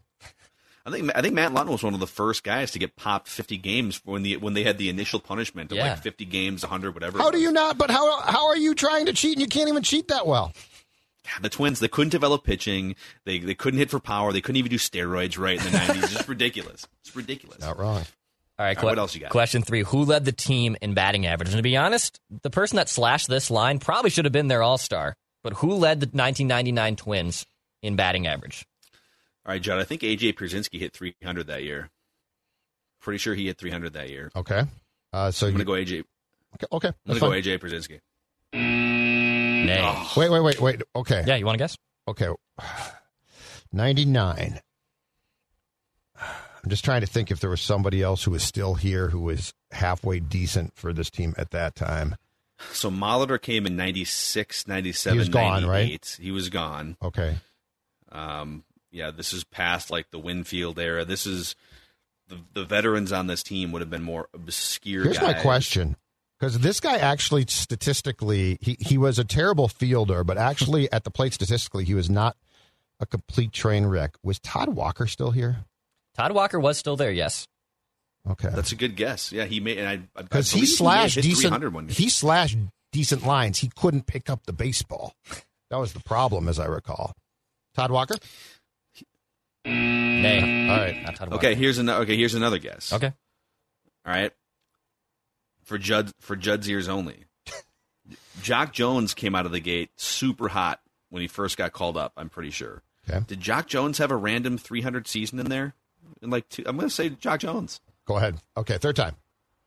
I 0.86 0.90
think 0.90 1.10
I 1.16 1.22
think 1.22 1.34
Matt 1.34 1.54
Lawton 1.54 1.72
was 1.72 1.82
one 1.82 1.94
of 1.94 2.00
the 2.00 2.06
first 2.06 2.44
guys 2.44 2.70
to 2.72 2.78
get 2.78 2.94
popped 2.94 3.26
50 3.28 3.56
games 3.56 4.02
when 4.04 4.22
the 4.22 4.36
when 4.36 4.52
they 4.52 4.64
had 4.64 4.76
the 4.76 4.90
initial 4.90 5.18
punishment 5.18 5.72
of 5.72 5.78
Yeah. 5.78 5.90
like 5.92 6.02
50 6.02 6.26
games, 6.26 6.62
100, 6.62 6.92
whatever. 6.92 7.18
How 7.18 7.30
do 7.30 7.38
you 7.38 7.52
not? 7.52 7.78
But 7.78 7.90
how 7.90 8.20
how 8.20 8.48
are 8.48 8.56
you 8.56 8.74
trying 8.74 9.06
to 9.06 9.14
cheat 9.14 9.32
and 9.32 9.40
you 9.40 9.46
can't 9.48 9.70
even 9.70 9.82
cheat 9.82 10.08
that 10.08 10.26
well? 10.26 10.52
The 11.40 11.48
Twins 11.48 11.80
they 11.80 11.88
couldn't 11.88 12.10
develop 12.10 12.44
pitching. 12.44 12.96
They 13.24 13.38
they 13.38 13.54
couldn't 13.54 13.78
hit 13.78 13.88
for 13.90 13.98
power. 13.98 14.30
They 14.30 14.42
couldn't 14.42 14.58
even 14.58 14.70
do 14.70 14.76
steroids 14.76 15.38
right 15.38 15.56
in 15.58 15.72
the 15.72 15.78
90s. 15.78 16.02
It's 16.04 16.12
just 16.12 16.28
ridiculous. 16.36 16.86
It's 17.00 17.16
ridiculous. 17.16 17.60
Not 17.60 17.78
wrong. 17.78 18.02
All 18.56 18.64
right, 18.64 18.76
All 18.76 18.84
right, 18.84 18.92
what 18.92 18.98
else 18.98 19.14
you 19.14 19.20
got? 19.20 19.30
Question 19.30 19.62
three: 19.62 19.82
Who 19.82 20.04
led 20.04 20.24
the 20.24 20.32
team 20.32 20.76
in 20.80 20.94
batting 20.94 21.26
average? 21.26 21.48
And 21.48 21.56
to 21.56 21.62
be 21.62 21.76
honest, 21.76 22.20
the 22.42 22.50
person 22.50 22.76
that 22.76 22.88
slashed 22.88 23.28
this 23.28 23.50
line 23.50 23.80
probably 23.80 24.10
should 24.10 24.24
have 24.26 24.32
been 24.32 24.46
their 24.48 24.62
All 24.62 24.78
Star. 24.78 25.16
But 25.42 25.54
who 25.54 25.74
led 25.74 26.00
the 26.00 26.06
1999 26.06 26.96
Twins 26.96 27.46
in 27.82 27.96
batting 27.96 28.26
average? 28.26 28.64
All 29.44 29.52
right, 29.52 29.60
John. 29.60 29.78
I 29.78 29.84
think 29.84 30.02
AJ 30.02 30.34
Pierzynski 30.34 30.78
hit 30.78 30.94
300 30.94 31.48
that 31.48 31.64
year. 31.64 31.90
Pretty 33.00 33.18
sure 33.18 33.34
he 33.34 33.46
hit 33.46 33.58
300 33.58 33.92
that 33.94 34.08
year. 34.08 34.30
Okay. 34.34 34.62
Uh, 35.12 35.30
so 35.30 35.46
I'm 35.46 35.52
you, 35.52 35.64
gonna 35.64 35.64
go 35.64 35.72
AJ. 35.72 36.04
okay, 36.54 36.66
okay. 36.72 36.88
I'm 36.88 37.18
gonna 37.18 37.20
go. 37.20 37.30
AJ 37.30 37.58
Pierzynski. 37.58 38.00
Nay. 38.52 40.06
Wait, 40.16 40.30
wait, 40.30 40.40
wait, 40.40 40.60
wait. 40.60 40.82
Okay. 40.94 41.24
Yeah, 41.26 41.36
you 41.36 41.44
want 41.44 41.58
to 41.58 41.62
guess? 41.62 41.76
Okay. 42.08 42.28
99. 43.72 44.60
I'm 46.64 46.70
just 46.70 46.84
trying 46.84 47.02
to 47.02 47.06
think 47.06 47.30
if 47.30 47.40
there 47.40 47.50
was 47.50 47.60
somebody 47.60 48.02
else 48.02 48.24
who 48.24 48.30
was 48.30 48.42
still 48.42 48.74
here 48.74 49.08
who 49.08 49.20
was 49.20 49.52
halfway 49.70 50.18
decent 50.18 50.74
for 50.74 50.94
this 50.94 51.10
team 51.10 51.34
at 51.36 51.50
that 51.50 51.74
time. 51.74 52.16
So 52.72 52.90
Molitor 52.90 53.40
came 53.40 53.66
in 53.66 53.76
96, 53.76 54.66
97, 54.66 55.14
He 55.14 55.18
was 55.18 55.28
gone, 55.28 55.66
right? 55.66 56.18
He 56.20 56.30
was 56.30 56.48
gone. 56.48 56.96
Okay. 57.02 57.36
Um, 58.10 58.64
yeah, 58.90 59.10
this 59.10 59.34
is 59.34 59.44
past 59.44 59.90
like 59.90 60.10
the 60.10 60.18
Winfield 60.18 60.78
era. 60.78 61.04
This 61.04 61.26
is 61.26 61.54
the 62.28 62.38
the 62.54 62.64
veterans 62.64 63.12
on 63.12 63.26
this 63.26 63.42
team 63.42 63.70
would 63.72 63.82
have 63.82 63.90
been 63.90 64.02
more 64.02 64.28
obscure. 64.32 65.04
Here's 65.04 65.20
my 65.20 65.34
question. 65.34 65.96
Because 66.38 66.58
this 66.60 66.80
guy 66.80 66.96
actually 66.96 67.44
statistically, 67.48 68.58
he, 68.60 68.76
he 68.80 68.98
was 68.98 69.18
a 69.18 69.24
terrible 69.24 69.68
fielder, 69.68 70.24
but 70.24 70.36
actually 70.36 70.90
at 70.92 71.04
the 71.04 71.10
plate 71.10 71.32
statistically, 71.32 71.84
he 71.84 71.94
was 71.94 72.10
not 72.10 72.36
a 73.00 73.06
complete 73.06 73.52
train 73.52 73.86
wreck. 73.86 74.16
Was 74.22 74.38
Todd 74.40 74.70
Walker 74.70 75.06
still 75.06 75.30
here? 75.30 75.64
Todd 76.16 76.32
Walker 76.32 76.58
was 76.60 76.78
still 76.78 76.96
there. 76.96 77.10
Yes. 77.10 77.46
Okay. 78.28 78.48
That's 78.52 78.72
a 78.72 78.76
good 78.76 78.96
guess. 78.96 79.32
Yeah, 79.32 79.44
he 79.44 79.60
made 79.60 79.78
and 79.78 79.88
I- 79.88 80.18
I 80.18 80.22
Because 80.22 80.50
he 80.50 80.64
slashed 80.66 81.16
may 81.16 81.22
have 81.22 81.26
hit 81.26 81.36
300 81.38 81.66
decent. 81.68 81.74
one. 81.74 81.88
He 81.88 82.08
slashed 82.08 82.58
decent 82.92 83.26
lines. 83.26 83.58
He 83.58 83.70
couldn't 83.76 84.06
pick 84.06 84.30
up 84.30 84.46
the 84.46 84.52
baseball. 84.52 85.14
That 85.70 85.76
was 85.78 85.92
the 85.92 86.00
problem, 86.00 86.48
as 86.48 86.58
I 86.58 86.66
recall. 86.66 87.14
Todd 87.74 87.90
Walker. 87.90 88.14
Nay. 89.64 90.68
All 90.70 90.76
right. 90.76 91.02
Not 91.02 91.16
Todd 91.16 91.30
Walker. 91.30 91.46
Okay, 91.46 91.54
here's 91.54 91.78
another. 91.78 92.02
Okay, 92.02 92.16
here's 92.16 92.34
another 92.34 92.58
guess. 92.58 92.92
Okay. 92.92 93.12
All 94.06 94.12
right. 94.12 94.32
For 95.64 95.78
Judd 95.78 96.12
for 96.20 96.36
Judd's 96.36 96.68
ears 96.68 96.88
only. 96.88 97.24
Jacque 98.42 98.72
Jones 98.74 99.14
came 99.14 99.34
out 99.34 99.46
of 99.46 99.52
the 99.52 99.60
gate 99.60 99.90
super 99.96 100.48
hot 100.48 100.80
when 101.08 101.22
he 101.22 101.28
first 101.28 101.56
got 101.56 101.72
called 101.72 101.96
up. 101.96 102.12
I'm 102.16 102.28
pretty 102.28 102.50
sure. 102.50 102.82
Okay. 103.08 103.24
Did 103.26 103.40
Jacque 103.40 103.66
Jones 103.66 103.98
have 103.98 104.10
a 104.10 104.16
random 104.16 104.58
300 104.58 105.08
season 105.08 105.38
in 105.38 105.46
there? 105.48 105.74
In 106.24 106.30
like 106.30 106.48
two, 106.48 106.64
I'm 106.66 106.76
going 106.76 106.88
to 106.88 106.94
say 106.94 107.10
Jacque 107.10 107.40
Jones. 107.40 107.80
Go 108.06 108.16
ahead. 108.16 108.36
Okay, 108.56 108.78
third 108.78 108.96
time. 108.96 109.14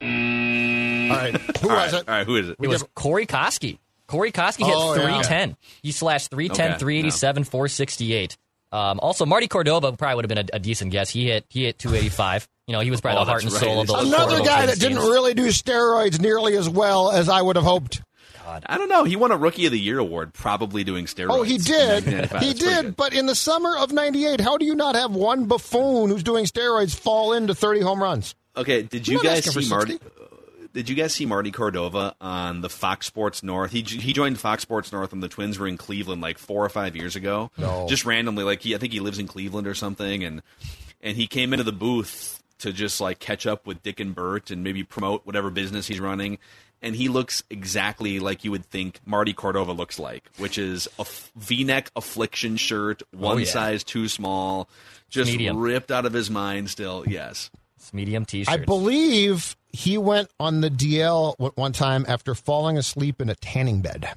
All 0.01 0.07
right. 0.07 1.33
Who 1.61 1.69
All 1.69 1.75
was 1.75 1.93
right, 1.93 2.01
it? 2.01 2.09
All 2.09 2.15
right, 2.15 2.25
who 2.27 2.35
is 2.35 2.49
it? 2.49 2.57
It 2.61 2.67
was 2.67 2.83
Corey 2.95 3.25
Koskie. 3.25 3.79
Corey 4.07 4.31
Koskie 4.31 4.65
hit 4.65 4.75
Oh, 4.75 4.93
yeah. 4.95 5.21
310. 5.21 5.57
He 5.81 5.91
slashed 5.91 6.29
310, 6.31 6.71
Okay, 6.71 6.79
387, 6.79 7.43
468. 7.45 8.37
Um, 8.71 8.99
also, 8.99 9.25
Marty 9.25 9.47
Cordova 9.47 9.93
probably 9.93 10.15
would 10.15 10.25
have 10.25 10.29
been 10.29 10.49
a, 10.53 10.57
a 10.57 10.59
decent 10.59 10.91
guess. 10.91 11.09
He 11.09 11.27
hit 11.27 11.45
he 11.49 11.63
hit 11.65 11.79
285. 11.79 12.47
You 12.67 12.73
know, 12.73 12.81
he 12.81 12.91
was 12.91 12.99
probably 12.99 13.21
Oh, 13.21 13.25
the 13.25 13.31
heart 13.31 13.43
and 13.43 13.51
that's 13.51 13.61
soul 13.63 13.79
of 13.81 13.87
the 13.87 13.93
Another 13.95 14.37
Cordova 14.37 14.43
guy 14.45 14.63
Twins 14.65 14.79
that 14.79 14.87
didn't 14.87 15.03
really 15.03 15.33
do 15.33 15.47
steroids 15.47 16.19
nearly 16.19 16.55
as 16.57 16.67
well 16.67 17.11
as 17.11 17.29
I 17.29 17.41
would 17.41 17.55
have 17.55 17.63
hoped. 17.65 18.01
I 18.47 18.77
don't 18.77 18.89
know. 18.89 19.03
He 19.03 19.15
won 19.15 19.31
a 19.31 19.37
Rookie 19.37 19.65
of 19.65 19.71
the 19.71 19.79
Year 19.79 19.99
award, 19.99 20.33
probably 20.33 20.83
doing 20.83 21.05
steroids. 21.05 21.27
Oh, 21.31 21.43
he 21.43 21.57
did. 21.57 22.03
He 22.41 22.53
did. 22.53 22.95
But 22.95 23.13
in 23.13 23.25
the 23.25 23.35
summer 23.35 23.75
of 23.77 23.91
98, 23.91 24.39
how 24.41 24.57
do 24.57 24.65
you 24.65 24.75
not 24.75 24.95
have 24.95 25.11
one 25.11 25.45
buffoon 25.45 26.09
who's 26.09 26.23
doing 26.23 26.45
steroids 26.45 26.95
fall 26.95 27.33
into 27.33 27.53
30 27.55 27.81
home 27.81 28.01
runs? 28.01 28.35
Okay, 28.55 28.81
did 28.83 29.07
you 29.07 29.21
guys 29.21 29.45
see 29.45 29.67
Marty? 29.69 29.95
Uh, 29.95 30.25
did 30.73 30.89
you 30.89 30.95
guys 30.95 31.13
see 31.13 31.25
Marty 31.25 31.51
Cordova 31.51 32.15
on 32.21 32.61
the 32.61 32.69
Fox 32.69 33.07
Sports 33.07 33.41
North? 33.43 33.71
He 33.71 33.81
he 33.81 34.13
joined 34.13 34.39
Fox 34.39 34.61
Sports 34.61 34.91
North 34.91 35.11
when 35.11 35.21
the 35.21 35.27
Twins 35.27 35.57
were 35.57 35.67
in 35.67 35.77
Cleveland 35.77 36.21
like 36.21 36.37
four 36.37 36.63
or 36.63 36.69
five 36.69 36.95
years 36.95 37.15
ago. 37.15 37.49
No. 37.57 37.87
just 37.89 38.05
randomly, 38.05 38.43
like 38.43 38.61
he 38.61 38.75
I 38.75 38.77
think 38.77 38.93
he 38.93 38.99
lives 38.99 39.19
in 39.19 39.27
Cleveland 39.27 39.67
or 39.67 39.73
something, 39.73 40.23
and 40.23 40.41
and 41.01 41.17
he 41.17 41.27
came 41.27 41.53
into 41.53 41.63
the 41.63 41.71
booth 41.71 42.43
to 42.59 42.73
just 42.73 42.99
like 43.01 43.19
catch 43.19 43.45
up 43.45 43.65
with 43.67 43.81
Dick 43.83 43.99
and 43.99 44.13
Bert 44.15 44.51
and 44.51 44.63
maybe 44.63 44.83
promote 44.83 45.25
whatever 45.25 45.49
business 45.49 45.87
he's 45.87 45.99
running. 45.99 46.37
And 46.81 46.95
he 46.95 47.07
looks 47.09 47.43
exactly 47.49 48.19
like 48.19 48.43
you 48.43 48.51
would 48.51 48.65
think 48.65 48.99
Marty 49.05 49.33
Cordova 49.33 49.71
looks 49.73 49.97
like, 49.97 50.29
which 50.37 50.57
is 50.59 50.87
a 50.99 51.01
f- 51.01 51.31
V-neck 51.35 51.89
affliction 51.95 52.55
shirt, 52.55 53.01
oh, 53.15 53.17
one 53.17 53.35
Oh, 53.35 53.39
yeah. 53.39 53.45
size 53.45 53.83
too 53.83 54.07
small, 54.07 54.69
just 55.09 55.31
Medium. 55.31 55.57
ripped 55.57 55.91
out 55.91 56.05
of 56.05 56.13
his 56.13 56.29
mind. 56.29 56.69
Still, 56.69 57.03
yes. 57.07 57.49
It's 57.77 57.93
medium 57.93 58.25
t 58.25 58.43
shirt. 58.43 58.53
I 58.53 58.57
believe 58.57 59.55
he 59.71 59.97
went 59.97 60.29
on 60.39 60.61
the 60.61 60.69
DL 60.69 61.35
one 61.55 61.71
time 61.73 62.05
after 62.07 62.35
falling 62.35 62.77
asleep 62.77 63.21
in 63.21 63.29
a 63.29 63.35
tanning 63.35 63.81
bed. 63.81 64.09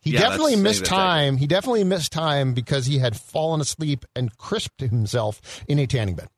He 0.00 0.10
Yeah, 0.12 0.20
definitely 0.20 0.56
missed 0.56 0.80
that's 0.80 0.90
time. 0.90 1.36
He 1.38 1.46
definitely 1.46 1.84
missed 1.84 2.12
time 2.12 2.52
because 2.54 2.86
he 2.86 2.98
had 2.98 3.18
fallen 3.18 3.60
asleep 3.62 4.04
and 4.14 4.36
crisped 4.36 4.80
himself 4.82 5.62
in 5.66 5.78
a 5.78 5.86
tanning 5.86 6.14
bed. 6.14 6.28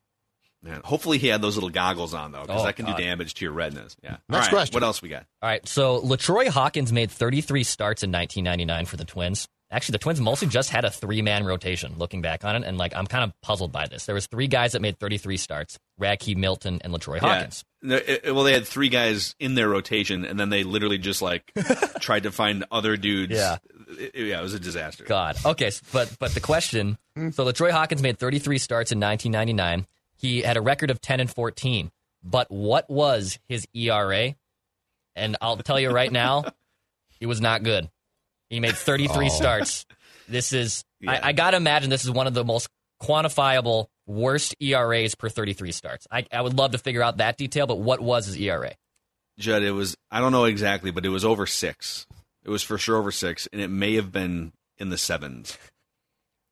Man, 0.66 0.80
hopefully 0.84 1.18
he 1.18 1.28
had 1.28 1.40
those 1.42 1.54
little 1.56 1.70
goggles 1.70 2.12
on 2.14 2.32
though, 2.32 2.42
because 2.42 2.62
Oh, 2.62 2.64
that 2.64 2.76
can 2.76 2.86
God. 2.86 2.96
do 2.96 3.02
damage 3.04 3.34
to 3.34 3.44
your 3.44 3.52
retinas. 3.52 3.96
Yeah. 4.02 4.10
Next 4.10 4.22
All 4.30 4.38
right, 4.40 4.50
question. 4.50 4.74
What 4.74 4.82
else 4.82 5.00
we 5.02 5.08
got? 5.08 5.26
All 5.42 5.48
right, 5.48 5.66
so 5.68 6.00
Latroy 6.00 6.48
Hawkins 6.48 6.92
made 6.92 7.10
33 7.10 7.62
starts 7.64 8.02
in 8.02 8.10
1999 8.12 8.86
for 8.86 8.96
the 8.96 9.04
Twins. 9.04 9.48
Actually, 9.68 9.94
the 9.94 9.98
Twins 9.98 10.20
mostly 10.20 10.46
just 10.46 10.70
had 10.70 10.84
a 10.84 10.90
three-man 10.90 11.44
rotation. 11.44 11.94
Looking 11.98 12.22
back 12.22 12.44
on 12.44 12.54
it, 12.54 12.62
and 12.64 12.78
like 12.78 12.94
I'm 12.94 13.06
kind 13.08 13.24
of 13.24 13.32
puzzled 13.42 13.72
by 13.72 13.86
this. 13.88 14.06
There 14.06 14.14
was 14.14 14.28
three 14.28 14.46
guys 14.46 14.72
that 14.72 14.80
made 14.80 14.96
33 15.00 15.36
starts: 15.38 15.76
Radke, 16.00 16.36
Milton, 16.36 16.78
and 16.84 16.92
Latroy 16.92 17.18
Hawkins. 17.18 17.64
Yeah. 17.82 17.98
Well, 18.26 18.44
they 18.44 18.52
had 18.52 18.64
three 18.64 18.88
guys 18.88 19.34
in 19.40 19.56
their 19.56 19.68
rotation, 19.68 20.24
and 20.24 20.38
then 20.38 20.50
they 20.50 20.62
literally 20.62 20.98
just 20.98 21.20
like 21.20 21.50
tried 22.00 22.22
to 22.24 22.30
find 22.30 22.64
other 22.70 22.96
dudes. 22.96 23.32
Yeah. 23.34 23.56
It- 23.98 24.14
yeah, 24.14 24.38
it 24.38 24.42
was 24.42 24.54
a 24.54 24.60
disaster. 24.60 25.02
God. 25.04 25.36
Okay, 25.44 25.72
but 25.92 26.14
but 26.20 26.32
the 26.32 26.40
question. 26.40 26.96
Hmm. 27.16 27.30
So 27.30 27.44
Latroy 27.44 27.72
Hawkins 27.72 28.02
made 28.02 28.18
33 28.20 28.58
starts 28.58 28.92
in 28.92 29.00
1999. 29.00 29.84
He 30.16 30.42
had 30.42 30.56
a 30.56 30.60
record 30.60 30.90
of 30.90 31.00
10 31.00 31.20
and 31.20 31.30
14. 31.30 31.90
But 32.22 32.50
what 32.50 32.88
was 32.90 33.38
his 33.48 33.66
ERA? 33.74 34.34
And 35.14 35.36
I'll 35.40 35.56
tell 35.58 35.78
you 35.78 35.90
right 35.90 36.10
now, 36.10 36.44
it 37.20 37.26
was 37.26 37.40
not 37.40 37.62
good. 37.62 37.88
He 38.50 38.60
made 38.60 38.76
33 38.76 39.28
starts. 39.30 39.86
This 40.28 40.52
is 40.52 40.84
Yeah. 41.00 41.12
I, 41.12 41.28
I 41.28 41.32
gotta 41.32 41.56
imagine 41.56 41.90
this 41.90 42.04
is 42.04 42.10
one 42.10 42.26
of 42.26 42.34
the 42.34 42.44
most 42.44 42.68
quantifiable 43.02 43.86
worst 44.06 44.54
ERAs 44.60 45.14
per 45.14 45.28
33 45.28 45.72
starts. 45.72 46.06
I, 46.10 46.26
I 46.32 46.40
would 46.40 46.54
love 46.54 46.72
to 46.72 46.78
figure 46.78 47.02
out 47.02 47.18
that 47.18 47.36
detail, 47.36 47.66
but 47.66 47.78
what 47.78 48.00
was 48.00 48.26
his 48.26 48.36
ERA? 48.36 48.72
Judd, 49.38 49.62
it 49.62 49.72
was 49.72 49.96
I 50.10 50.20
don't 50.20 50.32
know 50.32 50.44
exactly, 50.44 50.90
but 50.90 51.04
it 51.04 51.10
was 51.10 51.24
over 51.24 51.46
six. 51.46 52.06
It 52.44 52.50
was 52.50 52.62
for 52.62 52.78
sure 52.78 52.96
over 52.96 53.10
six, 53.10 53.48
and 53.52 53.60
it 53.60 53.68
may 53.68 53.96
have 53.96 54.12
been 54.12 54.52
in 54.78 54.88
the 54.88 54.96
sevens. 54.98 55.58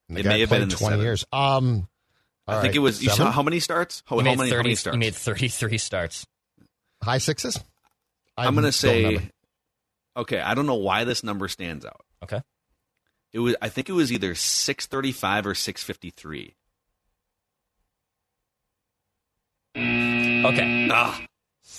The 0.08 0.20
It 0.20 0.26
may 0.26 0.40
have 0.40 0.50
been 0.50 0.62
in 0.62 0.68
the 0.68 0.76
20 0.76 0.92
seven. 0.92 1.04
years. 1.04 1.24
Um, 1.32 1.88
I 2.46 2.60
think 2.60 2.64
right, 2.72 2.76
it 2.76 2.78
was. 2.80 3.02
You 3.02 3.10
saw 3.10 3.30
how 3.30 3.42
many 3.42 3.58
starts? 3.60 4.02
How, 4.06 4.16
He 4.18 4.22
how 4.24 4.30
made 4.32 4.38
many? 4.38 4.50
how 4.50 4.56
many 4.58 4.74
starts? 4.74 4.94
He 4.94 4.98
made 4.98 5.14
33 5.14 5.78
starts. 5.78 6.26
high 7.02 7.18
sixes. 7.18 7.58
I 8.36 8.46
I'm 8.46 8.54
going 8.54 8.64
to 8.66 8.72
say. 8.72 9.30
Okay, 10.16 10.40
I 10.40 10.54
don't 10.54 10.66
know 10.66 10.74
why 10.74 11.04
this 11.04 11.24
number 11.24 11.48
stands 11.48 11.84
out. 11.86 12.00
Okay. 12.22 12.40
It 13.32 13.38
was. 13.40 13.56
I 13.62 13.68
think 13.68 13.88
it 13.88 13.92
was 13.92 14.12
either 14.12 14.34
635 14.34 15.46
or 15.46 15.54
653. 15.54 16.54
Okay. 19.76 20.88
Ah, 20.92 21.20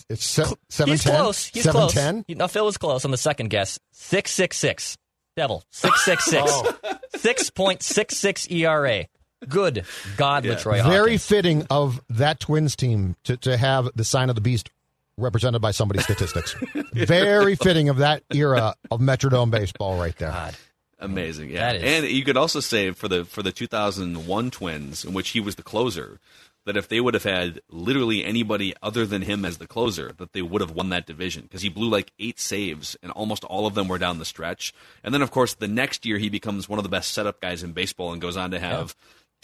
it's 0.09 0.26
se- 0.26 0.43
seven 0.70 0.93
He's 0.93 1.03
ten. 1.03 1.16
close. 1.22 1.45
He's 1.45 1.63
seven 1.63 1.80
close. 1.82 1.93
ten. 1.93 2.26
He- 2.28 2.34
No, 2.36 2.47
Phil 2.47 2.66
was 2.66 2.78
close 2.78 3.05
on 3.05 3.11
the 3.11 3.18
second 3.18 3.49
guess. 3.49 3.80
Six 3.91 4.32
six 4.32 4.57
six. 4.57 4.97
Devil. 5.36 5.63
Six 5.70 6.03
six 6.03 6.26
six. 6.26 6.51
Oh. 6.84 6.97
Six 7.16 7.49
point 7.49 7.82
six 7.82 8.18
six 8.18 8.47
ERA. 8.51 9.05
Good 9.50 9.86
God, 10.18 10.46
Yeah. 10.46 10.54
Latroy 10.54 10.84
Very 10.84 10.98
Hawkins. 11.12 11.26
fitting 11.26 11.68
of 11.70 12.02
that 12.10 12.39
Twins 12.39 12.76
team 12.76 13.16
to, 13.26 13.38
to 13.38 13.58
have 13.58 13.89
the 13.96 14.04
sign 14.04 14.30
of 14.30 14.36
the 14.36 14.41
beast 14.41 14.70
represented 15.18 15.62
by 15.62 15.72
somebody's 15.72 16.04
statistics. 16.04 16.56
Very 16.93 17.56
fitting 17.56 17.89
of 17.89 17.98
that 17.98 18.24
era 18.34 18.76
of 18.91 19.00
Metrodome 19.00 19.50
baseball 19.52 19.98
right 19.98 20.16
there. 20.18 20.32
God. 20.32 20.56
amazing. 21.00 21.50
Yeah, 21.50 21.74
That 21.74 21.76
is- 21.78 21.84
and 22.04 22.12
you 22.12 22.24
could 22.24 22.38
also 22.38 22.60
say 22.60 22.91
for 22.91 23.08
the 23.08 23.24
for 23.26 23.41
the 23.43 23.52
2001 23.52 24.52
Twins, 24.52 25.06
in 25.06 25.14
which 25.14 25.30
he 25.30 25.39
was 25.39 25.56
the 25.56 25.64
closer, 25.64 26.20
that 26.66 26.76
if 26.76 26.88
they 26.89 27.00
would 27.00 27.14
have 27.14 27.24
had 27.24 27.62
literally 27.70 28.26
anybody 28.26 28.74
other 28.82 29.06
than 29.06 29.22
him 29.22 29.46
as 29.46 29.58
the 29.60 29.68
closer, 29.68 30.12
that 30.18 30.34
they 30.34 30.41
would 30.41 30.62
have 30.62 30.72
won 30.72 30.89
that 30.89 31.06
division 31.06 31.43
because 31.43 31.62
he 31.62 31.70
blew 31.70 31.88
like 31.88 32.12
eight 32.20 32.39
saves, 32.39 32.98
and 33.04 33.12
almost 33.12 33.43
all 33.46 33.68
of 33.68 33.76
them 33.76 33.88
were 33.88 34.00
down 34.00 34.18
the 34.20 34.26
stretch. 34.26 34.74
And 35.04 35.14
then, 35.14 35.22
of 35.22 35.30
course, 35.32 35.54
the 35.54 35.68
next 35.68 36.06
year 36.06 36.18
he 36.18 36.28
becomes 36.28 36.68
one 36.68 36.80
of 36.80 36.84
the 36.84 36.89
best 36.89 37.12
setup 37.14 37.39
guys 37.39 37.62
in 37.62 37.72
baseball 37.74 38.12
and 38.14 38.22
goes 38.22 38.36
on 38.36 38.50
to 38.52 38.60
have 38.60 38.96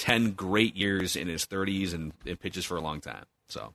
ten 0.02 0.32
great 0.32 0.76
years 0.76 1.16
in 1.16 1.28
his 1.28 1.46
30s 1.46 1.94
and, 1.94 2.12
and 2.26 2.40
pitches 2.40 2.66
for 2.66 2.76
a 2.76 2.82
long 2.82 3.02
time. 3.02 3.24
So, 3.50 3.62
all 3.62 3.74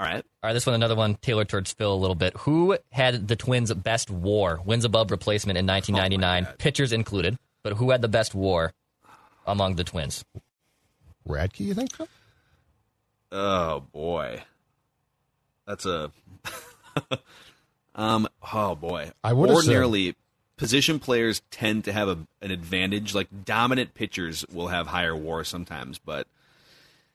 right. 0.00 0.24
All 0.42 0.48
right, 0.48 0.54
this 0.54 0.64
one, 0.64 0.74
another 0.74 0.96
one 0.96 1.16
tailored 1.16 1.50
towards 1.50 1.74
Phil 1.74 1.92
a 1.92 1.94
little 1.94 2.14
bit. 2.14 2.34
Who 2.38 2.78
had 2.90 3.28
the 3.28 3.36
Twins' 3.36 3.72
best 3.74 4.10
WAR, 4.10 4.60
wins 4.64 4.86
above 4.86 5.10
replacement 5.10 5.58
in 5.58 5.66
1999, 5.66 6.44
God. 6.44 6.58
pitchers 6.58 6.90
included? 6.90 7.38
But 7.62 7.74
who 7.74 7.90
had 7.90 8.00
the 8.00 8.08
best 8.08 8.34
WAR 8.34 8.72
among 9.46 9.74
the 9.76 9.84
Twins? 9.84 10.24
Radke, 11.28 11.60
you 11.60 11.74
think 11.74 11.94
so? 11.94 12.08
Oh 13.30 13.80
boy, 13.92 14.42
that's 15.66 15.84
a. 15.84 16.10
um. 17.94 18.26
Oh 18.54 18.74
boy. 18.74 19.10
I 19.22 19.34
would've 19.34 19.54
said- 19.54 19.56
ordinarily 19.56 20.16
position 20.58 20.98
players 20.98 21.40
tend 21.50 21.84
to 21.84 21.92
have 21.92 22.08
a, 22.08 22.18
an 22.42 22.50
advantage. 22.50 23.14
Like 23.14 23.28
dominant 23.46 23.94
pitchers 23.94 24.44
will 24.52 24.68
have 24.68 24.86
higher 24.88 25.16
WAR 25.16 25.44
sometimes, 25.44 25.98
but 25.98 26.26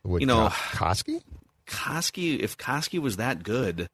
Would 0.03 0.21
You 0.21 0.27
know- 0.27 0.47
Koskie? 0.49 1.21
Koskie, 1.67 2.39
if 2.39 2.57
Koskie 2.57 2.99
was 2.99 3.17
that 3.17 3.43
good, 3.43 3.87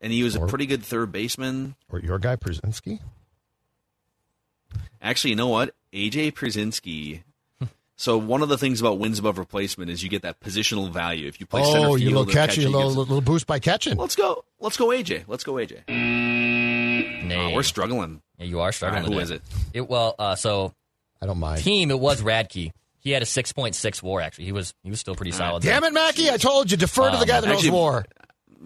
and 0.00 0.12
he 0.12 0.22
was 0.24 0.34
a 0.34 0.46
pretty 0.46 0.66
good 0.66 0.82
third 0.82 1.12
baseman. 1.12 1.74
or 1.90 2.00
your 2.00 2.18
guy 2.18 2.36
Pierzynski? 2.36 3.00
Actually, 5.00 5.30
you 5.30 5.36
know 5.36 5.48
what? 5.48 5.74
AJ 5.92 6.32
Pierzynski. 6.32 7.22
So 7.98 8.18
one 8.18 8.42
of 8.42 8.50
the 8.50 8.58
things 8.58 8.78
about 8.82 8.98
wins 8.98 9.18
above 9.18 9.38
replacement 9.38 9.90
is 9.90 10.02
you 10.02 10.10
get 10.10 10.20
that 10.20 10.38
positional 10.38 10.90
value. 10.92 11.26
If 11.28 11.40
you 11.40 11.46
play 11.46 11.64
center 11.64 11.78
Oh, 11.78 11.82
field, 11.96 12.00
you 12.00 12.10
little 12.10 12.24
or 12.24 12.26
catch, 12.30 12.58
you 12.58 12.64
he 12.64 12.68
little, 12.68 12.90
gets- 12.90 12.96
little 12.98 13.20
boost 13.22 13.46
by 13.46 13.58
catching. 13.58 13.96
Let's 13.96 14.14
go. 14.14 14.44
Let's 14.60 14.76
go, 14.76 14.88
AJ. 14.88 15.24
Let's 15.28 15.44
go, 15.44 15.54
AJ. 15.54 15.88
Nay. 15.88 17.34
Oh, 17.52 17.54
we're 17.54 17.62
struggling. 17.62 18.20
Yeah, 18.38 18.46
you 18.46 18.60
are 18.60 18.66
All 18.66 18.72
struggling. 18.72 19.02
right, 19.04 19.08
who 19.12 19.20
today. 19.20 19.22
is 19.22 19.30
it? 19.30 19.42
It 19.72 19.88
well, 19.88 20.14
uh, 20.18 20.34
so 20.34 20.72
I 21.22 21.26
don't 21.26 21.38
mind. 21.38 21.62
team 21.62 21.90
it 21.90 21.98
was 21.98 22.20
Radke. 22.22 22.70
He 22.98 23.10
had 23.12 23.22
a 23.22 23.26
6.6 23.26 24.02
WAR. 24.02 24.20
Actually, 24.20 24.46
he 24.46 24.52
was 24.52 24.74
he 24.82 24.90
was 24.90 24.98
still 25.00 25.14
pretty 25.14 25.32
solid. 25.32 25.62
there. 25.62 25.72
Damn 25.74 25.84
it, 25.84 25.92
Mackey! 25.94 26.28
I 26.30 26.36
told 26.36 26.70
you, 26.70 26.76
defer 26.76 27.10
to 27.10 27.16
the 27.18 27.26
guy 27.26 27.40
that 27.40 27.46
knows 27.46 27.58
actually- 27.58 27.70
war. 27.70 28.04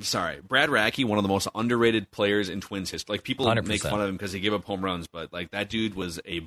sorry, 0.00 0.40
Brad 0.46 0.70
Radke, 0.70 1.04
one 1.04 1.18
of 1.18 1.22
the 1.24 1.28
most 1.28 1.46
underrated 1.54 2.10
players 2.10 2.48
in 2.48 2.60
Twins 2.60 2.90
history. 2.90 3.14
Like 3.14 3.22
people 3.22 3.46
100%. 3.46 3.66
make 3.66 3.82
fun 3.82 4.00
of 4.00 4.08
him 4.08 4.16
because 4.16 4.32
he 4.32 4.40
gave 4.40 4.54
up 4.54 4.64
home 4.64 4.82
runs, 4.84 5.06
but 5.08 5.32
like 5.32 5.50
that 5.50 5.68
dude 5.68 5.94
was 5.94 6.20
a 6.26 6.40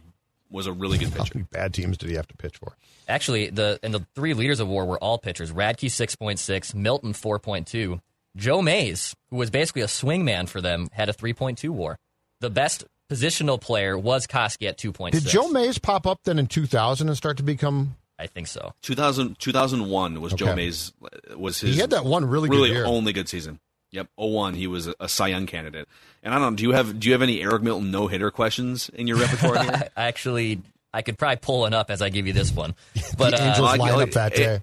was 0.49 0.65
a 0.67 0.71
really 0.73 0.97
good 0.97 1.11
pitcher. 1.11 1.23
How 1.23 1.29
many 1.35 1.47
bad 1.51 1.73
teams 1.73 1.97
did 1.97 2.09
he 2.09 2.15
have 2.15 2.27
to 2.27 2.35
pitch 2.37 2.57
for? 2.57 2.75
Actually, 3.07 3.49
the 3.49 3.79
and 3.83 3.93
the 3.93 4.05
three 4.15 4.33
leaders 4.33 4.59
of 4.59 4.67
WAR 4.67 4.85
were 4.85 4.97
all 4.97 5.17
pitchers. 5.19 5.51
Radke 5.51 5.87
6.6, 5.89 6.73
Milton 6.75 7.13
4.2, 7.13 7.99
Joe 8.35 8.61
Mays, 8.61 9.15
who 9.29 9.35
was 9.37 9.49
basically 9.51 9.81
a 9.83 9.87
swingman 9.87 10.47
for 10.49 10.61
them, 10.61 10.89
had 10.91 11.09
a 11.09 11.13
3.2 11.13 11.69
WAR. 11.69 11.97
The 12.39 12.49
best 12.49 12.85
positional 13.11 13.59
player 13.59 13.97
was 13.97 14.27
Koskie 14.27 14.67
at 14.67 14.77
2.6. 14.77 15.11
Did 15.11 15.23
Joe 15.25 15.49
Mays 15.49 15.77
pop 15.77 16.07
up 16.07 16.19
then 16.23 16.39
in 16.39 16.47
2000 16.47 17.07
and 17.07 17.17
start 17.17 17.37
to 17.37 17.43
become? 17.43 17.95
I 18.19 18.27
think 18.27 18.47
so. 18.47 18.73
2000, 18.83 19.39
2001 19.39 20.21
was 20.21 20.33
Joe 20.33 20.55
Mays 20.55 20.93
was 21.35 21.59
his 21.59 21.75
He 21.75 21.81
had 21.81 21.89
that 21.91 22.05
one 22.05 22.25
really, 22.25 22.49
really 22.49 22.69
good 22.69 22.75
year. 22.75 22.85
only 22.85 23.11
good 23.13 23.27
season. 23.27 23.59
Yep, 23.91 24.07
01 24.15 24.53
he 24.55 24.65
was 24.67 24.87
a, 24.87 24.95
a 24.99 25.07
Cy 25.09 25.27
Young 25.27 25.45
candidate. 25.45 25.87
And 26.23 26.33
I 26.33 26.39
don't 26.39 26.53
know, 26.53 26.55
do 26.57 26.63
you 26.63 26.71
have 26.71 26.99
do 26.99 27.07
you 27.07 27.13
have 27.13 27.21
any 27.21 27.41
Eric 27.41 27.61
Milton 27.63 27.91
no 27.91 28.07
hitter 28.07 28.31
questions 28.31 28.89
in 28.93 29.07
your 29.07 29.17
repertoire 29.17 29.61
here? 29.63 29.89
I 29.97 30.03
actually, 30.05 30.61
I 30.93 31.01
could 31.01 31.17
probably 31.17 31.37
pull 31.37 31.59
one 31.61 31.73
up 31.73 31.91
as 31.91 32.01
I 32.01 32.09
give 32.09 32.25
you 32.27 32.33
this 32.33 32.51
one. 32.51 32.75
But 33.17 33.31
the 33.31 33.43
uh, 33.43 33.47
Angels 33.47 33.59
like- 33.77 33.81
lineup 33.81 33.95
like- 33.95 34.11
that 34.11 34.33
it- 34.33 34.37
day. 34.37 34.61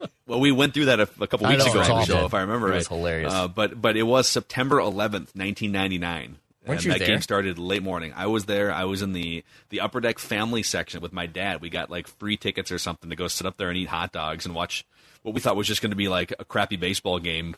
Well, 0.26 0.40
we 0.40 0.52
went 0.52 0.74
through 0.74 0.84
that 0.86 1.00
a, 1.00 1.08
a 1.20 1.26
couple 1.26 1.48
weeks 1.48 1.64
know, 1.64 1.70
ago 1.70 1.80
on 1.80 2.00
the 2.00 2.04
show, 2.04 2.26
if 2.26 2.34
I 2.34 2.42
remember 2.42 2.66
It 2.68 2.72
right. 2.72 2.76
was 2.76 2.88
hilarious. 2.88 3.32
Uh, 3.32 3.48
but 3.48 3.80
but 3.80 3.96
it 3.96 4.02
was 4.02 4.28
September 4.28 4.76
11th, 4.76 5.32
1999. 5.34 6.36
Weren't 6.68 6.80
and 6.80 6.84
you 6.84 6.92
that 6.92 6.98
there? 6.98 7.08
game 7.08 7.22
started 7.22 7.58
late 7.58 7.82
morning. 7.82 8.12
I 8.14 8.26
was 8.26 8.44
there. 8.44 8.70
I 8.70 8.84
was 8.84 9.00
in 9.00 9.12
the 9.12 9.42
the 9.70 9.80
upper 9.80 10.00
deck 10.00 10.18
family 10.18 10.62
section 10.62 11.00
with 11.00 11.12
my 11.12 11.26
dad. 11.26 11.60
We 11.62 11.70
got 11.70 11.90
like 11.90 12.06
free 12.06 12.36
tickets 12.36 12.70
or 12.70 12.78
something 12.78 13.08
to 13.10 13.16
go 13.16 13.26
sit 13.26 13.46
up 13.46 13.56
there 13.56 13.68
and 13.68 13.76
eat 13.78 13.88
hot 13.88 14.12
dogs 14.12 14.44
and 14.44 14.54
watch 14.54 14.84
what 15.22 15.34
we 15.34 15.40
thought 15.40 15.56
was 15.56 15.66
just 15.66 15.82
going 15.82 15.90
to 15.90 15.96
be 15.96 16.08
like 16.08 16.32
a 16.38 16.44
crappy 16.44 16.76
baseball 16.76 17.18
game. 17.18 17.56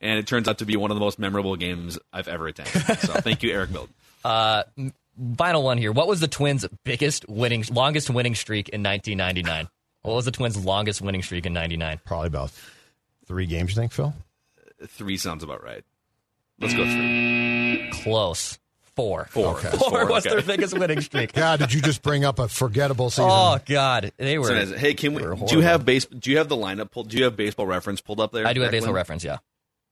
And 0.00 0.18
it 0.18 0.26
turns 0.26 0.46
out 0.46 0.58
to 0.58 0.64
be 0.64 0.76
one 0.76 0.90
of 0.90 0.94
the 0.96 1.00
most 1.00 1.18
memorable 1.18 1.56
games 1.56 1.98
I've 2.12 2.28
ever 2.28 2.46
attended. 2.46 2.98
So 3.00 3.12
thank 3.20 3.42
you, 3.42 3.50
Eric 3.50 3.70
Milton. 3.70 3.94
Uh, 4.24 4.62
final 5.36 5.62
one 5.62 5.78
here. 5.78 5.90
What 5.90 6.06
was 6.06 6.20
the 6.20 6.28
Twins' 6.28 6.66
biggest 6.84 7.28
winning, 7.28 7.64
longest 7.70 8.10
winning 8.10 8.34
streak 8.34 8.68
in 8.68 8.82
1999? 8.82 9.68
What 10.02 10.14
was 10.14 10.24
the 10.24 10.30
Twins' 10.30 10.62
longest 10.62 11.00
winning 11.00 11.22
streak 11.22 11.46
in 11.46 11.52
99? 11.52 12.00
Probably 12.04 12.28
about 12.28 12.52
three 13.26 13.46
games, 13.46 13.70
you 13.70 13.76
think, 13.76 13.92
Phil? 13.92 14.14
Three 14.86 15.16
sounds 15.16 15.42
about 15.42 15.64
right. 15.64 15.82
Let's 16.60 16.74
go 16.74 16.84
three. 16.84 17.65
Close. 18.02 18.58
Four. 18.94 19.26
Four. 19.30 19.58
Okay. 19.58 19.68
Four 19.76 19.90
four, 19.90 20.06
was 20.06 20.26
okay. 20.26 20.34
their 20.36 20.42
biggest 20.44 20.76
winning 20.78 21.02
streak. 21.02 21.32
God, 21.34 21.58
did 21.58 21.74
you 21.74 21.82
just 21.82 22.02
bring 22.02 22.24
up 22.24 22.38
a 22.38 22.48
forgettable 22.48 23.10
season? 23.10 23.28
Oh 23.30 23.58
God, 23.66 24.10
they 24.16 24.38
were. 24.38 24.46
So 24.66 24.76
hey, 24.76 24.94
can 24.94 25.12
we? 25.12 25.22
Do 25.22 25.54
you 25.56 25.60
have 25.60 25.84
base? 25.84 26.06
Do 26.06 26.30
you 26.30 26.38
have 26.38 26.48
the 26.48 26.56
lineup 26.56 26.90
pulled? 26.90 27.10
Do 27.10 27.18
you 27.18 27.24
have 27.24 27.36
baseball 27.36 27.66
reference 27.66 28.00
pulled 28.00 28.20
up 28.20 28.32
there? 28.32 28.46
I 28.46 28.54
do 28.54 28.62
have 28.62 28.70
baseball 28.70 28.94
reference. 28.94 29.22
Yeah. 29.22 29.38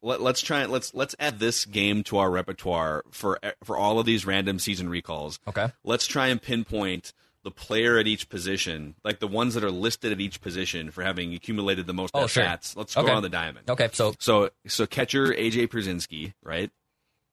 Let, 0.01 0.21
let's 0.23 0.41
try 0.41 0.61
and 0.61 0.73
let's 0.73 0.95
let's 0.95 1.15
add 1.19 1.39
this 1.39 1.67
game 1.67 2.03
to 2.05 2.17
our 2.17 2.31
repertoire 2.31 3.03
for 3.11 3.39
for 3.63 3.77
all 3.77 3.99
of 3.99 4.07
these 4.07 4.25
random 4.25 4.59
season 4.59 4.89
recalls. 4.89 5.39
Okay. 5.49 5.69
Let's 5.83 6.07
try 6.07 6.29
and 6.29 6.41
pinpoint 6.41 7.13
the 7.43 7.51
player 7.51 7.99
at 7.99 8.07
each 8.07 8.31
position, 8.31 8.95
like 9.05 9.19
the 9.21 9.27
ones 9.29 9.53
that 9.53 9.63
are 9.63 9.71
listed 9.71 10.13
at 10.13 10.21
each 10.21 10.41
position 10.41 10.91
for 10.91 11.03
having 11.03 11.35
accumulated 11.35 11.87
the 11.87 11.93
most 11.93 12.13
Oh, 12.15 12.25
at 12.25 12.31
sure. 12.31 12.43
bats. 12.43 12.75
Let's 12.75 12.95
go 12.95 13.03
Okay. 13.03 13.13
on 13.13 13.23
the 13.23 13.29
diamond. 13.29 13.69
Okay. 13.69 13.91
So 13.93 14.15
So 14.19 14.49
so 14.67 14.87
catcher 14.87 15.27
AJ 15.27 15.69
Pierzynski, 15.69 16.33
right? 16.43 16.71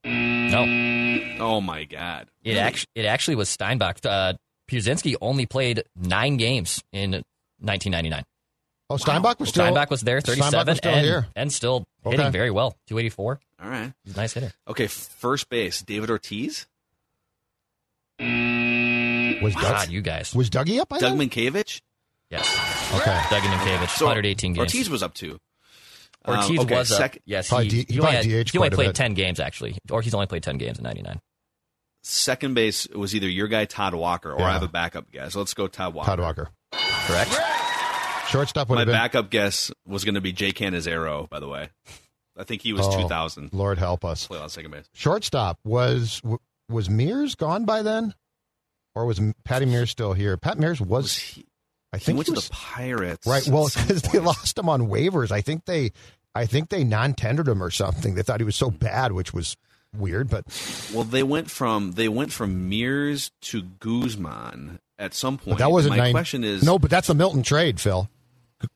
No, 0.04 1.38
Oh 1.40 1.62
my 1.62 1.84
God! 1.86 2.28
it 2.44 2.58
actually 2.58 2.88
it 2.96 3.06
actually 3.06 3.36
was 3.36 3.50
Steinbach. 3.50 4.06
Uh, 4.06 4.34
Pierzynski 4.70 5.16
only 5.22 5.46
played 5.46 5.84
nine 5.96 6.38
games 6.38 6.84
in 6.94 7.12
1999. 7.60 8.24
Oh, 8.90 8.98
Steinbach 8.98 9.40
was 9.40 9.50
still. 9.50 9.64
Steinbach 9.66 9.90
was 9.90 10.02
there, 10.02 10.20
37, 10.22 10.68
was 10.68 10.78
still 10.78 10.94
and, 10.94 11.06
here. 11.06 11.28
and 11.36 11.52
still 11.54 11.86
Okay. 12.06 12.18
hitting 12.18 12.32
very 12.32 12.52
well. 12.52 12.72
284. 12.88 13.40
All 13.64 13.70
right. 13.70 13.94
He's 14.04 14.14
a 14.16 14.18
nice 14.18 14.34
hitter. 14.34 14.52
Okay. 14.68 14.88
First 14.88 15.50
base, 15.50 15.82
David 15.82 16.10
Ortiz, 16.10 16.66
Was 18.20 19.54
Doug, 19.54 19.62
God, 19.62 19.90
you 19.90 20.02
guys. 20.02 20.34
was 20.36 20.50
Dougie 20.50 20.80
up 20.80 20.90
by 20.90 21.00
Doug 21.00 21.18
then? 21.18 21.30
Mientkiewicz. 21.30 21.82
Yes. 22.30 22.48
Okay. 22.96 23.22
Doug 23.30 23.42
Mientkiewicz, 23.44 23.98
So 23.98 24.06
118 24.06 24.54
games. 24.54 24.60
Ortiz 24.74 24.90
was 24.90 25.04
up 25.04 25.14
too. 25.14 25.38
Um, 26.26 26.38
Ortiz 26.38 26.60
okay, 26.60 26.76
was 26.78 26.92
up. 26.92 26.98
sec- 26.98 27.22
yes, 27.26 27.50
he, 27.50 27.68
D- 27.68 27.86
he 27.88 27.94
he 27.96 28.00
only, 28.00 28.12
had- 28.12 28.26
he 28.50 28.58
only 28.58 28.70
played 28.70 28.94
10 28.96 29.14
games, 29.16 29.40
actually. 29.40 29.78
Ortiz 29.90 30.14
only 30.14 30.28
played 30.28 30.44
10 30.44 30.58
games 30.58 30.78
in 30.78 30.84
99. 30.84 31.20
second 32.04 32.54
base 32.54 32.88
was 32.96 33.16
either 33.16 33.28
your 33.30 33.48
guy 33.48 33.66
Todd 33.66 33.94
Walker 33.96 34.32
or 34.32 34.40
Yeah. 34.40 34.46
I 34.48 34.52
have 34.54 34.64
a 34.64 34.68
backup 34.68 35.12
guess. 35.12 35.36
Let's 35.36 35.54
go 35.54 35.68
Todd 35.68 35.94
Walker. 35.94 36.10
Todd 36.10 36.20
Walker. 36.20 36.50
Correct? 36.74 37.32
Shortstop 38.30 38.70
would 38.70 38.76
My 38.76 38.82
have 38.82 38.88
been. 38.88 38.96
backup 38.96 39.30
guess 39.30 39.72
was 39.86 40.06
going 40.06 40.16
to 40.16 40.22
be 40.22 40.32
Jake 40.32 40.56
Canizaro, 40.58 41.28
by 41.30 41.40
the 41.40 41.48
way. 41.48 41.70
I 42.38 42.44
think 42.46 42.62
he 42.62 42.72
was 42.74 42.88
Oh, 42.88 43.02
2000. 43.02 43.50
Lord 43.52 43.78
help 43.78 44.06
us. 44.06 44.28
Play 44.28 44.40
on 44.40 44.50
second 44.50 44.72
base. 44.72 44.86
Shortstop 44.94 45.60
was 45.66 46.22
was 46.70 46.88
Meares 46.88 47.36
gone 47.36 47.66
by 47.66 47.82
then, 47.82 48.14
or 48.96 49.06
was 49.06 49.20
Patty 49.44 49.66
Meares 49.66 49.90
still 49.90 50.14
here? 50.14 50.38
Pat 50.38 50.58
Meares 50.58 50.80
was. 50.80 51.04
Was 51.04 51.18
he, 51.18 51.46
I 51.94 51.98
he 51.98 52.06
think 52.06 52.18
went 52.18 52.28
he 52.28 52.34
to 52.34 52.38
was, 52.38 52.48
the 52.50 52.54
Pirates. 52.56 53.28
right. 53.28 53.46
Well, 53.48 53.66
because 53.76 54.02
they 54.04 54.20
lost 54.20 54.58
him 54.58 54.70
on 54.70 54.88
waivers. 54.88 55.32
I 55.32 55.42
think 55.42 55.66
they, 55.66 55.92
I 56.34 56.46
think 56.46 56.70
they 56.70 56.84
non-tendered 56.84 57.48
him 57.48 57.62
or 57.62 57.70
something. 57.72 58.16
They 58.16 58.24
thought 58.24 58.40
he 58.40 58.46
was 58.46 58.56
so 58.56 58.70
bad, 58.72 59.12
which 59.12 59.34
was 59.34 59.58
weird. 59.98 60.30
But 60.30 60.46
Well, 60.94 61.04
they 61.04 61.24
went 61.24 61.52
from 61.52 61.92
they 61.94 62.08
went 62.08 62.32
from 62.32 62.70
Meares 62.72 63.32
to 63.42 63.62
Guzman 63.64 64.80
at 64.98 65.14
some 65.14 65.38
point. 65.38 65.58
But 65.58 65.64
that 65.66 65.72
wasn't 65.72 65.98
My 65.98 66.04
nine- 66.04 66.14
question 66.14 66.44
is 66.46 66.64
no. 66.64 66.80
But 66.80 66.90
that's 66.92 67.08
the 67.08 67.14
Milton 67.16 67.44
trade, 67.44 67.80
Phil. 67.80 68.10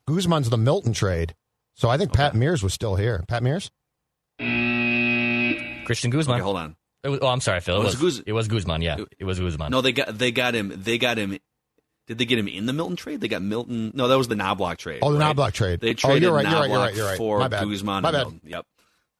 Guzman's 0.07 0.49
the 0.49 0.57
Milton 0.57 0.91
trade. 0.93 1.35
So 1.75 1.89
I 1.89 1.97
think 1.97 2.11
Pat 2.13 2.33
Meares 2.33 2.63
was 2.63 2.73
still 2.73 2.95
here. 2.95 3.23
Pat 3.27 3.43
Meares. 3.43 3.69
Cristian 5.85 6.09
Guzman. 6.09 6.35
Okay, 6.37 6.43
hold 6.43 6.57
on. 6.57 6.75
It 7.03 7.09
was, 7.09 7.19
oh, 7.21 7.27
I'm 7.27 7.41
sorry, 7.41 7.59
Phil. 7.61 7.75
Oh, 7.75 7.81
It 7.81 7.81
it 7.81 7.85
was, 7.85 8.01
was 8.01 8.15
Guz- 8.17 8.23
it 8.27 8.31
was 8.33 8.47
Guzman, 8.47 8.81
yeah. 8.81 8.97
It 9.19 9.23
was 9.25 9.39
Guzman. 9.39 9.71
No, 9.71 9.81
they 9.81 9.91
got 9.91 10.17
they 10.17 10.31
got 10.31 10.55
him. 10.55 10.71
They 10.75 10.97
got 10.97 11.17
him. 11.17 11.37
Did 12.07 12.17
they 12.19 12.25
get 12.25 12.37
him 12.37 12.47
in 12.47 12.65
the 12.67 12.73
Milton 12.73 12.95
trade? 12.95 13.19
They 13.21 13.27
got 13.27 13.41
Milton. 13.41 13.91
No, 13.95 14.07
that 14.07 14.17
was 14.17 14.27
the 14.27 14.35
Knoblauch 14.35 14.77
trade. 14.77 14.99
Oh, 15.01 15.11
the 15.13 15.19
right? 15.19 15.35
Knoblauch 15.35 15.53
trade. 15.53 15.79
They 15.79 15.91
Oh, 15.91 15.93
traded 15.93 16.23
you're 16.23 16.33
right, 16.33 16.45
you're 16.47 16.59
right, 16.59 16.69
you're 16.69 16.79
right, 16.79 16.95
you're 16.95 17.05
right. 17.07 17.17
for 17.17 17.39
My 17.39 17.47
bad. 17.47 17.67
Guzman. 17.67 18.03
My 18.03 18.09
and 18.09 18.15
bad. 18.15 18.21
Milton. 18.23 18.41
Yep. 18.45 18.65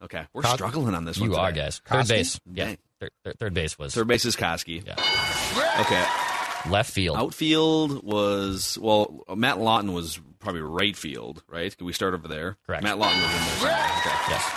Okay, 0.04 0.26
we're 0.34 0.42
Cos- 0.44 0.54
struggling 0.54 0.94
on 0.94 1.06
this 1.06 1.20
one. 1.20 1.32
you 1.32 1.36
are, 1.36 1.48
today. 1.50 1.62
guys. 1.64 1.82
Third 1.86 2.06
Koskie? 2.06 2.10
base. 2.10 2.40
Yeah. 2.54 2.76
Third, 3.00 3.10
third, 3.24 3.40
third 3.40 3.54
base 3.56 3.80
was 3.80 3.94
Third 3.96 4.08
base 4.08 4.26
is 4.26 4.36
Koskie. 4.36 4.86
Yeah. 4.86 5.82
Okay. 5.82 6.72
left 6.72 6.92
field. 6.92 7.18
Outfield 7.18 8.04
was 8.04 8.78
well. 8.80 9.24
Matt 9.36 9.60
Lawton 9.60 9.94
was 9.94 10.20
probably 10.40 10.62
right 10.62 10.96
field, 10.96 11.42
right? 11.48 11.76
Can 11.76 11.88
we 11.88 11.94
start 11.94 12.14
over 12.14 12.28
there? 12.28 12.58
Correct. 12.68 12.84
Matt 12.84 12.98
Lawton 13.00 13.20
was 13.22 13.32
in 13.32 13.38
there. 13.38 13.50
somewhere. 13.56 13.74
Okay. 14.00 14.16
Yes. 14.30 14.54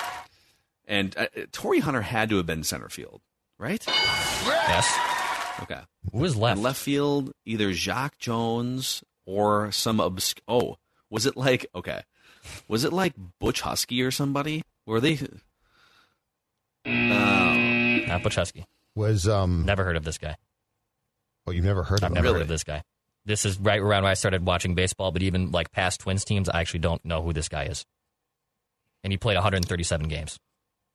And 0.86 1.16
uh, 1.16 1.20
uh, 1.36 1.40
Torii 1.52 1.80
Hunter 1.80 2.02
had 2.02 2.28
to 2.30 2.36
have 2.36 2.46
been 2.46 2.62
center 2.62 2.88
field, 2.88 3.20
right? 3.58 3.82
Yes. 3.86 4.86
Okay. 5.62 5.80
Who 6.12 6.18
was 6.18 6.32
And 6.34 6.42
left? 6.42 6.60
left 6.60 6.80
field, 6.80 7.32
either 7.44 7.72
Jacque 7.72 8.18
Jones 8.18 9.02
or 9.26 9.70
some 9.72 10.00
obscure. 10.00 10.42
Oh, 10.48 10.76
was 11.10 11.26
it 11.26 11.36
like 11.36 11.66
okay? 11.74 12.02
Was 12.68 12.84
it 12.84 12.92
like 12.92 13.14
Butch 13.40 13.62
Huskey 13.62 14.02
or 14.06 14.10
somebody? 14.10 14.62
Were 14.86 15.00
they? 15.00 15.18
Uh, 16.86 16.90
Not 18.06 18.22
Bochesky. 18.22 18.64
Was 18.94 19.28
um. 19.28 19.64
Never 19.66 19.84
heard 19.84 19.96
of 19.96 20.04
this 20.04 20.18
guy. 20.18 20.36
Oh, 21.46 21.50
you've 21.50 21.64
never 21.64 21.82
heard 21.82 21.96
of 21.96 22.00
this 22.00 22.00
guy. 22.02 22.06
I've 22.06 22.12
never 22.14 22.24
Really? 22.24 22.34
heard 22.34 22.42
of 22.42 22.48
this 22.48 22.64
guy. 22.64 22.82
This 23.24 23.44
is 23.44 23.58
right 23.58 23.80
around 23.80 24.04
where 24.04 24.10
I 24.10 24.14
started 24.14 24.46
watching 24.46 24.74
baseball, 24.74 25.12
but 25.12 25.22
even 25.22 25.50
like 25.50 25.70
past 25.72 26.00
Twins 26.00 26.24
teams, 26.24 26.48
I 26.48 26.60
actually 26.60 26.80
don't 26.80 27.04
know 27.04 27.22
who 27.22 27.32
this 27.32 27.48
guy 27.48 27.64
is. 27.64 27.84
And 29.04 29.12
he 29.12 29.16
played 29.18 29.34
137 29.36 30.08
games. 30.08 30.38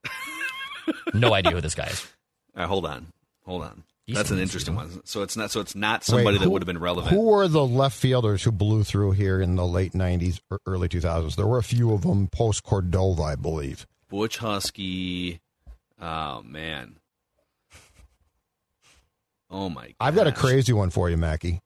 no 1.14 1.34
idea 1.34 1.51
who 1.51 1.61
this 1.61 1.76
guy 1.76 1.86
is. 1.88 2.07
all 2.55 2.61
right, 2.61 2.68
hold 2.68 2.86
on, 2.86 3.07
hold 3.45 3.64
on. 3.64 3.84
Decent 4.06 4.18
That's 4.18 4.32
an 4.32 4.39
interesting 4.39 4.76
one. 4.76 5.01
So 5.06 5.22
it's 5.22 5.38
not. 5.38 5.49
So 5.49 5.62
it's 5.62 5.76
not 5.76 6.04
somebody 6.04 6.38
Wait, 6.38 6.43
that 6.43 6.49
would 6.49 6.62
have 6.62 6.68
been 6.68 6.80
relevant. 6.80 7.16
Who 7.16 7.22
were 7.22 7.47
the 7.47 7.66
left 7.66 7.95
fielders 7.95 8.43
who 8.43 8.51
blew 8.51 8.84
through 8.84 9.12
here 9.12 9.39
in 9.39 9.56
the 9.56 9.66
late 9.66 9.93
'90s, 9.93 10.41
or 10.51 10.58
er, 10.58 10.62
early 10.66 10.89
2000s? 10.89 11.38
There 11.38 11.47
were 11.47 11.58
a 11.58 11.64
few 11.64 11.93
of 11.93 12.01
them 12.01 12.28
post 12.28 12.64
Cordova, 12.64 13.24
I 13.24 13.36
believe. 13.36 13.88
Butch 14.10 14.39
Huskey. 14.39 15.39
Oh 16.01 16.41
man. 16.43 16.97
Oh 19.49 19.70
my! 19.70 19.86
God. 19.86 19.95
I've 20.01 20.16
got 20.16 20.28
a 20.28 20.34
crazy 20.34 20.74
one 20.74 20.89
for 20.89 21.10
you, 21.10 21.16
Mackey. 21.16 21.62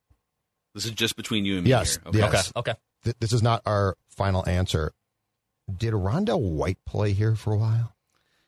This 0.76 0.86
is 0.86 0.92
just 0.92 1.16
between 1.16 1.44
you 1.44 1.56
and 1.56 1.64
me. 1.64 1.72
Yes, 1.72 1.96
here. 1.96 2.10
Okay. 2.10 2.20
yes. 2.20 2.54
Okay. 2.56 2.72
Okay. 2.72 2.80
Th- 3.04 3.16
this 3.20 3.34
is 3.34 3.42
not 3.42 3.64
our 3.66 3.96
final 4.10 4.48
answer. 4.48 4.92
Did 5.76 5.94
Rondell 5.94 6.40
White 6.40 6.78
play 6.86 7.14
here 7.14 7.36
for 7.36 7.54
a 7.54 7.58
while? 7.58 7.96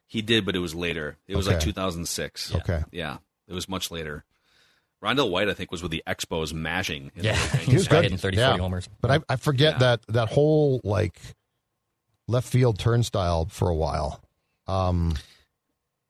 He 0.06 0.22
did, 0.22 0.46
but 0.46 0.56
it 0.56 0.60
was 0.60 0.76
later. 0.76 1.18
It 1.28 1.36
was 1.36 1.48
like 1.48 1.58
Okay. 1.58 1.66
2006. 1.66 2.56
Okay. 2.56 2.84
Yeah, 2.92 3.18
it 3.50 3.54
was 3.54 3.68
much 3.68 3.92
later. 3.92 4.24
Rondell 5.04 5.30
White, 5.30 5.50
I 5.50 5.54
think, 5.54 5.72
was 5.72 5.82
with 5.82 5.92
the 5.92 6.04
Expos 6.08 6.54
mashing. 6.54 7.12
and 7.16 7.24
Yeah. 7.26 7.32
everything. 7.32 7.68
He 7.72 7.76
was 7.76 7.88
good. 7.88 8.04
hitting 8.04 8.18
30, 8.18 8.38
Yeah. 8.38 8.50
40 8.50 8.62
homers. 8.62 8.90
But 9.02 9.12
I, 9.12 9.20
I 9.30 9.36
forget 9.38 9.74
Yeah. 9.76 9.80
that 9.80 10.02
that 10.10 10.30
whole 10.30 10.80
like 10.84 11.20
left 12.28 12.48
field 12.48 12.78
turnstile 12.80 13.46
for 13.46 13.70
a 13.70 13.76
while. 13.76 14.22
Um, 14.68 15.16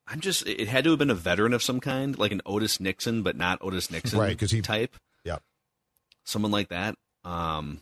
I'm 0.08 0.20
just. 0.22 0.46
It 0.48 0.68
had 0.68 0.84
to 0.86 0.90
have 0.90 1.00
been 1.00 1.12
a 1.12 1.16
veteran 1.16 1.54
of 1.54 1.62
some 1.64 1.80
kind, 1.80 2.18
like 2.18 2.32
an 2.32 2.42
Otis 2.46 2.80
Nixon, 2.80 3.22
but 3.24 3.36
not 3.38 3.60
Otis 3.62 3.90
Nixon, 3.92 4.20
right? 4.20 4.30
Because 4.30 4.52
he- 4.52 4.62
type. 4.62 4.96
Yeah. 5.24 5.38
Someone 6.24 6.52
like 6.52 6.70
that. 6.70 6.96
Um, 7.24 7.82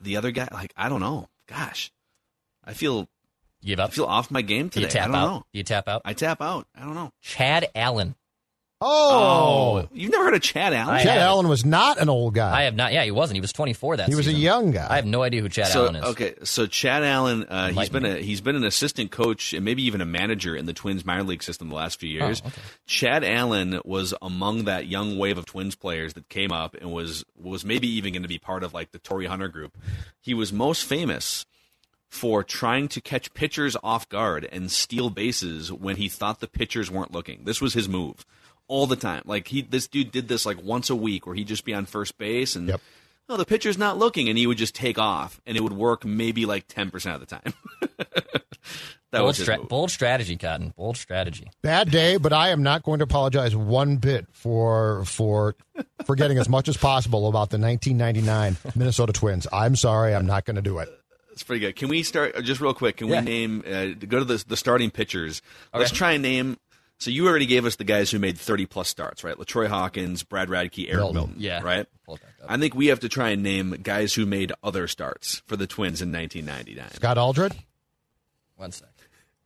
the 0.00 0.16
other 0.16 0.30
guy, 0.30 0.48
like 0.52 0.72
I 0.76 0.88
don't 0.88 1.00
know. 1.00 1.28
Gosh, 1.48 1.90
I 2.64 2.74
feel 2.74 3.08
You 3.60 3.68
give 3.68 3.80
I 3.80 3.84
up? 3.84 3.92
feel 3.92 4.04
off 4.04 4.30
my 4.30 4.42
game 4.42 4.68
Do 4.68 4.80
you 4.80 4.86
today. 4.86 5.00
I 5.00 5.02
tap 5.02 5.06
don't 5.12 5.16
out? 5.20 5.26
know. 5.30 5.38
Do 5.52 5.58
you 5.58 5.64
tap 5.64 5.88
out? 5.88 6.02
I 6.04 6.12
tap 6.12 6.40
out. 6.40 6.66
I 6.76 6.80
don't 6.80 6.94
know. 6.94 7.12
Chad 7.22 7.68
Allen. 7.74 8.14
Oh, 8.80 9.88
you've 9.92 10.12
never 10.12 10.22
heard 10.26 10.34
of 10.34 10.40
Chad 10.40 10.72
Allen? 10.72 10.94
I 10.94 10.98
Chad 10.98 11.08
haven't. 11.14 11.22
Allen 11.26 11.48
was 11.48 11.64
not 11.64 11.98
an 11.98 12.08
old 12.08 12.34
guy. 12.34 12.56
I 12.60 12.62
have 12.62 12.76
not. 12.76 12.92
Yeah, 12.92 13.02
he 13.02 13.10
wasn't. 13.10 13.34
He 13.34 13.40
was 13.40 13.52
24 13.52 13.96
that 13.96 14.08
he 14.08 14.14
was 14.14 14.28
a 14.28 14.32
young 14.32 14.70
guy. 14.70 14.86
I 14.88 14.94
have 14.94 15.04
no 15.04 15.22
idea 15.24 15.40
who 15.42 15.48
Chad 15.48 15.66
so 15.66 15.82
Allen 15.82 15.96
is. 15.96 16.04
okay, 16.04 16.34
so 16.44 16.66
Chad 16.68 17.02
Allen, 17.02 17.42
uh, 17.48 17.62
he's 17.66 17.70
Enlighten 17.70 18.02
been 18.02 18.04
a 18.04 18.16
he's 18.18 18.40
been 18.40 18.54
an 18.54 18.62
assistant 18.62 19.10
coach 19.10 19.52
and 19.52 19.64
maybe 19.64 19.82
even 19.82 20.00
a 20.00 20.04
manager 20.06 20.54
in 20.54 20.66
the 20.66 20.72
Twins 20.72 21.04
minor 21.04 21.24
league 21.24 21.42
system 21.42 21.70
the 21.70 21.74
last 21.74 21.98
few 21.98 22.08
years. 22.08 22.40
Oh, 22.44 22.48
okay. 22.48 22.60
Chad 22.86 23.24
Allen 23.24 23.80
was 23.84 24.14
among 24.22 24.66
that 24.66 24.86
young 24.86 25.18
wave 25.18 25.38
of 25.38 25.44
Twins 25.46 25.74
players 25.74 26.14
that 26.14 26.28
came 26.28 26.52
up 26.52 26.76
and 26.76 26.92
was 26.92 27.24
was 27.36 27.64
maybe 27.64 27.88
even 27.88 28.12
going 28.12 28.22
to 28.22 28.28
be 28.28 28.38
part 28.38 28.62
of 28.62 28.74
like 28.74 28.92
the 28.92 29.00
Torii 29.00 29.26
Hunter 29.26 29.48
group. 29.48 29.76
He 30.20 30.34
was 30.34 30.52
most 30.52 30.84
famous 30.84 31.46
for 32.08 32.42
trying 32.42 32.88
to 32.88 33.00
catch 33.00 33.34
pitchers 33.34 33.76
off 33.82 34.08
guard 34.08 34.48
and 34.50 34.70
steal 34.70 35.10
bases 35.10 35.70
when 35.72 35.96
he 35.96 36.08
thought 36.08 36.40
the 36.40 36.48
pitchers 36.48 36.90
weren't 36.90 37.12
looking. 37.12 37.44
This 37.44 37.60
was 37.60 37.74
his 37.74 37.88
move 37.88 38.24
all 38.66 38.86
the 38.86 38.96
time. 38.96 39.22
Like 39.26 39.48
he 39.48 39.62
this 39.62 39.86
dude 39.86 40.10
did 40.10 40.28
this 40.28 40.46
like 40.46 40.62
once 40.62 40.90
a 40.90 40.96
week 40.96 41.26
where 41.26 41.34
he'd 41.34 41.48
just 41.48 41.64
be 41.64 41.74
on 41.74 41.86
first 41.86 42.16
base 42.18 42.56
and 42.56 42.68
Yep. 42.68 42.80
oh 43.28 43.36
the 43.36 43.44
pitcher's 43.44 43.78
not 43.78 43.98
looking 43.98 44.28
and 44.28 44.38
he 44.38 44.46
would 44.46 44.58
just 44.58 44.74
take 44.74 44.98
off 44.98 45.40
and 45.46 45.56
it 45.56 45.62
would 45.62 45.72
work 45.72 46.04
maybe 46.04 46.46
like 46.46 46.66
10% 46.68 47.14
of 47.14 47.20
the 47.20 47.26
time. 47.26 47.52
that 49.10 49.18
bold, 49.18 49.26
was 49.26 49.38
stra- 49.38 49.62
bold 49.64 49.90
strategy, 49.90 50.36
Cotton. 50.36 50.72
Bold 50.76 50.96
strategy. 50.96 51.50
Bad 51.62 51.90
day, 51.90 52.16
but 52.16 52.32
I 52.32 52.50
am 52.50 52.62
not 52.62 52.82
going 52.82 52.98
to 52.98 53.04
apologize 53.04 53.54
one 53.56 53.96
bit 53.96 54.26
for 54.32 55.04
for 55.04 55.56
forgetting 56.04 56.38
as 56.38 56.48
much 56.48 56.68
as 56.68 56.76
possible 56.76 57.28
about 57.28 57.50
the 57.50 57.58
1999 57.58 58.56
Minnesota 58.74 59.12
Twins. 59.12 59.46
I'm 59.52 59.76
sorry, 59.76 60.14
I'm 60.14 60.26
not 60.26 60.44
going 60.44 60.56
to 60.56 60.62
do 60.62 60.78
it. 60.78 60.88
It's 61.38 61.44
pretty 61.44 61.60
good. 61.60 61.76
Can 61.76 61.88
we 61.88 62.02
start 62.02 62.34
uh, 62.34 62.40
just 62.40 62.60
real 62.60 62.74
quick? 62.74 62.96
Can 62.96 63.06
Yeah. 63.06 63.20
we 63.20 63.24
name 63.26 63.62
uh, 63.64 63.84
go 64.06 64.18
to 64.18 64.24
the 64.24 64.44
the 64.48 64.56
starting 64.56 64.90
pitchers? 64.90 65.40
Let's 65.72 65.92
try 65.92 66.12
and 66.14 66.22
name. 66.22 66.58
So 66.98 67.12
you 67.12 67.28
already 67.28 67.46
gave 67.46 67.64
us 67.64 67.76
the 67.76 67.84
guys 67.84 68.10
who 68.10 68.18
made 68.18 68.36
thirty 68.36 68.66
plus 68.66 68.88
starts, 68.88 69.22
right? 69.22 69.38
Latroy 69.38 69.68
Hawkins, 69.68 70.24
Brad 70.24 70.48
Radke, 70.48 70.86
Eric 70.88 70.96
Milton. 70.98 71.14
Milton. 71.14 71.34
Yeah. 71.38 71.60
right. 71.62 71.86
Pull 72.04 72.16
it 72.16 72.22
back 72.22 72.32
up. 72.42 72.50
I 72.50 72.56
think 72.58 72.74
we 72.74 72.88
have 72.88 72.98
to 73.00 73.08
try 73.08 73.28
and 73.30 73.44
name 73.44 73.70
guys 73.84 74.14
who 74.14 74.26
made 74.26 74.52
other 74.64 74.88
starts 74.88 75.42
for 75.46 75.56
the 75.56 75.68
Twins 75.68 76.02
in 76.02 76.10
1999. 76.10 76.90
Scott 76.96 77.16
Aldred. 77.16 77.54
One 78.56 78.72
sec. 78.72 78.88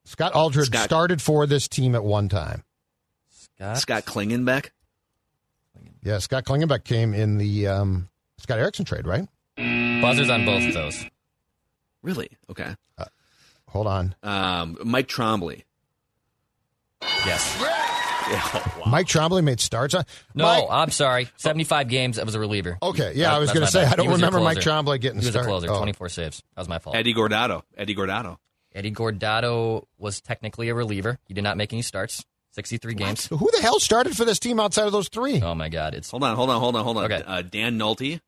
Scott 0.06 0.32
Aldred 0.34 0.64
Scott- 0.68 0.84
started 0.84 1.20
for 1.20 1.46
this 1.46 1.68
team 1.68 1.94
at 1.94 2.02
one 2.02 2.30
time. 2.30 2.64
Scott. 3.28 3.76
Scott 3.76 4.04
Klingenbeck. 4.06 4.70
Yeah, 6.02 6.18
Scott 6.20 6.44
Klingenbeck 6.44 6.84
came 6.84 7.12
in 7.12 7.36
the 7.36 7.68
um, 7.68 8.08
Scott 8.38 8.58
Erickson 8.58 8.86
trade, 8.86 9.06
right? 9.06 9.28
Buzzers 9.56 10.30
on 10.30 10.44
both 10.46 10.66
of 10.66 10.72
those. 10.74 11.04
Really? 12.02 12.30
Okay. 12.50 12.74
Hold 13.68 13.86
on. 13.86 14.14
Um, 14.22 14.76
Mike 14.84 15.08
Trombley. 15.08 15.62
Yes. 17.26 17.64
Yeah, 18.30 18.40
oh, 18.54 18.74
wow. 18.78 18.84
Mike 18.86 19.08
Trombley 19.08 19.42
made 19.42 19.58
starts 19.58 19.94
on. 19.94 20.04
No, 20.32 20.44
Mike- 20.44 20.64
I'm 20.70 20.90
sorry. 20.90 21.28
75 21.38 21.88
games. 21.88 22.16
That 22.16 22.24
was 22.24 22.36
a 22.36 22.40
reliever. 22.40 22.78
Okay, 22.80 23.12
yeah, 23.16 23.30
That- 23.30 23.34
I 23.34 23.38
was 23.40 23.52
going 23.52 23.66
to 23.66 23.70
say 23.70 23.82
bad. 23.82 23.94
I 23.94 23.96
don't 23.96 24.06
He 24.06 24.12
was 24.12 24.20
your 24.20 24.28
remember 24.30 24.44
Mike. 24.44 24.58
Trombley 24.58 25.00
getting 25.00 25.18
He 25.20 25.26
was 25.26 25.32
started. 25.34 25.48
a 25.48 25.50
closer. 25.50 25.70
Oh. 25.70 25.76
24 25.78 26.08
saves. 26.08 26.42
That 26.54 26.60
was 26.60 26.68
my 26.68 26.78
fault. 26.78 26.94
Eddie 26.94 27.14
Guardado. 27.14 27.62
Eddie 27.76 27.96
Guardado. 27.96 28.36
Eddie 28.72 28.92
Guardado 28.92 29.86
was 29.98 30.20
technically 30.20 30.68
a 30.68 30.74
reliever. 30.74 31.18
He 31.26 31.34
did 31.34 31.42
not 31.42 31.56
make 31.56 31.72
any 31.72 31.82
starts. 31.82 32.24
63 32.52 32.94
games. 32.94 33.26
Who 33.26 33.50
the 33.56 33.60
hell 33.60 33.80
started 33.80 34.16
for 34.16 34.24
this 34.24 34.38
team 34.38 34.60
outside 34.60 34.86
of 34.86 34.92
those 34.92 35.08
three? 35.08 35.42
Oh 35.42 35.56
my 35.56 35.68
God! 35.68 35.94
It's 35.94 36.10
Hold 36.10 36.22
on, 36.22 36.36
hold 36.36 36.48
on, 36.48 36.60
hold 36.60 36.76
on, 36.76 36.84
hold 36.84 36.98
on. 36.98 37.04
Okay. 37.10 37.22
Uh, 37.26 37.42
Dan 37.42 37.76
Naulty. 37.78 38.20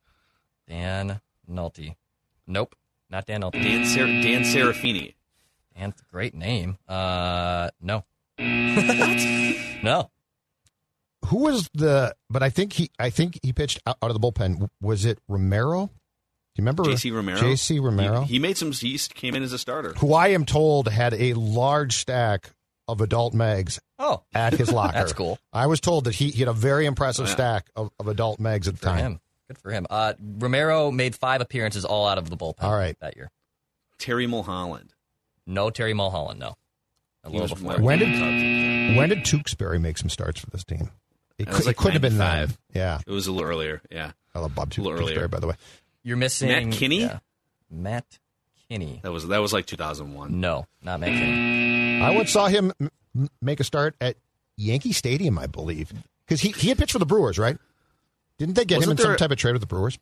Dan 0.69 1.21
Naulty. 1.49 1.95
Nope, 2.49 2.75
not 3.11 3.27
Dan 3.27 3.43
Naulty. 3.43 3.63
Dan, 3.63 3.85
Ser- 3.87 4.07
Dan 4.07 4.43
Serafini. 4.43 5.15
Dan, 5.77 5.95
great 6.13 6.35
name. 6.35 6.79
Uh, 6.89 7.71
no. 7.81 8.05
no. 8.39 10.11
Who 11.27 11.39
was 11.39 11.69
the? 11.75 12.15
But 12.29 12.43
I 12.43 12.51
think 12.51 12.75
he. 12.75 12.91
I 12.99 13.11
think 13.11 13.39
he 13.43 13.53
pitched 13.53 13.81
out, 13.87 13.97
out 14.03 14.11
of 14.11 14.21
the 14.21 14.21
bullpen. 14.21 14.69
Was 14.81 15.05
it 15.05 15.19
Romero? 15.29 15.87
Do 15.87 16.61
you 16.61 16.63
remember 16.63 16.85
J.C. 16.85 17.11
Romero. 17.11 17.39
J.C. 17.41 17.81
Romero, 17.81 18.21
He, 18.23 18.35
he 18.35 18.39
made 18.39 18.57
some. 18.57 18.71
He 18.73 18.97
came 18.99 19.35
in 19.35 19.43
as 19.43 19.53
a 19.53 19.59
starter. 19.59 19.93
who 19.95 20.15
I 20.15 20.29
am 20.29 20.45
told 20.45 20.87
had 20.89 21.13
a 21.15 21.33
large 21.35 21.97
stack 21.97 22.51
of 22.87 23.01
adult 23.01 23.35
megs 23.35 23.81
Oh, 23.99 24.23
at 24.35 24.53
his 24.53 24.71
locker. 24.71 24.93
That's 24.95 25.13
cool. 25.15 25.39
I 25.53 25.67
was 25.67 25.81
told 25.81 26.05
that 26.05 26.15
he, 26.15 26.31
he 26.31 26.41
had 26.41 26.49
a 26.49 26.53
very 26.53 26.87
impressive 26.87 27.25
Oh, 27.25 27.29
yeah. 27.29 27.35
stack 27.35 27.67
of, 27.75 27.91
of 27.99 28.07
adult 28.07 28.39
megs 28.39 28.69
at 28.69 28.75
the 28.75 28.79
for 28.81 28.85
time. 28.85 28.99
him. 28.99 29.21
Good 29.49 29.59
for 29.59 29.71
him. 29.71 29.87
Uh, 29.91 30.15
Romero 30.39 30.91
made 30.91 31.15
five 31.15 31.41
appearances 31.41 31.85
all 31.85 32.07
out 32.07 32.19
of 32.19 32.31
the 32.31 32.37
bullpen. 32.37 32.63
All 32.63 32.75
right. 32.77 32.97
that 33.01 33.17
year. 33.17 33.31
Terry 33.99 34.27
Mulholland. 34.27 34.95
No 35.47 35.71
Terry 35.71 35.93
Mulholland. 35.95 36.41
No. 36.41 36.55
A 37.25 37.31
little 37.31 37.49
before. 37.49 37.79
When 37.81 37.99
did 37.99 38.97
when 38.97 39.09
did 39.09 39.25
Tewksbury 39.25 39.79
make 39.79 39.97
some 39.99 40.09
starts 40.11 40.41
for 40.41 40.51
this 40.51 40.65
team? 40.65 40.91
It, 41.39 41.47
That 41.47 41.55
could, 41.55 41.67
like 41.67 41.73
it 41.77 41.79
couldn't 41.79 41.93
have 41.95 42.03
been 42.03 42.17
95. 42.19 42.49
nine. 42.49 42.57
Yeah, 42.75 42.99
It 43.07 43.11
was 43.11 43.27
a 43.27 43.33
little 43.33 43.49
earlier. 43.49 43.81
Yeah, 43.91 44.13
I 44.35 44.39
love 44.41 44.55
Bob 44.55 44.73
A 44.77 44.81
little 44.81 44.93
Tewksbury, 44.99 45.17
earlier. 45.17 45.29
by 45.29 45.41
the 45.41 45.47
way. 45.49 45.55
You're 46.03 46.17
missing 46.17 46.49
Matt 46.49 46.71
Kinney? 46.73 47.01
Yeah. 47.01 47.19
Matt 47.71 48.19
Kinney. 48.69 49.01
that 49.03 49.11
was 49.11 49.27
that 49.29 49.39
was 49.39 49.53
like 49.53 49.67
2001. 49.67 50.39
No, 50.41 50.67
not 50.83 51.01
Matt 51.01 51.11
Kinney. 51.11 52.01
I 52.03 52.11
once 52.11 52.31
saw 52.31 52.47
him 52.47 52.73
m- 52.81 52.91
m- 53.17 53.29
make 53.43 53.59
a 53.61 53.65
start 53.65 53.95
at 54.01 54.17
Yankee 54.57 54.93
Stadium, 54.93 55.39
I 55.39 55.47
believe, 55.47 55.93
because 56.27 56.41
he 56.43 56.51
he 56.51 56.69
had 56.69 56.79
pitched 56.79 56.93
for 56.93 56.99
the 56.99 57.07
Brewers, 57.07 57.39
right? 57.39 57.57
Didn't 58.39 58.55
they 58.57 58.65
get 58.65 58.77
him 58.77 58.81
Wasn't 58.81 59.01
in 59.01 59.03
some 59.03 59.11
there- 59.13 59.17
type 59.17 59.31
of 59.31 59.37
trade 59.39 59.53
with 59.53 59.61
the 59.61 59.67
Brewers? 59.67 59.99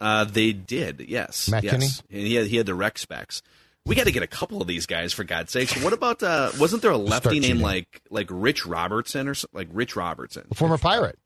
Uh, 0.00 0.24
they 0.24 0.52
did. 0.52 1.00
Yes, 1.08 1.48
Matt 1.48 1.64
yes. 1.64 1.72
Kinney? 1.72 1.86
And 2.20 2.26
he 2.28 2.34
had 2.36 2.46
he 2.46 2.56
had 2.56 2.66
the 2.66 2.74
rec 2.74 2.98
specs. 2.98 3.42
We 3.84 3.94
got 3.96 4.04
to 4.04 4.12
get 4.12 4.22
a 4.22 4.26
couple 4.28 4.60
of 4.60 4.68
these 4.68 4.86
guys 4.86 5.12
for 5.12 5.24
God's 5.24 5.50
sakes. 5.50 5.82
What 5.82 5.92
about 5.92 6.22
uh, 6.22 6.50
wasn't 6.60 6.82
there 6.82 6.92
a 6.92 6.96
Start 7.06 7.24
lefty 7.24 7.40
named 7.40 7.60
like 7.60 8.02
like 8.10 8.28
Rich 8.30 8.64
Robertson 8.66 9.26
or 9.28 9.34
so- 9.34 9.48
like 9.52 9.68
Rich 9.72 9.96
Robertson? 9.96 10.46
A 10.50 10.54
former 10.54 10.78
Pirate. 10.78 11.18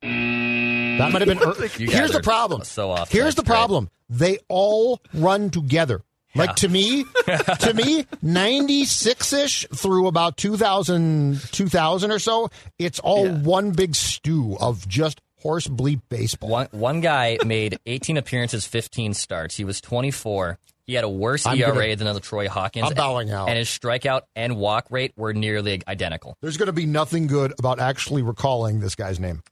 That 0.00 1.12
might 1.12 1.20
have 1.20 1.26
been. 1.26 1.38
ear- 1.48 1.68
You 1.76 1.86
guys 1.88 1.96
Here's 1.96 2.12
the 2.12 2.22
problem. 2.22 2.62
so 2.64 2.90
off 2.92 3.10
Here's 3.10 3.34
the 3.34 3.42
problem. 3.42 3.90
They 4.08 4.38
all 4.48 5.00
run 5.12 5.50
together. 5.50 6.02
Like 6.34 6.56
to 6.56 6.68
me, 6.68 7.04
to 7.60 7.72
me, 7.74 8.06
96 8.22 9.32
ish 9.32 9.66
through 9.74 10.06
about 10.06 10.36
2000, 10.36 11.40
2000 11.52 12.10
or 12.10 12.18
so, 12.18 12.50
it's 12.78 12.98
all 12.98 13.26
Yeah. 13.26 13.32
one 13.38 13.70
big 13.72 13.94
stew 13.94 14.56
of 14.60 14.86
just 14.88 15.20
horse 15.40 15.66
bleep 15.66 16.02
baseball. 16.08 16.50
One 16.50 16.68
one 16.72 17.00
guy 17.00 17.38
made 17.44 17.78
18 17.86 18.16
appearances, 18.16 18.66
15 18.66 19.14
starts. 19.14 19.56
He 19.56 19.64
was 19.64 19.80
24. 19.80 20.58
He 20.86 20.94
had 20.94 21.04
a 21.04 21.08
worse 21.08 21.44
I'm 21.46 21.58
ERA 21.58 21.72
gonna- 21.74 21.96
than 21.96 22.14
the 22.14 22.20
Troy 22.20 22.48
Hawkins. 22.48 22.88
I'm 22.88 22.94
bowing 22.94 23.30
out. 23.30 23.48
And 23.48 23.58
his 23.58 23.68
strikeout 23.68 24.22
and 24.34 24.56
walk 24.56 24.86
rate 24.90 25.12
were 25.16 25.34
nearly 25.34 25.82
identical. 25.86 26.36
There's 26.40 26.56
going 26.56 26.66
to 26.68 26.72
be 26.72 26.86
nothing 26.86 27.26
good 27.26 27.52
about 27.58 27.78
actually 27.78 28.22
recalling 28.22 28.80
this 28.80 28.94
guy's 28.94 29.20
name. 29.20 29.42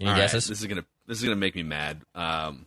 Any 0.00 0.08
All 0.10 0.14
right, 0.16 0.22
guesses? 0.22 0.48
this 0.48 0.60
is 0.60 0.66
gonna 0.66 0.84
this 1.06 1.18
is 1.18 1.24
gonna 1.24 1.36
make 1.36 1.54
me 1.54 1.62
mad. 1.62 2.02
Um, 2.14 2.66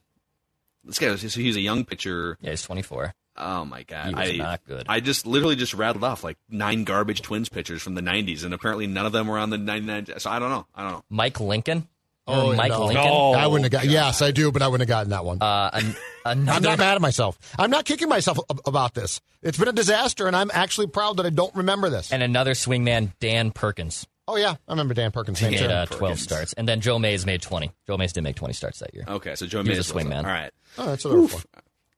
this 0.84 0.98
guy 1.00 1.10
was 1.12 1.22
so 1.22 1.40
he's 1.40 1.56
a 1.56 1.62
young 1.62 1.84
pitcher. 1.84 2.38
Yeah, 2.42 2.52
he's 2.52 2.62
24. 2.64 3.14
Oh 3.38 3.66
my 3.66 3.84
god, 3.84 4.08
He 4.10 4.16
was 4.16 4.30
I, 4.30 4.36
not 4.38 4.66
good. 4.66 4.86
I 4.88 5.00
just 5.00 5.26
literally 5.28 5.56
just 5.56 5.74
rattled 5.74 6.04
off 6.04 6.24
like 6.24 6.38
nine 6.50 6.84
garbage 6.86 7.22
Twins 7.22 7.50
pitchers 7.50 7.82
from 7.82 7.96
the 7.96 8.02
'90s, 8.02 8.44
and 8.46 8.54
apparently 8.54 8.88
none 8.88 9.06
of 9.06 9.12
them 9.12 9.28
were 9.28 9.38
on 9.38 9.50
the 9.50 9.58
'99. 9.58 10.20
So 10.20 10.30
I 10.30 10.40
don't 10.40 10.50
know. 10.50 10.66
I 10.74 10.84
don't 10.84 10.92
know. 10.94 11.04
Mike 11.10 11.40
Lincoln. 11.40 11.88
Oh, 12.28 12.52
Or 12.52 12.56
Mike 12.56 12.72
no. 12.72 12.86
Lincoln. 12.88 13.06
I 13.06 13.46
wouldn't 13.46 13.72
have 13.72 13.84
got. 13.84 13.90
Yes, 13.92 14.22
I 14.24 14.32
do, 14.32 14.52
but 14.52 14.62
I 14.64 14.68
wouldn't 14.68 14.90
have 14.90 14.96
gotten 14.96 15.12
that 15.12 15.24
one. 15.26 15.38
Uh, 15.42 15.70
an, 15.74 15.96
I'm 16.26 16.64
not 16.64 16.80
mad 16.80 16.96
at 16.96 17.02
myself. 17.02 17.38
I'm 17.60 17.70
not 17.70 17.86
kicking 17.86 18.10
myself 18.10 18.40
about 18.66 18.96
this. 18.96 19.22
It's 19.44 19.60
been 19.60 19.68
a 19.68 19.72
disaster, 19.74 20.26
and 20.26 20.36
I'm 20.36 20.50
actually 20.52 20.88
proud 20.88 21.18
that 21.18 21.28
I 21.28 21.30
don't 21.30 21.54
remember 21.56 21.90
this. 21.92 22.12
and 22.12 22.24
another 22.24 22.54
swingman, 22.54 23.12
Dan 23.20 23.52
Perkins. 23.52 24.08
oh 24.28 24.38
yeah, 24.38 24.56
I 24.68 24.72
remember 24.72 24.96
Dan 24.96 25.12
Perkins' 25.12 25.38
He 25.38 25.52
made 25.52 25.62
uh, 25.62 25.86
12 25.86 26.00
Perkins. 26.00 26.22
starts. 26.24 26.54
And 26.54 26.68
then 26.68 26.82
Joe 26.82 26.98
Mays 26.98 27.28
made 27.28 27.44
20. 27.44 27.72
Joe 27.86 27.96
Mays 27.98 28.12
did 28.14 28.24
make 28.24 28.38
20 28.38 28.56
starts 28.56 28.80
that 28.80 28.96
year. 28.96 29.04
Okay, 29.08 29.36
so 29.36 29.46
Joe 29.46 29.62
He 29.62 29.70
was 29.70 29.88
a 29.88 29.94
swingman. 29.94 30.20
All 30.24 30.32
right. 30.32 30.52
Oh, 30.80 30.86
that's 30.88 31.06
what 31.06 31.12
they 31.12 31.18
were 31.20 31.28
for. 31.28 31.42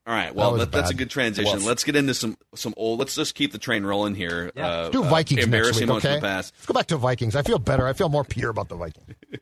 All 0.08 0.14
right. 0.14 0.34
Well, 0.34 0.52
was 0.52 0.60
that, 0.60 0.72
that's 0.72 0.90
a 0.90 0.94
good 0.94 1.10
transition. 1.10 1.52
Woof. 1.58 1.66
Let's 1.66 1.84
get 1.84 1.94
into 1.94 2.14
some 2.14 2.38
some 2.54 2.72
old. 2.78 2.98
Let's 2.98 3.14
just 3.14 3.34
keep 3.34 3.52
the 3.52 3.58
train 3.58 3.84
rolling 3.84 4.14
here. 4.14 4.50
Yeah. 4.56 4.66
Uh, 4.66 4.80
Let's 4.84 4.90
do 4.92 5.04
uh, 5.04 5.08
Vikings 5.10 5.36
next 5.36 5.44
embarrassing 5.44 5.80
week, 5.82 5.88
moments 5.88 6.06
okay? 6.06 6.14
the 6.14 6.20
past. 6.22 6.54
Let's 6.56 6.66
go 6.66 6.72
back 6.74 6.86
to 6.86 6.96
Vikings. 6.96 7.36
I 7.36 7.42
feel 7.42 7.58
better. 7.58 7.86
I 7.86 7.92
feel 7.92 8.08
more 8.08 8.24
pure 8.24 8.48
about 8.50 8.68
the 8.68 8.76
Vikings. 8.76 9.14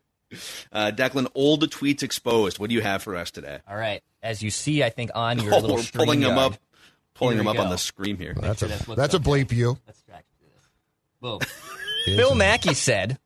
Uh, 0.73 0.91
Declan, 0.91 1.29
old 1.37 1.61
the 1.61 1.69
tweets 1.69 2.03
exposed. 2.03 2.59
What 2.59 2.69
do 2.69 2.75
you 2.75 2.83
have 2.83 3.01
for 3.01 3.15
us 3.15 3.31
today? 3.31 3.61
All 3.67 3.77
right. 3.77 4.03
As 4.25 4.43
you 4.43 4.51
see, 4.51 4.83
I 4.83 4.91
think 4.91 5.13
on 5.15 5.39
your 5.39 5.55
Oh, 5.55 5.59
little 5.61 5.77
we're 5.77 5.85
pulling 5.95 6.19
them 6.21 6.37
up, 6.37 6.57
pulling 7.15 7.37
them 7.37 7.47
we 7.47 7.53
up 7.53 7.61
on 7.61 7.71
the 7.71 7.79
screen 7.79 8.17
here. 8.19 8.35
That's 8.35 8.61
a 8.61 8.67
sure 8.67 8.77
that's 8.77 8.89
what's 8.89 8.99
that's 9.01 9.15
a 9.15 9.19
up 9.19 9.23
there. 9.23 9.35
bleep 9.35 9.53
you. 9.53 9.79
Let's 9.87 10.03
track 10.03 10.25
this. 10.41 10.51
Boom. 11.21 11.39
Bill 12.07 12.35
Mackey 12.35 12.75
said 12.75 13.19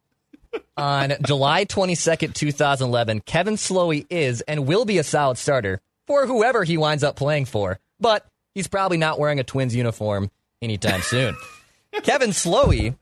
on 0.76 1.14
July 1.26 1.64
22nd, 1.64 2.34
2011, 2.34 3.20
Kevin 3.22 3.54
Slowey 3.54 4.06
is 4.10 4.42
and 4.42 4.66
will 4.66 4.84
be 4.84 4.98
a 4.98 5.02
solid 5.02 5.38
starter 5.38 5.80
for 6.10 6.26
whoever 6.26 6.64
he 6.64 6.76
winds 6.76 7.04
up 7.04 7.14
playing 7.14 7.44
for, 7.44 7.78
but 8.00 8.26
he's 8.52 8.66
probably 8.66 8.96
not 8.96 9.20
wearing 9.20 9.38
a 9.38 9.44
Twins 9.44 9.76
uniform 9.76 10.28
anytime 10.60 11.02
soon. 11.02 11.36
Kevin 12.02 12.30
Slowey, 12.30 12.96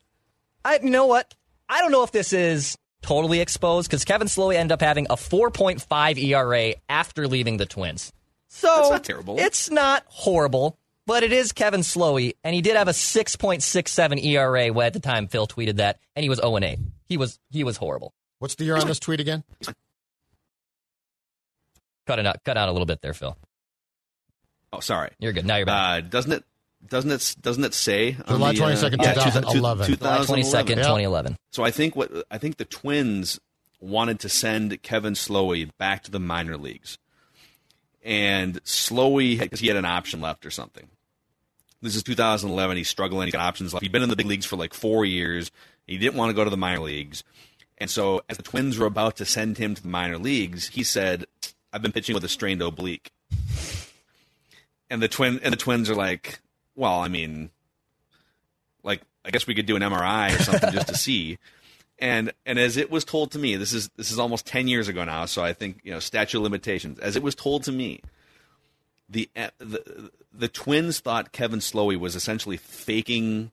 I 0.63 0.79
you 0.83 0.91
know 0.91 1.07
what? 1.07 1.35
I 1.71 1.81
don't 1.81 1.91
know 1.91 2.03
if 2.03 2.13
this 2.13 2.35
is 2.35 2.77
totally 3.01 3.41
exposed 3.41 3.89
because 3.89 4.05
Kevin 4.05 4.29
Slowey 4.29 4.57
ended 4.57 4.73
up 4.73 4.83
having 4.83 5.07
a 5.09 5.17
4.5 5.17 6.23
ERA 6.23 6.75
after 6.91 7.27
leaving 7.27 7.57
the 7.57 7.65
Twins. 7.65 8.13
So 8.49 8.69
That's 8.77 8.91
not 8.91 9.05
terrible. 9.05 9.39
It's 9.39 9.71
not 9.71 10.05
horrible, 10.09 10.77
but 11.07 11.23
it 11.23 11.33
is 11.33 11.53
Kevin 11.53 11.81
Slowey, 11.81 12.35
and 12.45 12.55
he 12.55 12.61
did 12.61 12.77
have 12.77 12.89
a 12.89 12.93
6.67 12.93 14.23
ERA 14.23 14.71
when 14.71 14.87
at 14.87 14.93
the 14.93 15.01
time 15.01 15.29
Phil 15.29 15.47
tweeted 15.47 15.77
that, 15.77 15.99
and 16.15 16.25
he 16.25 16.29
was 16.29 16.41
0 16.41 16.59
8. 16.59 16.79
he 17.09 17.17
was 17.17 17.39
he 17.51 17.65
was 17.65 17.79
horrible. 17.79 18.13
What's 18.39 18.57
the 18.57 18.67
year 18.67 18.77
on 18.77 18.87
this 18.87 19.01
tweet 19.01 19.19
again? 19.19 19.45
Cut 22.09 22.19
it 22.19 22.27
out, 22.27 22.43
cut 22.43 22.57
out 22.57 22.71
a 22.71 22.73
little 22.73 22.87
bit 22.87 23.03
there, 23.03 23.13
Phil. 23.13 23.37
Oh, 24.73 24.81
sorry. 24.81 25.11
You're 25.19 25.35
good. 25.35 25.45
Now 25.45 25.57
you're 25.57 25.67
back. 25.67 26.05
Uh, 26.05 26.09
doesn't 26.09 26.33
it? 26.33 26.45
Doesn't 26.89 27.11
it? 27.11 27.37
Doesn't 27.43 27.65
it 27.65 27.75
say 27.75 28.17
on 28.27 28.39
July 28.39 28.53
the, 28.55 28.65
uh, 28.65 28.69
22nd, 28.69 29.03
yeah, 29.03 29.13
2011. 29.13 29.53
2011. 29.53 29.95
July 29.99 30.25
twenty 30.25 30.43
second, 30.43 30.77
2011. 30.77 30.91
twenty 30.91 31.05
eleven. 31.05 31.37
So 31.53 31.65
I 31.65 31.71
think 31.71 31.97
what 31.97 32.11
I 32.31 32.39
think 32.39 32.57
the 32.57 32.65
Twins 32.65 33.39
wanted 33.79 34.21
to 34.21 34.31
send 34.31 34.83
Kevin 34.83 35.13
Slowey 35.13 35.71
back 35.77 36.03
to 36.05 36.11
the 36.11 36.19
minor 36.19 36.57
leagues, 36.57 36.97
and 38.03 38.63
Slowey 38.65 39.39
because 39.39 39.61
he 39.61 39.67
had 39.67 39.77
an 39.77 39.85
option 39.85 40.23
left 40.23 40.47
or 40.47 40.51
something. 40.51 40.89
This 41.83 41.95
is 41.95 42.03
2011. 42.03 42.79
He's 42.79 42.89
struggling. 42.89 43.27
He's 43.27 43.35
got 43.35 43.43
options 43.43 43.75
left. 43.75 43.83
He'd 43.83 43.93
been 43.93 44.03
in 44.03 44.09
the 44.09 44.17
big 44.17 44.27
leagues 44.27 44.47
for 44.47 44.57
like 44.57 44.73
four 44.73 45.05
years. 45.05 45.51
He 45.87 45.99
didn't 45.99 46.17
want 46.17 46.31
to 46.31 46.35
go 46.35 46.43
to 46.43 46.51
the 46.51 46.57
minor 46.57 46.81
leagues, 46.81 47.23
and 47.77 47.91
so 47.91 48.23
as 48.31 48.39
the 48.39 48.43
Twins 48.43 48.79
were 48.79 48.87
about 48.87 49.17
to 49.17 49.27
send 49.27 49.59
him 49.59 49.75
to 49.75 49.83
the 49.83 49.89
minor 49.89 50.17
leagues, 50.17 50.69
he 50.69 50.83
said, 50.85 51.27
"I've 51.73 51.83
been 51.83 51.93
pitching 51.93 52.15
with 52.15 52.25
a 52.25 52.29
strained 52.29 52.63
oblique." 52.63 53.13
And 54.91 55.03
the 55.03 55.09
twin 55.09 55.41
and 55.43 55.53
the 55.53 55.59
Twins 55.59 55.91
are 55.91 55.95
like, 55.95 56.41
"Well, 56.75 57.01
I 57.01 57.09
mean, 57.09 57.51
like 58.83 59.03
I 59.25 59.31
guess 59.31 59.47
we 59.47 59.55
could 59.55 59.67
do 59.67 59.77
an 59.77 59.83
MRI 59.83 60.35
or 60.35 60.43
something 60.43 60.73
just 60.73 60.89
to 60.89 60.95
see." 60.97 61.39
And 61.99 62.33
and 62.47 62.59
as 62.59 62.77
it 62.77 62.91
was 62.91 63.05
told 63.05 63.33
to 63.33 63.39
me, 63.39 63.57
this 63.57 63.73
is 63.73 63.91
this 63.97 64.11
is 64.11 64.19
almost 64.19 64.47
ten 64.47 64.69
years 64.69 64.89
ago 64.89 65.05
now, 65.05 65.27
so 65.27 65.43
I 65.43 65.53
think 65.53 65.81
you 65.83 65.91
know 65.91 65.99
statute 65.99 66.39
of 66.39 66.45
limitations. 66.45 66.99
As 67.01 67.17
it 67.17 67.23
was 67.23 67.35
told 67.35 67.65
to 67.65 67.73
me, 67.73 68.01
the 69.09 69.29
uh, 69.37 69.49
the 69.59 70.11
the 70.33 70.49
Twins 70.49 71.01
thought 71.01 71.33
Kevin 71.33 71.59
Slowey 71.59 71.99
was 71.99 72.15
essentially 72.15 72.57
faking 72.57 73.51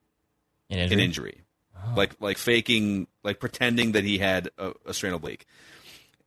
An 0.70 0.78
an 0.78 0.84
injury? 0.92 1.04
injury, 1.04 1.42
oh. 1.76 1.94
like 1.98 2.12
like 2.22 2.38
faking 2.38 3.08
like 3.24 3.40
pretending 3.40 3.94
that 3.94 4.04
he 4.04 4.20
had 4.20 4.52
a, 4.58 4.74
a 4.86 4.94
strain 4.94 5.14
oblique. 5.14 5.46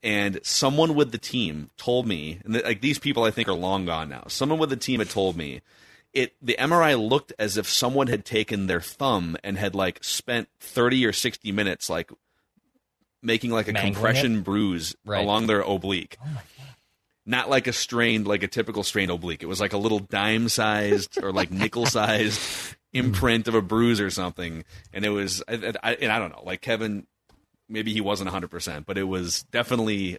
And 0.02 0.38
someone 0.44 0.94
with 0.94 1.10
the 1.10 1.18
team 1.18 1.70
told 1.76 2.06
me, 2.06 2.40
and 2.44 2.54
th- 2.54 2.64
like 2.64 2.80
these 2.80 2.98
people, 3.00 3.24
I 3.24 3.30
think 3.32 3.48
are 3.48 3.52
long 3.52 3.84
gone 3.86 4.08
now. 4.08 4.24
Someone 4.28 4.58
with 4.60 4.70
the 4.70 4.76
team 4.76 5.00
had 5.00 5.10
told 5.10 5.36
me, 5.36 5.60
it 6.12 6.34
the 6.40 6.56
MRI 6.58 6.96
looked 6.98 7.32
as 7.38 7.56
if 7.56 7.68
someone 7.68 8.06
had 8.06 8.24
taken 8.24 8.66
their 8.68 8.80
thumb 8.80 9.36
and 9.42 9.58
had 9.58 9.74
like 9.74 10.02
spent 10.04 10.48
thirty 10.60 11.04
or 11.04 11.12
sixty 11.12 11.50
minutes 11.52 11.90
like 11.90 12.10
making 13.22 13.50
like 13.50 13.66
a 13.68 13.72
Mangling 13.72 13.94
compression 13.94 14.42
bruise 14.42 14.94
Right. 15.04 15.22
along 15.22 15.48
their 15.48 15.60
oblique. 15.60 16.16
Not 17.26 17.50
like 17.50 17.66
a 17.66 17.72
strained, 17.74 18.26
like 18.26 18.42
a 18.42 18.48
typical 18.48 18.82
strained 18.84 19.10
oblique. 19.10 19.42
It 19.42 19.46
was 19.46 19.60
like 19.60 19.72
a 19.74 19.78
little 19.78 19.98
dime 19.98 20.48
sized 20.48 21.22
or 21.22 21.30
like 21.32 21.50
nickel 21.50 21.84
sized 21.84 22.40
imprint 22.94 23.48
of 23.48 23.54
a 23.54 23.60
bruise 23.60 24.00
or 24.00 24.08
something. 24.10 24.64
And 24.94 25.04
it 25.04 25.10
was, 25.10 25.42
I, 25.46 25.74
I, 25.82 25.94
and 25.96 26.10
I 26.10 26.18
don't 26.18 26.30
know, 26.32 26.42
like 26.44 26.62
Kevin, 26.62 27.06
maybe 27.68 27.92
he 27.92 28.00
wasn't 28.00 28.30
100%, 28.30 28.86
but 28.86 28.96
it 28.98 29.04
was 29.04 29.42
definitely 29.44 30.18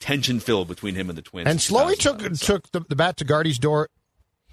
tension 0.00 0.40
filled 0.40 0.68
between 0.68 0.94
him 0.94 1.08
and 1.08 1.16
the 1.18 1.22
Twins. 1.22 1.48
And 1.48 1.58
Slowey 1.58 1.96
took 1.98 2.20
so. 2.36 2.54
took 2.54 2.70
the, 2.72 2.80
the 2.80 2.96
bat 2.96 3.16
to 3.18 3.24
Gardy's 3.24 3.58
door 3.58 3.88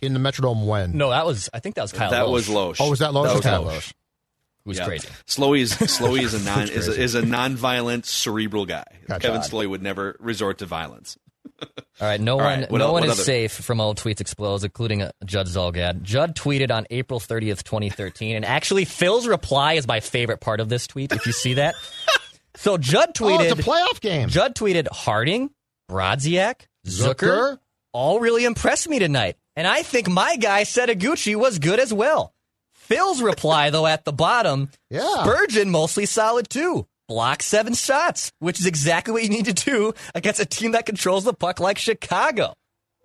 in 0.02 0.14
the 0.14 0.20
Metrodome 0.20 0.66
when? 0.66 0.98
No, 0.98 1.10
that 1.10 1.26
was 1.26 1.50
I 1.54 1.60
think 1.60 1.76
that 1.76 1.82
was 1.84 1.92
Kyle. 1.92 2.12
That 2.12 2.26
Lohse, 2.26 2.32
was 2.32 2.48
Lohse. 2.50 2.78
Oh, 2.80 2.90
was 2.90 3.00
that 3.00 3.12
Lohse? 3.12 3.42
That 3.44 3.64
was 3.64 3.74
Okay. 3.74 3.78
Lohse. 3.78 3.94
who 4.64 4.70
was 4.70 4.78
Yeah. 4.78 4.86
crazy. 4.86 5.08
Slowey 5.28 5.60
is 5.60 5.74
Slowey 5.78 6.22
is 6.24 6.34
a 6.34 6.44
non 6.44 6.70
is 6.70 6.88
a, 6.88 7.00
is 7.00 7.16
a 7.16 7.22
non-violent 7.26 8.06
cerebral 8.06 8.66
guy. 8.66 8.86
Gotcha. 9.08 9.28
Kevin 9.28 9.42
Slowey 9.42 9.70
would 9.70 9.82
never 9.82 10.16
resort 10.20 10.60
to 10.60 10.66
violence. 10.66 11.18
All 12.00 12.08
right, 12.08 12.20
no 12.20 12.34
All 12.34 12.38
one, 12.40 12.60
right, 12.62 12.72
no 12.72 12.78
el- 12.86 12.94
one 12.94 13.02
what 13.02 13.10
is 13.10 13.12
other- 13.12 13.24
safe 13.24 13.52
from 13.52 13.80
old 13.80 13.98
tweets 13.98 14.22
explodes, 14.22 14.64
including 14.64 15.02
uh, 15.04 15.12
Judd 15.26 15.48
Zulgad. 15.48 16.02
Judd 16.02 16.36
tweeted 16.36 16.72
on 16.72 16.88
April 16.90 17.20
30th, 17.20 17.64
2013, 17.64 18.36
and 18.36 18.44
actually 18.46 18.86
Phil's 18.86 19.28
reply 19.28 19.74
is 19.74 19.88
my 19.88 20.00
favorite 20.00 20.40
part 20.42 20.60
of 20.60 20.70
this 20.70 20.88
tweet. 20.88 21.12
If 21.12 21.26
you 21.26 21.32
see 21.32 21.56
that, 21.56 21.76
so 22.56 22.78
Judd 22.78 23.10
Oh, 23.10 23.24
tweeted. 23.26 23.52
it's 23.52 23.60
a 23.60 23.64
playoff 23.64 24.02
game. 24.02 24.30
Judd 24.30 24.56
tweeted 24.56 24.88
Harding, 24.92 25.52
Brodziak, 25.90 26.62
Zucker, 26.88 27.16
Zucker. 27.16 27.60
all 27.94 28.20
really 28.20 28.46
impressed 28.46 28.90
me 28.90 28.98
tonight, 29.00 29.36
and 29.56 29.68
I 29.68 29.84
think 29.84 30.10
my 30.10 30.38
guy 30.38 30.64
Setoguchi 30.64 31.36
was 31.36 31.60
good 31.60 31.80
as 31.80 31.94
well. 31.94 32.34
Phil's 32.74 33.22
reply 33.22 33.70
though 33.70 33.86
at 33.86 34.06
the 34.06 34.12
bottom, 34.14 34.70
Yeah. 34.90 35.08
Spurgeon 35.22 35.70
mostly 35.70 36.06
solid 36.06 36.50
too. 36.50 36.88
Block 37.12 37.44
seven 37.44 37.74
shots, 37.74 38.32
which 38.40 38.58
is 38.58 38.66
exactly 38.66 39.12
what 39.12 39.22
you 39.22 39.28
need 39.28 39.44
to 39.44 39.52
do 39.54 39.92
against 40.16 40.40
a 40.40 40.46
team 40.46 40.72
that 40.72 40.86
controls 40.86 41.26
the 41.26 41.34
puck 41.34 41.60
like 41.60 41.78
Chicago. 41.78 42.54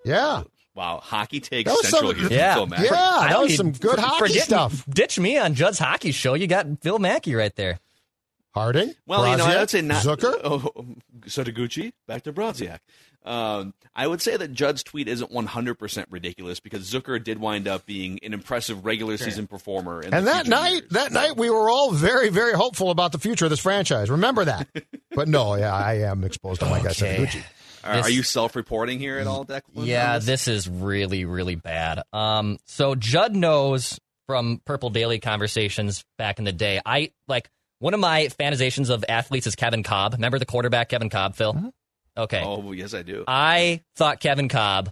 yeah. 0.04 0.44
Wow, 0.76 1.00
hockey 1.02 1.40
takes 1.40 1.68
That 1.68 1.76
was 1.76 1.88
central 1.88 2.12
some- 2.12 2.28
here. 2.28 2.38
Yeah. 2.38 2.54
Phil 2.54 2.68
Yeah, 2.70 2.90
that 2.90 3.30
don't 3.30 3.42
was 3.44 3.56
some 3.56 3.72
good 3.72 3.98
hockey 3.98 4.28
forget- 4.28 4.44
stuff. 4.44 4.84
Ditch 4.88 5.18
me 5.18 5.38
on 5.38 5.54
Judd's 5.54 5.78
hockey 5.80 6.12
show. 6.12 6.34
You 6.34 6.46
got 6.46 6.66
Phil 6.82 6.98
Mackey 7.00 7.34
right 7.34 7.52
there. 7.56 7.80
Harding. 8.56 8.94
Well, 9.06 9.28
you 9.30 9.36
know, 9.36 9.44
Brodziak, 9.44 9.56
I 9.56 9.60
would 9.60 9.70
say 9.70 9.80
not 9.82 10.02
Zucker. 10.02 10.40
Oh, 10.44 10.70
Setoguchi, 11.26 11.92
back 12.08 12.22
to 12.22 12.32
Brodziak. 12.32 12.78
Um, 13.24 13.74
I 13.94 14.06
would 14.06 14.22
say 14.22 14.36
that 14.36 14.52
Judd's 14.52 14.82
tweet 14.84 15.08
isn't 15.08 15.32
100% 15.32 16.04
ridiculous 16.10 16.60
because 16.60 16.88
Zucker 16.90 17.22
did 17.22 17.38
wind 17.40 17.66
up 17.68 17.84
being 17.84 18.18
an 18.22 18.32
impressive 18.32 18.84
regular 18.86 19.16
season 19.16 19.46
performer. 19.48 20.00
In 20.00 20.14
And 20.14 20.26
that 20.28 20.46
night, 20.46 20.72
years. 20.72 20.88
that 20.92 21.12
night, 21.12 21.36
we 21.36 21.50
were 21.50 21.68
all 21.68 21.90
very, 21.92 22.28
very 22.28 22.52
hopeful 22.52 22.90
about 22.90 23.10
the 23.12 23.18
future 23.18 23.46
of 23.46 23.50
this 23.50 23.58
franchise. 23.60 24.10
Remember 24.10 24.44
that. 24.44 24.68
but 25.10 25.26
no, 25.28 25.54
yeah, 25.56 25.74
I 25.74 25.94
am 26.10 26.22
exposed 26.24 26.60
to 26.60 26.66
my 26.66 26.78
guy 26.80 26.90
Okay. 26.90 27.16
Setoguchi. 27.26 27.42
Are, 27.84 27.96
this- 27.96 28.06
are 28.06 28.10
you 28.10 28.22
self-reporting 28.22 28.98
here 29.00 29.18
at 29.18 29.26
all, 29.26 29.44
Declan? 29.44 29.60
Yeah, 29.74 30.18
this? 30.18 30.26
this 30.26 30.48
is 30.48 30.68
really, 30.68 31.24
really 31.24 31.56
bad. 31.56 32.02
Um, 32.12 32.58
so 32.64 32.94
Judd 32.94 33.34
knows 33.34 33.98
from 34.26 34.60
Purple 34.64 34.90
Daily 34.90 35.18
conversations 35.20 36.04
back 36.16 36.38
in 36.38 36.44
the 36.44 36.52
day. 36.52 36.80
I 36.86 37.10
like 37.28 37.48
one 37.78 37.94
of 37.94 38.00
my 38.00 38.26
fantasizations 38.26 38.90
of 38.90 39.04
athletes 39.08 39.46
is 39.46 39.54
Kevin 39.54 39.82
Kolb. 39.82 40.14
Remember 40.14 40.38
the 40.38 40.46
quarterback 40.46 40.88
Kevin 40.88 41.10
Kolb, 41.10 41.34
Phil? 41.34 41.54
Mm-hmm. 41.54 41.68
Okay. 42.18 42.42
Oh, 42.42 42.72
yes, 42.72 42.94
I 42.94 43.02
do. 43.02 43.24
I 43.26 43.82
thought 43.96 44.20
Kevin 44.20 44.48
Kolb 44.48 44.90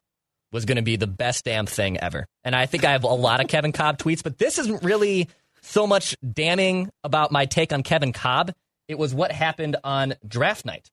was 0.53 0.67
going 0.67 0.77
to 0.77 0.83
be 0.83 0.97
the 0.97 1.07
best 1.07 1.45
damn 1.45 1.67
thing 1.67 1.99
ever. 1.99 2.27
And 2.45 2.55
I 2.55 2.67
think 2.67 2.85
I 2.85 2.93
have 2.93 3.05
a 3.05 3.09
lot 3.09 3.41
of 3.41 3.49
Kevin 3.49 3.73
Kolb 3.73 3.99
tweets, 3.99 4.23
but 4.23 4.39
this 4.39 4.59
isn't 4.59 4.83
really 4.85 5.29
so 5.63 5.87
much 5.87 6.17
damning 6.21 6.91
about 7.03 7.33
my 7.33 7.47
take 7.47 7.73
on 7.73 7.83
Kevin 7.83 8.13
Kolb. 8.13 8.53
It 8.87 8.99
was 8.99 9.15
what 9.15 9.33
happened 9.33 9.77
on 9.83 10.15
draft 10.27 10.67
night. 10.67 10.91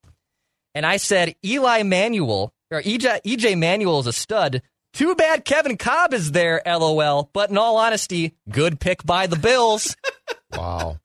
And 0.73 0.85
I 0.85 0.97
said, 0.97 1.35
Eli 1.45 1.83
Manuel, 1.83 2.53
or 2.71 2.81
EJ, 2.81 3.23
EJ 3.23 3.57
Manuel 3.57 3.99
is 3.99 4.07
a 4.07 4.13
stud. 4.13 4.61
Too 4.93 5.15
bad 5.15 5.43
Kevin 5.45 5.77
Kolb 5.77 6.13
is 6.13 6.31
there, 6.31 6.61
lol. 6.65 7.29
But 7.33 7.49
in 7.49 7.57
all 7.57 7.77
honesty, 7.77 8.33
good 8.49 8.79
pick 8.79 9.03
by 9.03 9.27
the 9.27 9.37
Bills. 9.37 9.95
Wow. 10.53 10.97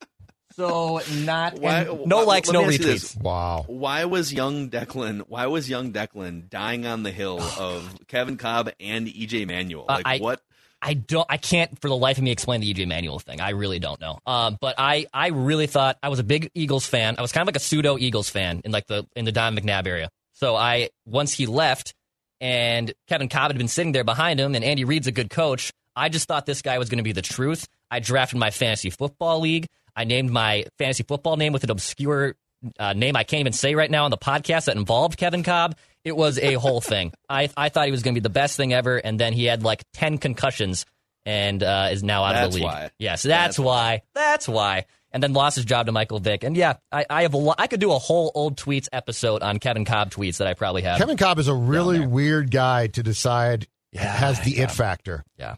So 0.57 1.01
not 1.23 1.59
Why- 1.59 1.81
and 1.83 2.05
no 2.07 2.17
why- 2.17 2.23
likes, 2.23 2.49
no 2.51 2.63
me 2.65 2.73
ask 2.73 2.79
you 2.81 2.87
retweets. 2.87 3.21
Wow. 3.21 3.63
Why 3.67 4.05
was 4.05 4.33
young 4.33 4.69
Declan? 4.69 5.21
Why 5.27 5.45
was 5.45 5.69
young 5.69 5.93
Declan 5.93 6.49
dying 6.49 6.85
on 6.87 7.03
the 7.03 7.11
hill 7.11 7.39
of 7.59 7.95
Kevin 8.07 8.37
Kolb 8.37 8.71
and 8.79 9.07
EJ 9.07 9.45
Manuel? 9.47 9.85
Uh, 9.87 10.01
I- 10.03 10.17
what? 10.17 10.41
I 10.79 10.93
don't. 10.93 11.25
I 11.27 11.37
can't 11.37 11.79
for 11.81 11.89
the 11.89 11.95
life 11.95 12.17
of 12.17 12.23
me 12.23 12.29
explain 12.31 12.61
the 12.61 12.71
EJ 12.71 12.87
Manuel 12.87 13.17
thing. 13.17 13.41
I 13.41 13.49
really 13.49 13.79
don't 13.79 13.99
know. 13.99 14.19
Um, 14.27 14.59
but 14.61 14.75
I, 14.77 15.07
I 15.11 15.29
really 15.29 15.65
thought 15.65 15.97
I 16.03 16.09
was 16.09 16.19
a 16.19 16.23
big 16.23 16.51
Eagles 16.53 16.85
fan. 16.85 17.15
I 17.17 17.21
was 17.23 17.31
kind 17.31 17.41
of 17.41 17.47
like 17.47 17.55
a 17.55 17.59
pseudo 17.59 17.97
Eagles 17.97 18.29
fan 18.29 18.61
in 18.63 18.71
like 18.71 18.85
the 18.85 19.07
in 19.15 19.25
the 19.25 19.31
Don 19.31 19.55
McNabb 19.57 19.87
area. 19.87 20.09
So 20.33 20.55
I 20.55 20.89
once 21.07 21.33
he 21.33 21.47
left 21.47 21.95
and 22.39 22.93
Kevin 23.07 23.27
Kolb 23.27 23.47
had 23.49 23.57
been 23.57 23.67
sitting 23.67 23.91
there 23.91 24.03
behind 24.03 24.39
him, 24.39 24.53
and 24.53 24.63
Andy 24.63 24.83
Reid's 24.83 25.07
a 25.07 25.11
good 25.11 25.31
coach. 25.31 25.73
I 25.95 26.09
just 26.09 26.27
thought 26.27 26.45
this 26.45 26.61
guy 26.61 26.77
was 26.77 26.89
going 26.89 26.99
to 26.99 27.03
be 27.03 27.11
the 27.11 27.23
truth. 27.23 27.67
I 27.89 27.99
drafted 27.99 28.37
my 28.37 28.51
fantasy 28.51 28.91
football 28.91 29.39
league. 29.39 29.65
I 29.97 30.05
named 30.05 30.29
my 30.29 30.65
fantasy 30.77 31.03
football 31.03 31.35
name 31.35 31.51
with 31.51 31.63
an 31.63 31.71
obscure 31.71 32.35
uh, 32.79 32.93
name 32.93 33.15
I 33.15 33.23
can't 33.23 33.41
even 33.41 33.53
say 33.53 33.75
right 33.75 33.89
now 33.89 34.05
on 34.05 34.11
the 34.11 34.17
podcast 34.17 34.65
that 34.65 34.75
involved 34.75 35.17
Kevin 35.17 35.43
Kolb. 35.43 35.75
It 36.03 36.15
was 36.15 36.39
a 36.39 36.53
whole 36.53 36.81
thing. 36.81 37.11
I 37.29 37.49
I 37.57 37.69
thought 37.69 37.85
he 37.85 37.91
was 37.91 38.03
going 38.03 38.13
to 38.13 38.21
be 38.21 38.23
the 38.23 38.29
best 38.29 38.55
thing 38.55 38.73
ever, 38.73 38.97
and 38.97 39.19
then 39.19 39.33
he 39.33 39.45
had 39.45 39.63
like 39.63 39.83
ten 39.93 40.17
concussions 40.17 40.85
and 41.25 41.61
uh, 41.61 41.89
is 41.91 42.03
now 42.03 42.23
out 42.23 42.35
of 42.35 42.51
the 42.51 42.55
league. 42.55 42.63
why. 42.63 42.91
Yes, 42.99 43.23
that's, 43.23 43.57
That's 43.57 43.59
why. 43.59 44.01
That's 44.13 44.47
why. 44.47 44.85
And 45.11 45.21
then 45.21 45.33
lost 45.33 45.55
his 45.55 45.65
job 45.65 45.87
to 45.87 45.91
Michael 45.91 46.19
Vick. 46.19 46.43
And 46.43 46.55
yeah, 46.55 46.75
I, 46.91 47.05
I 47.09 47.21
have 47.23 47.33
a 47.33 47.37
lo- 47.37 47.55
I 47.57 47.67
could 47.67 47.79
do 47.79 47.91
a 47.91 47.97
whole 47.97 48.31
old 48.33 48.55
tweets 48.55 48.87
episode 48.93 49.41
on 49.41 49.59
Kevin 49.59 49.83
Kolb 49.83 50.09
tweets 50.11 50.37
that 50.37 50.47
I 50.47 50.53
probably 50.53 50.83
have. 50.83 50.97
Kevin 50.97 51.17
Kolb 51.17 51.39
is 51.39 51.47
a 51.47 51.53
really 51.53 52.05
weird 52.05 52.51
guy 52.51 52.87
to 52.87 53.03
decide 53.03 53.67
has 53.93 54.39
the 54.41 54.51
yeah. 54.51 54.63
it 54.63 54.71
factor. 54.71 55.25
Yeah. 55.37 55.55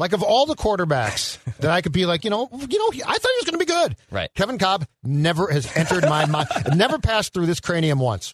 Like 0.00 0.14
of 0.14 0.22
all 0.22 0.46
the 0.46 0.56
quarterbacks 0.56 1.36
that 1.58 1.70
I 1.70 1.82
could 1.82 1.92
be 1.92 2.06
like, 2.06 2.24
you 2.24 2.30
know, 2.30 2.48
you 2.50 2.78
know, 2.78 3.04
I 3.06 3.18
thought 3.18 3.30
he 3.30 3.36
was 3.36 3.44
going 3.44 3.52
to 3.52 3.58
be 3.58 3.66
good. 3.66 3.96
Right. 4.10 4.30
Kevin 4.34 4.56
Kolb 4.56 4.86
never 5.04 5.52
has 5.52 5.70
entered 5.76 6.04
my 6.04 6.24
mind. 6.24 6.48
Never 6.74 6.98
passed 6.98 7.34
through 7.34 7.44
this 7.44 7.60
cranium 7.60 7.98
once. 7.98 8.32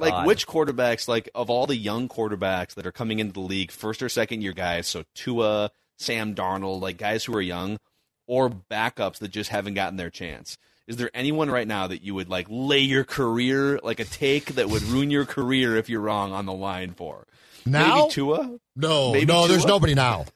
Like 0.00 0.10
God. 0.10 0.26
which 0.26 0.48
quarterbacks? 0.48 1.06
Like 1.06 1.28
of 1.32 1.48
all 1.48 1.66
the 1.66 1.76
young 1.76 2.08
quarterbacks 2.08 2.74
that 2.74 2.86
are 2.86 2.92
coming 2.92 3.20
into 3.20 3.34
the 3.34 3.40
league, 3.40 3.70
first 3.70 4.02
or 4.02 4.08
second 4.08 4.42
year 4.42 4.52
guys, 4.52 4.88
so 4.88 5.04
Tua, 5.14 5.70
Sam 5.96 6.34
Darnold, 6.34 6.80
like 6.80 6.96
guys 6.96 7.24
who 7.24 7.36
are 7.36 7.40
young, 7.40 7.78
or 8.26 8.50
backups 8.50 9.18
that 9.18 9.28
just 9.28 9.50
haven't 9.50 9.74
gotten 9.74 9.96
their 9.96 10.10
chance. 10.10 10.58
Is 10.88 10.96
there 10.96 11.10
anyone 11.14 11.50
right 11.50 11.68
now 11.68 11.86
that 11.86 12.02
you 12.02 12.16
would 12.16 12.28
like 12.28 12.46
lay 12.50 12.80
your 12.80 13.04
career, 13.04 13.78
like 13.84 14.00
a 14.00 14.04
take 14.04 14.56
that 14.56 14.68
would 14.68 14.82
ruin 14.82 15.12
your 15.12 15.24
career 15.24 15.76
if 15.76 15.88
you're 15.88 16.00
wrong 16.00 16.32
on 16.32 16.46
the 16.46 16.52
line 16.52 16.94
for? 16.94 17.28
Now, 17.64 17.96
Maybe 18.02 18.10
Tua. 18.10 18.58
no, 18.74 19.12
Maybe 19.12 19.26
no, 19.26 19.46
there's 19.46 19.66
nobody 19.66 19.94
now. 19.94 20.26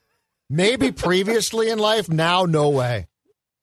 Maybe 0.50 0.90
previously 0.90 1.70
in 1.70 1.78
life, 1.78 2.08
now 2.08 2.44
no 2.44 2.70
way. 2.70 3.06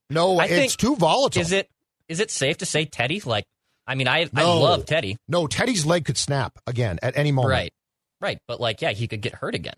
No 0.10 0.34
way. 0.34 0.48
Think- 0.48 0.66
It's 0.66 0.76
too 0.78 0.96
volatile. 0.96 1.42
Is 1.42 1.52
it 1.52 1.70
is 2.08 2.22
it 2.22 2.32
safe 2.32 2.58
to 2.60 2.66
say 2.66 2.86
Teddy? 2.86 3.20
Like, 3.20 3.44
I 3.86 3.96
mean, 3.96 4.08
I 4.08 4.30
I 4.34 4.44
love 4.44 4.86
Teddy. 4.86 5.18
No, 5.28 5.48
Teddy's 5.48 5.86
leg 5.86 6.06
could 6.06 6.18
snap 6.18 6.58
again 6.66 6.98
at 7.04 7.18
any 7.18 7.34
moment. 7.34 7.52
Right, 7.52 7.74
right. 8.22 8.40
But 8.48 8.62
like, 8.62 8.82
yeah, 8.82 8.92
he 8.92 9.08
could 9.10 9.22
get 9.22 9.36
hurt 9.36 9.54
again. 9.54 9.76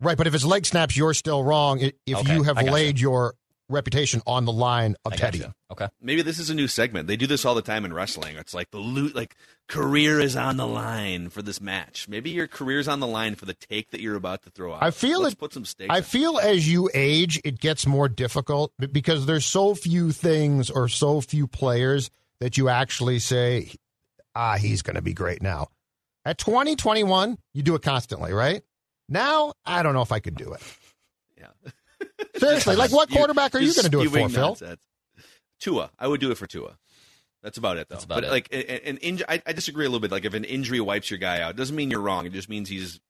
Right, 0.00 0.18
but 0.18 0.26
if 0.26 0.32
his 0.32 0.44
leg 0.44 0.66
snaps, 0.66 0.96
you're 0.96 1.14
still 1.14 1.44
wrong. 1.44 1.78
If 1.78 1.92
Okay, 2.08 2.34
you 2.34 2.42
have 2.42 2.60
laid 2.60 2.98
your 2.98 3.34
reputation 3.72 4.22
on 4.26 4.44
the 4.44 4.52
line 4.52 4.94
of 5.04 5.12
I 5.12 5.16
Teddy. 5.16 5.38
gotcha. 5.40 5.54
Okay. 5.72 5.88
Maybe 6.00 6.22
this 6.22 6.38
is 6.38 6.50
a 6.50 6.54
new 6.54 6.68
segment. 6.68 7.08
They 7.08 7.16
do 7.16 7.26
this 7.26 7.44
all 7.44 7.54
the 7.54 7.62
time 7.62 7.84
in 7.84 7.92
wrestling. 7.92 8.36
It's 8.36 8.54
like 8.54 8.70
the 8.70 8.78
loot, 8.78 9.14
like 9.16 9.34
career 9.68 10.20
is 10.20 10.36
on 10.36 10.56
the 10.58 10.66
line 10.66 11.30
for 11.30 11.42
this 11.42 11.60
match. 11.60 12.08
Maybe 12.08 12.30
your 12.30 12.46
career's 12.46 12.86
on 12.88 13.00
the 13.00 13.06
line 13.06 13.34
for 13.34 13.46
the 13.46 13.54
take 13.54 13.90
that 13.90 14.00
you're 14.00 14.16
about 14.16 14.42
to 14.42 14.50
throw 14.50 14.74
out. 14.74 14.82
I 14.82 14.90
feel 14.90 15.22
Let's 15.22 15.32
it- 15.32 15.38
put 15.38 15.52
some 15.52 15.64
stakes. 15.64 15.88
I 15.90 16.02
feel 16.02 16.38
as 16.38 16.70
you 16.70 16.90
age, 16.94 17.40
it 17.44 17.58
gets 17.58 17.86
more 17.86 18.08
difficult 18.08 18.72
because 18.92 19.26
there's 19.26 19.46
so 19.46 19.74
few 19.74 20.12
things 20.12 20.68
or 20.70 20.88
so 20.88 21.20
few 21.20 21.46
players 21.46 22.10
that 22.40 22.56
you 22.58 22.68
actually 22.68 23.18
say, 23.18 23.70
ah, 24.34 24.56
he's 24.58 24.82
going 24.82 24.96
to 24.96 25.02
be 25.02 25.14
great 25.14 25.42
now. 25.42 25.68
At 26.24 26.38
20, 26.38 26.76
21, 26.76 27.38
you 27.54 27.62
do 27.62 27.74
it 27.74 27.82
constantly, 27.82 28.32
right? 28.32 28.62
Now, 29.08 29.54
I 29.66 29.82
don't 29.82 29.94
know 29.94 30.02
if 30.02 30.12
I 30.12 30.20
could 30.20 30.36
do 30.36 30.52
it. 30.52 30.60
Yeah. 31.38 31.70
Seriously, 32.36 32.76
like 32.76 32.92
what 32.92 33.10
You- 33.10 33.16
quarterback 33.16 33.54
are 33.54 33.58
you 33.60 33.74
going 33.74 33.84
to 33.84 33.90
do 33.90 34.00
it 34.00 34.04
for, 34.04 34.10
spewing 34.10 34.28
Phil? 34.30 34.46
nonsense. 34.48 34.80
Tua. 35.60 35.90
I 35.98 36.08
would 36.08 36.20
do 36.20 36.30
it 36.30 36.38
for 36.38 36.46
Tua. 36.46 36.76
That's 37.42 37.58
about 37.58 37.76
it, 37.76 37.88
though. 37.88 37.94
That's 37.96 38.04
about 38.04 38.16
but 38.16 38.24
it. 38.24 38.30
like 38.30 38.48
an, 38.52 38.60
an 38.60 38.96
inj- 38.98 39.22
I, 39.28 39.42
I 39.46 39.52
disagree 39.52 39.84
a 39.84 39.88
little 39.88 40.00
bit. 40.00 40.10
Like 40.12 40.24
if 40.24 40.34
an 40.34 40.44
injury 40.44 40.80
wipes 40.80 41.10
your 41.10 41.18
guy 41.18 41.40
out, 41.40 41.56
doesn't 41.56 41.74
mean 41.74 41.90
you're 41.90 42.00
wrong. 42.00 42.24
It 42.26 42.32
just 42.32 42.48
means 42.48 42.68
he's 42.68 43.00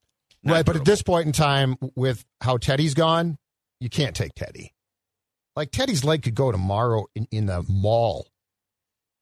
not 0.43 0.53
Right, 0.53 0.65
but 0.65 0.75
at 0.75 0.85
this 0.85 1.01
point 1.03 1.27
in 1.27 1.31
time, 1.33 1.77
with 1.95 2.25
how 2.41 2.57
Teddy's 2.57 2.93
gone, 2.95 3.37
you 3.79 3.89
can't 3.89 4.15
take 4.15 4.33
Teddy. 4.35 4.73
Like 5.55 5.71
Teddy's 5.71 6.03
leg 6.03 6.23
could 6.23 6.33
go 6.35 6.51
tomorrow 6.51 7.05
in, 7.15 7.27
in 7.31 7.45
the 7.45 7.63
mall. 7.69 8.27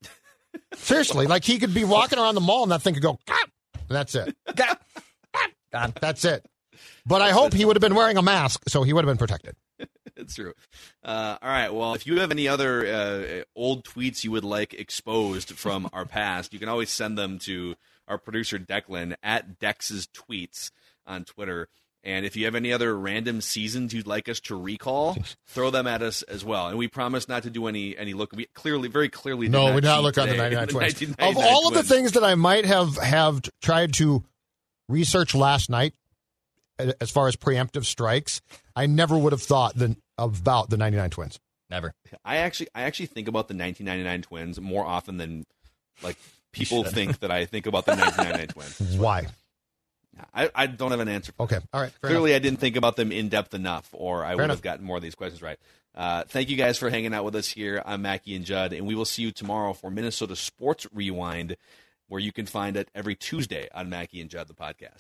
Seriously, 0.76 1.28
like 1.28 1.44
he 1.44 1.60
could 1.60 1.74
be 1.74 1.84
walking 1.84 2.18
around 2.18 2.36
the 2.36 2.42
mall 2.42 2.64
and 2.64 2.72
that 2.72 2.82
thing 2.82 2.94
could 2.94 3.04
go, 3.04 3.20
"Gah!" 3.28 3.36
and 3.74 3.82
that's 3.90 4.16
it. 4.16 4.36
God. 4.56 5.94
That's 6.02 6.26
it. 6.26 6.46
But 7.06 7.22
I 7.22 7.32
hope 7.32 7.54
he 7.54 7.66
would 7.66 7.76
have 7.76 7.82
been 7.82 7.96
wearing 7.96 8.18
a 8.18 8.22
mask, 8.22 8.64
so 8.68 8.84
he 8.84 8.94
would 8.94 9.06
have 9.06 9.10
been 9.10 9.18
protected. 9.18 9.56
It's 10.18 10.36
true. 10.36 10.54
Uh, 11.04 11.38
all 11.42 11.50
right. 11.50 11.74
Well, 11.74 11.94
if 11.94 12.06
you 12.06 12.20
have 12.20 12.32
any 12.32 12.48
other 12.48 12.86
uh, 12.86 13.44
old 13.56 13.84
tweets 13.86 14.24
you 14.24 14.32
would 14.32 14.44
like 14.44 14.74
exposed 14.74 15.52
from 15.52 15.90
our 15.94 16.06
past, 16.06 16.54
you 16.54 16.60
can 16.60 16.70
always 16.70 16.90
send 16.90 17.18
them 17.18 17.40
to 17.40 17.76
our 18.08 18.18
producer 18.18 18.60
Declan 18.60 19.16
at 19.24 19.60
Dex's 19.60 20.08
tweets 20.08 20.72
on 21.06 21.26
Twitter. 21.26 21.68
And 22.04 22.26
if 22.26 22.36
you 22.36 22.46
have 22.46 22.56
any 22.56 22.74
other 22.74 22.98
random 22.98 23.42
seasons 23.42 23.94
you'd 23.94 24.08
like 24.08 24.28
us 24.28 24.40
to 24.42 24.60
recall, 24.60 25.16
throw 25.48 25.70
them 25.70 25.86
at 25.86 26.02
us 26.02 26.24
as 26.24 26.44
well. 26.44 26.68
And 26.68 26.78
we 26.78 26.88
promise 26.88 27.28
not 27.28 27.44
to 27.44 27.52
do 27.52 27.68
any 27.68 27.96
any 27.96 28.14
look. 28.14 28.32
We 28.34 28.48
clearly, 28.56 28.90
very 28.90 29.08
clearly, 29.08 29.50
No, 29.50 29.68
we 29.68 29.82
did 29.82 29.88
not 29.88 30.02
look 30.02 30.18
on 30.18 30.28
the 30.28 30.34
today 30.34 30.56
99 30.56 30.64
in 30.64 30.70
Twins. 30.70 30.94
Of 31.02 31.10
1999 31.36 31.54
all 31.54 31.68
of 31.68 31.74
the 31.76 31.84
things 31.84 32.14
that 32.14 32.24
I 32.24 32.34
might 32.36 32.66
have 32.66 32.98
have 32.98 33.42
tried 33.62 33.94
to 33.96 34.24
research 34.90 35.36
last 35.36 35.70
night, 35.70 35.94
as 37.00 37.12
far 37.12 37.28
as 37.28 37.36
preemptive 37.36 37.86
strikes, 37.86 38.42
I 38.76 38.86
never 38.86 39.18
would 39.18 39.32
have 39.32 39.42
thought 39.42 39.76
the, 39.78 39.96
about 40.18 40.70
the 40.70 40.78
99 40.78 41.10
Twins. 41.10 41.40
Never. 41.70 41.94
I 42.26 42.38
actually 42.38 42.68
I 42.76 42.84
actually 42.84 43.06
think 43.06 43.28
about 43.28 43.48
the 43.48 43.56
1999 43.56 44.22
Twins 44.24 44.60
more 44.60 44.86
often 44.86 45.18
than 45.18 45.46
like 46.04 46.18
people 46.52 46.84
think 46.84 47.20
that 47.20 47.32
I 47.32 47.46
think 47.46 47.66
about 47.66 47.86
the 47.86 47.96
1999 47.96 48.48
Twins. 48.78 48.98
Why? 48.98 49.28
I, 50.34 50.50
I 50.54 50.68
don't 50.68 50.92
have 50.92 51.00
an 51.00 51.08
answer. 51.08 51.32
For 51.32 51.44
Okay, 51.44 51.60
all 51.74 51.82
right. 51.82 51.92
fair 52.02 52.10
Clearly, 52.10 52.36
I 52.36 52.40
didn't 52.40 52.60
think 52.60 52.76
about 52.76 52.96
them 52.98 53.12
in 53.12 53.30
depth 53.30 53.54
enough, 53.54 53.90
or 53.94 54.26
I 54.26 54.36
would 54.36 54.44
enough. 54.44 54.58
have 54.58 54.62
gotten 54.62 54.86
more 54.86 54.98
of 54.98 55.04
these 55.04 55.16
questions 55.16 55.42
right. 55.42 55.58
Uh, 55.96 56.24
thank 56.28 56.50
you 56.50 56.58
guys 56.58 56.78
for 56.78 56.90
hanging 56.90 57.14
out 57.14 57.24
with 57.26 57.36
us 57.36 57.48
here. 57.48 57.82
I'm 57.86 58.02
Mackey 58.02 58.36
and 58.36 58.46
Judd, 58.46 58.74
and 58.74 58.86
we 58.86 58.94
will 58.94 59.06
see 59.06 59.24
you 59.24 59.32
tomorrow 59.32 59.74
for 59.74 59.90
Minnesota 59.90 60.36
Sports 60.36 60.86
Rewind, 60.94 61.56
where 62.08 62.20
you 62.20 62.32
can 62.32 62.46
find 62.46 62.76
it 62.78 62.90
every 62.94 63.16
Tuesday 63.16 63.68
on 63.74 63.90
Mackey 63.90 64.22
and 64.22 64.30
Judd, 64.30 64.48
the 64.48 64.54
podcast. 64.54 65.00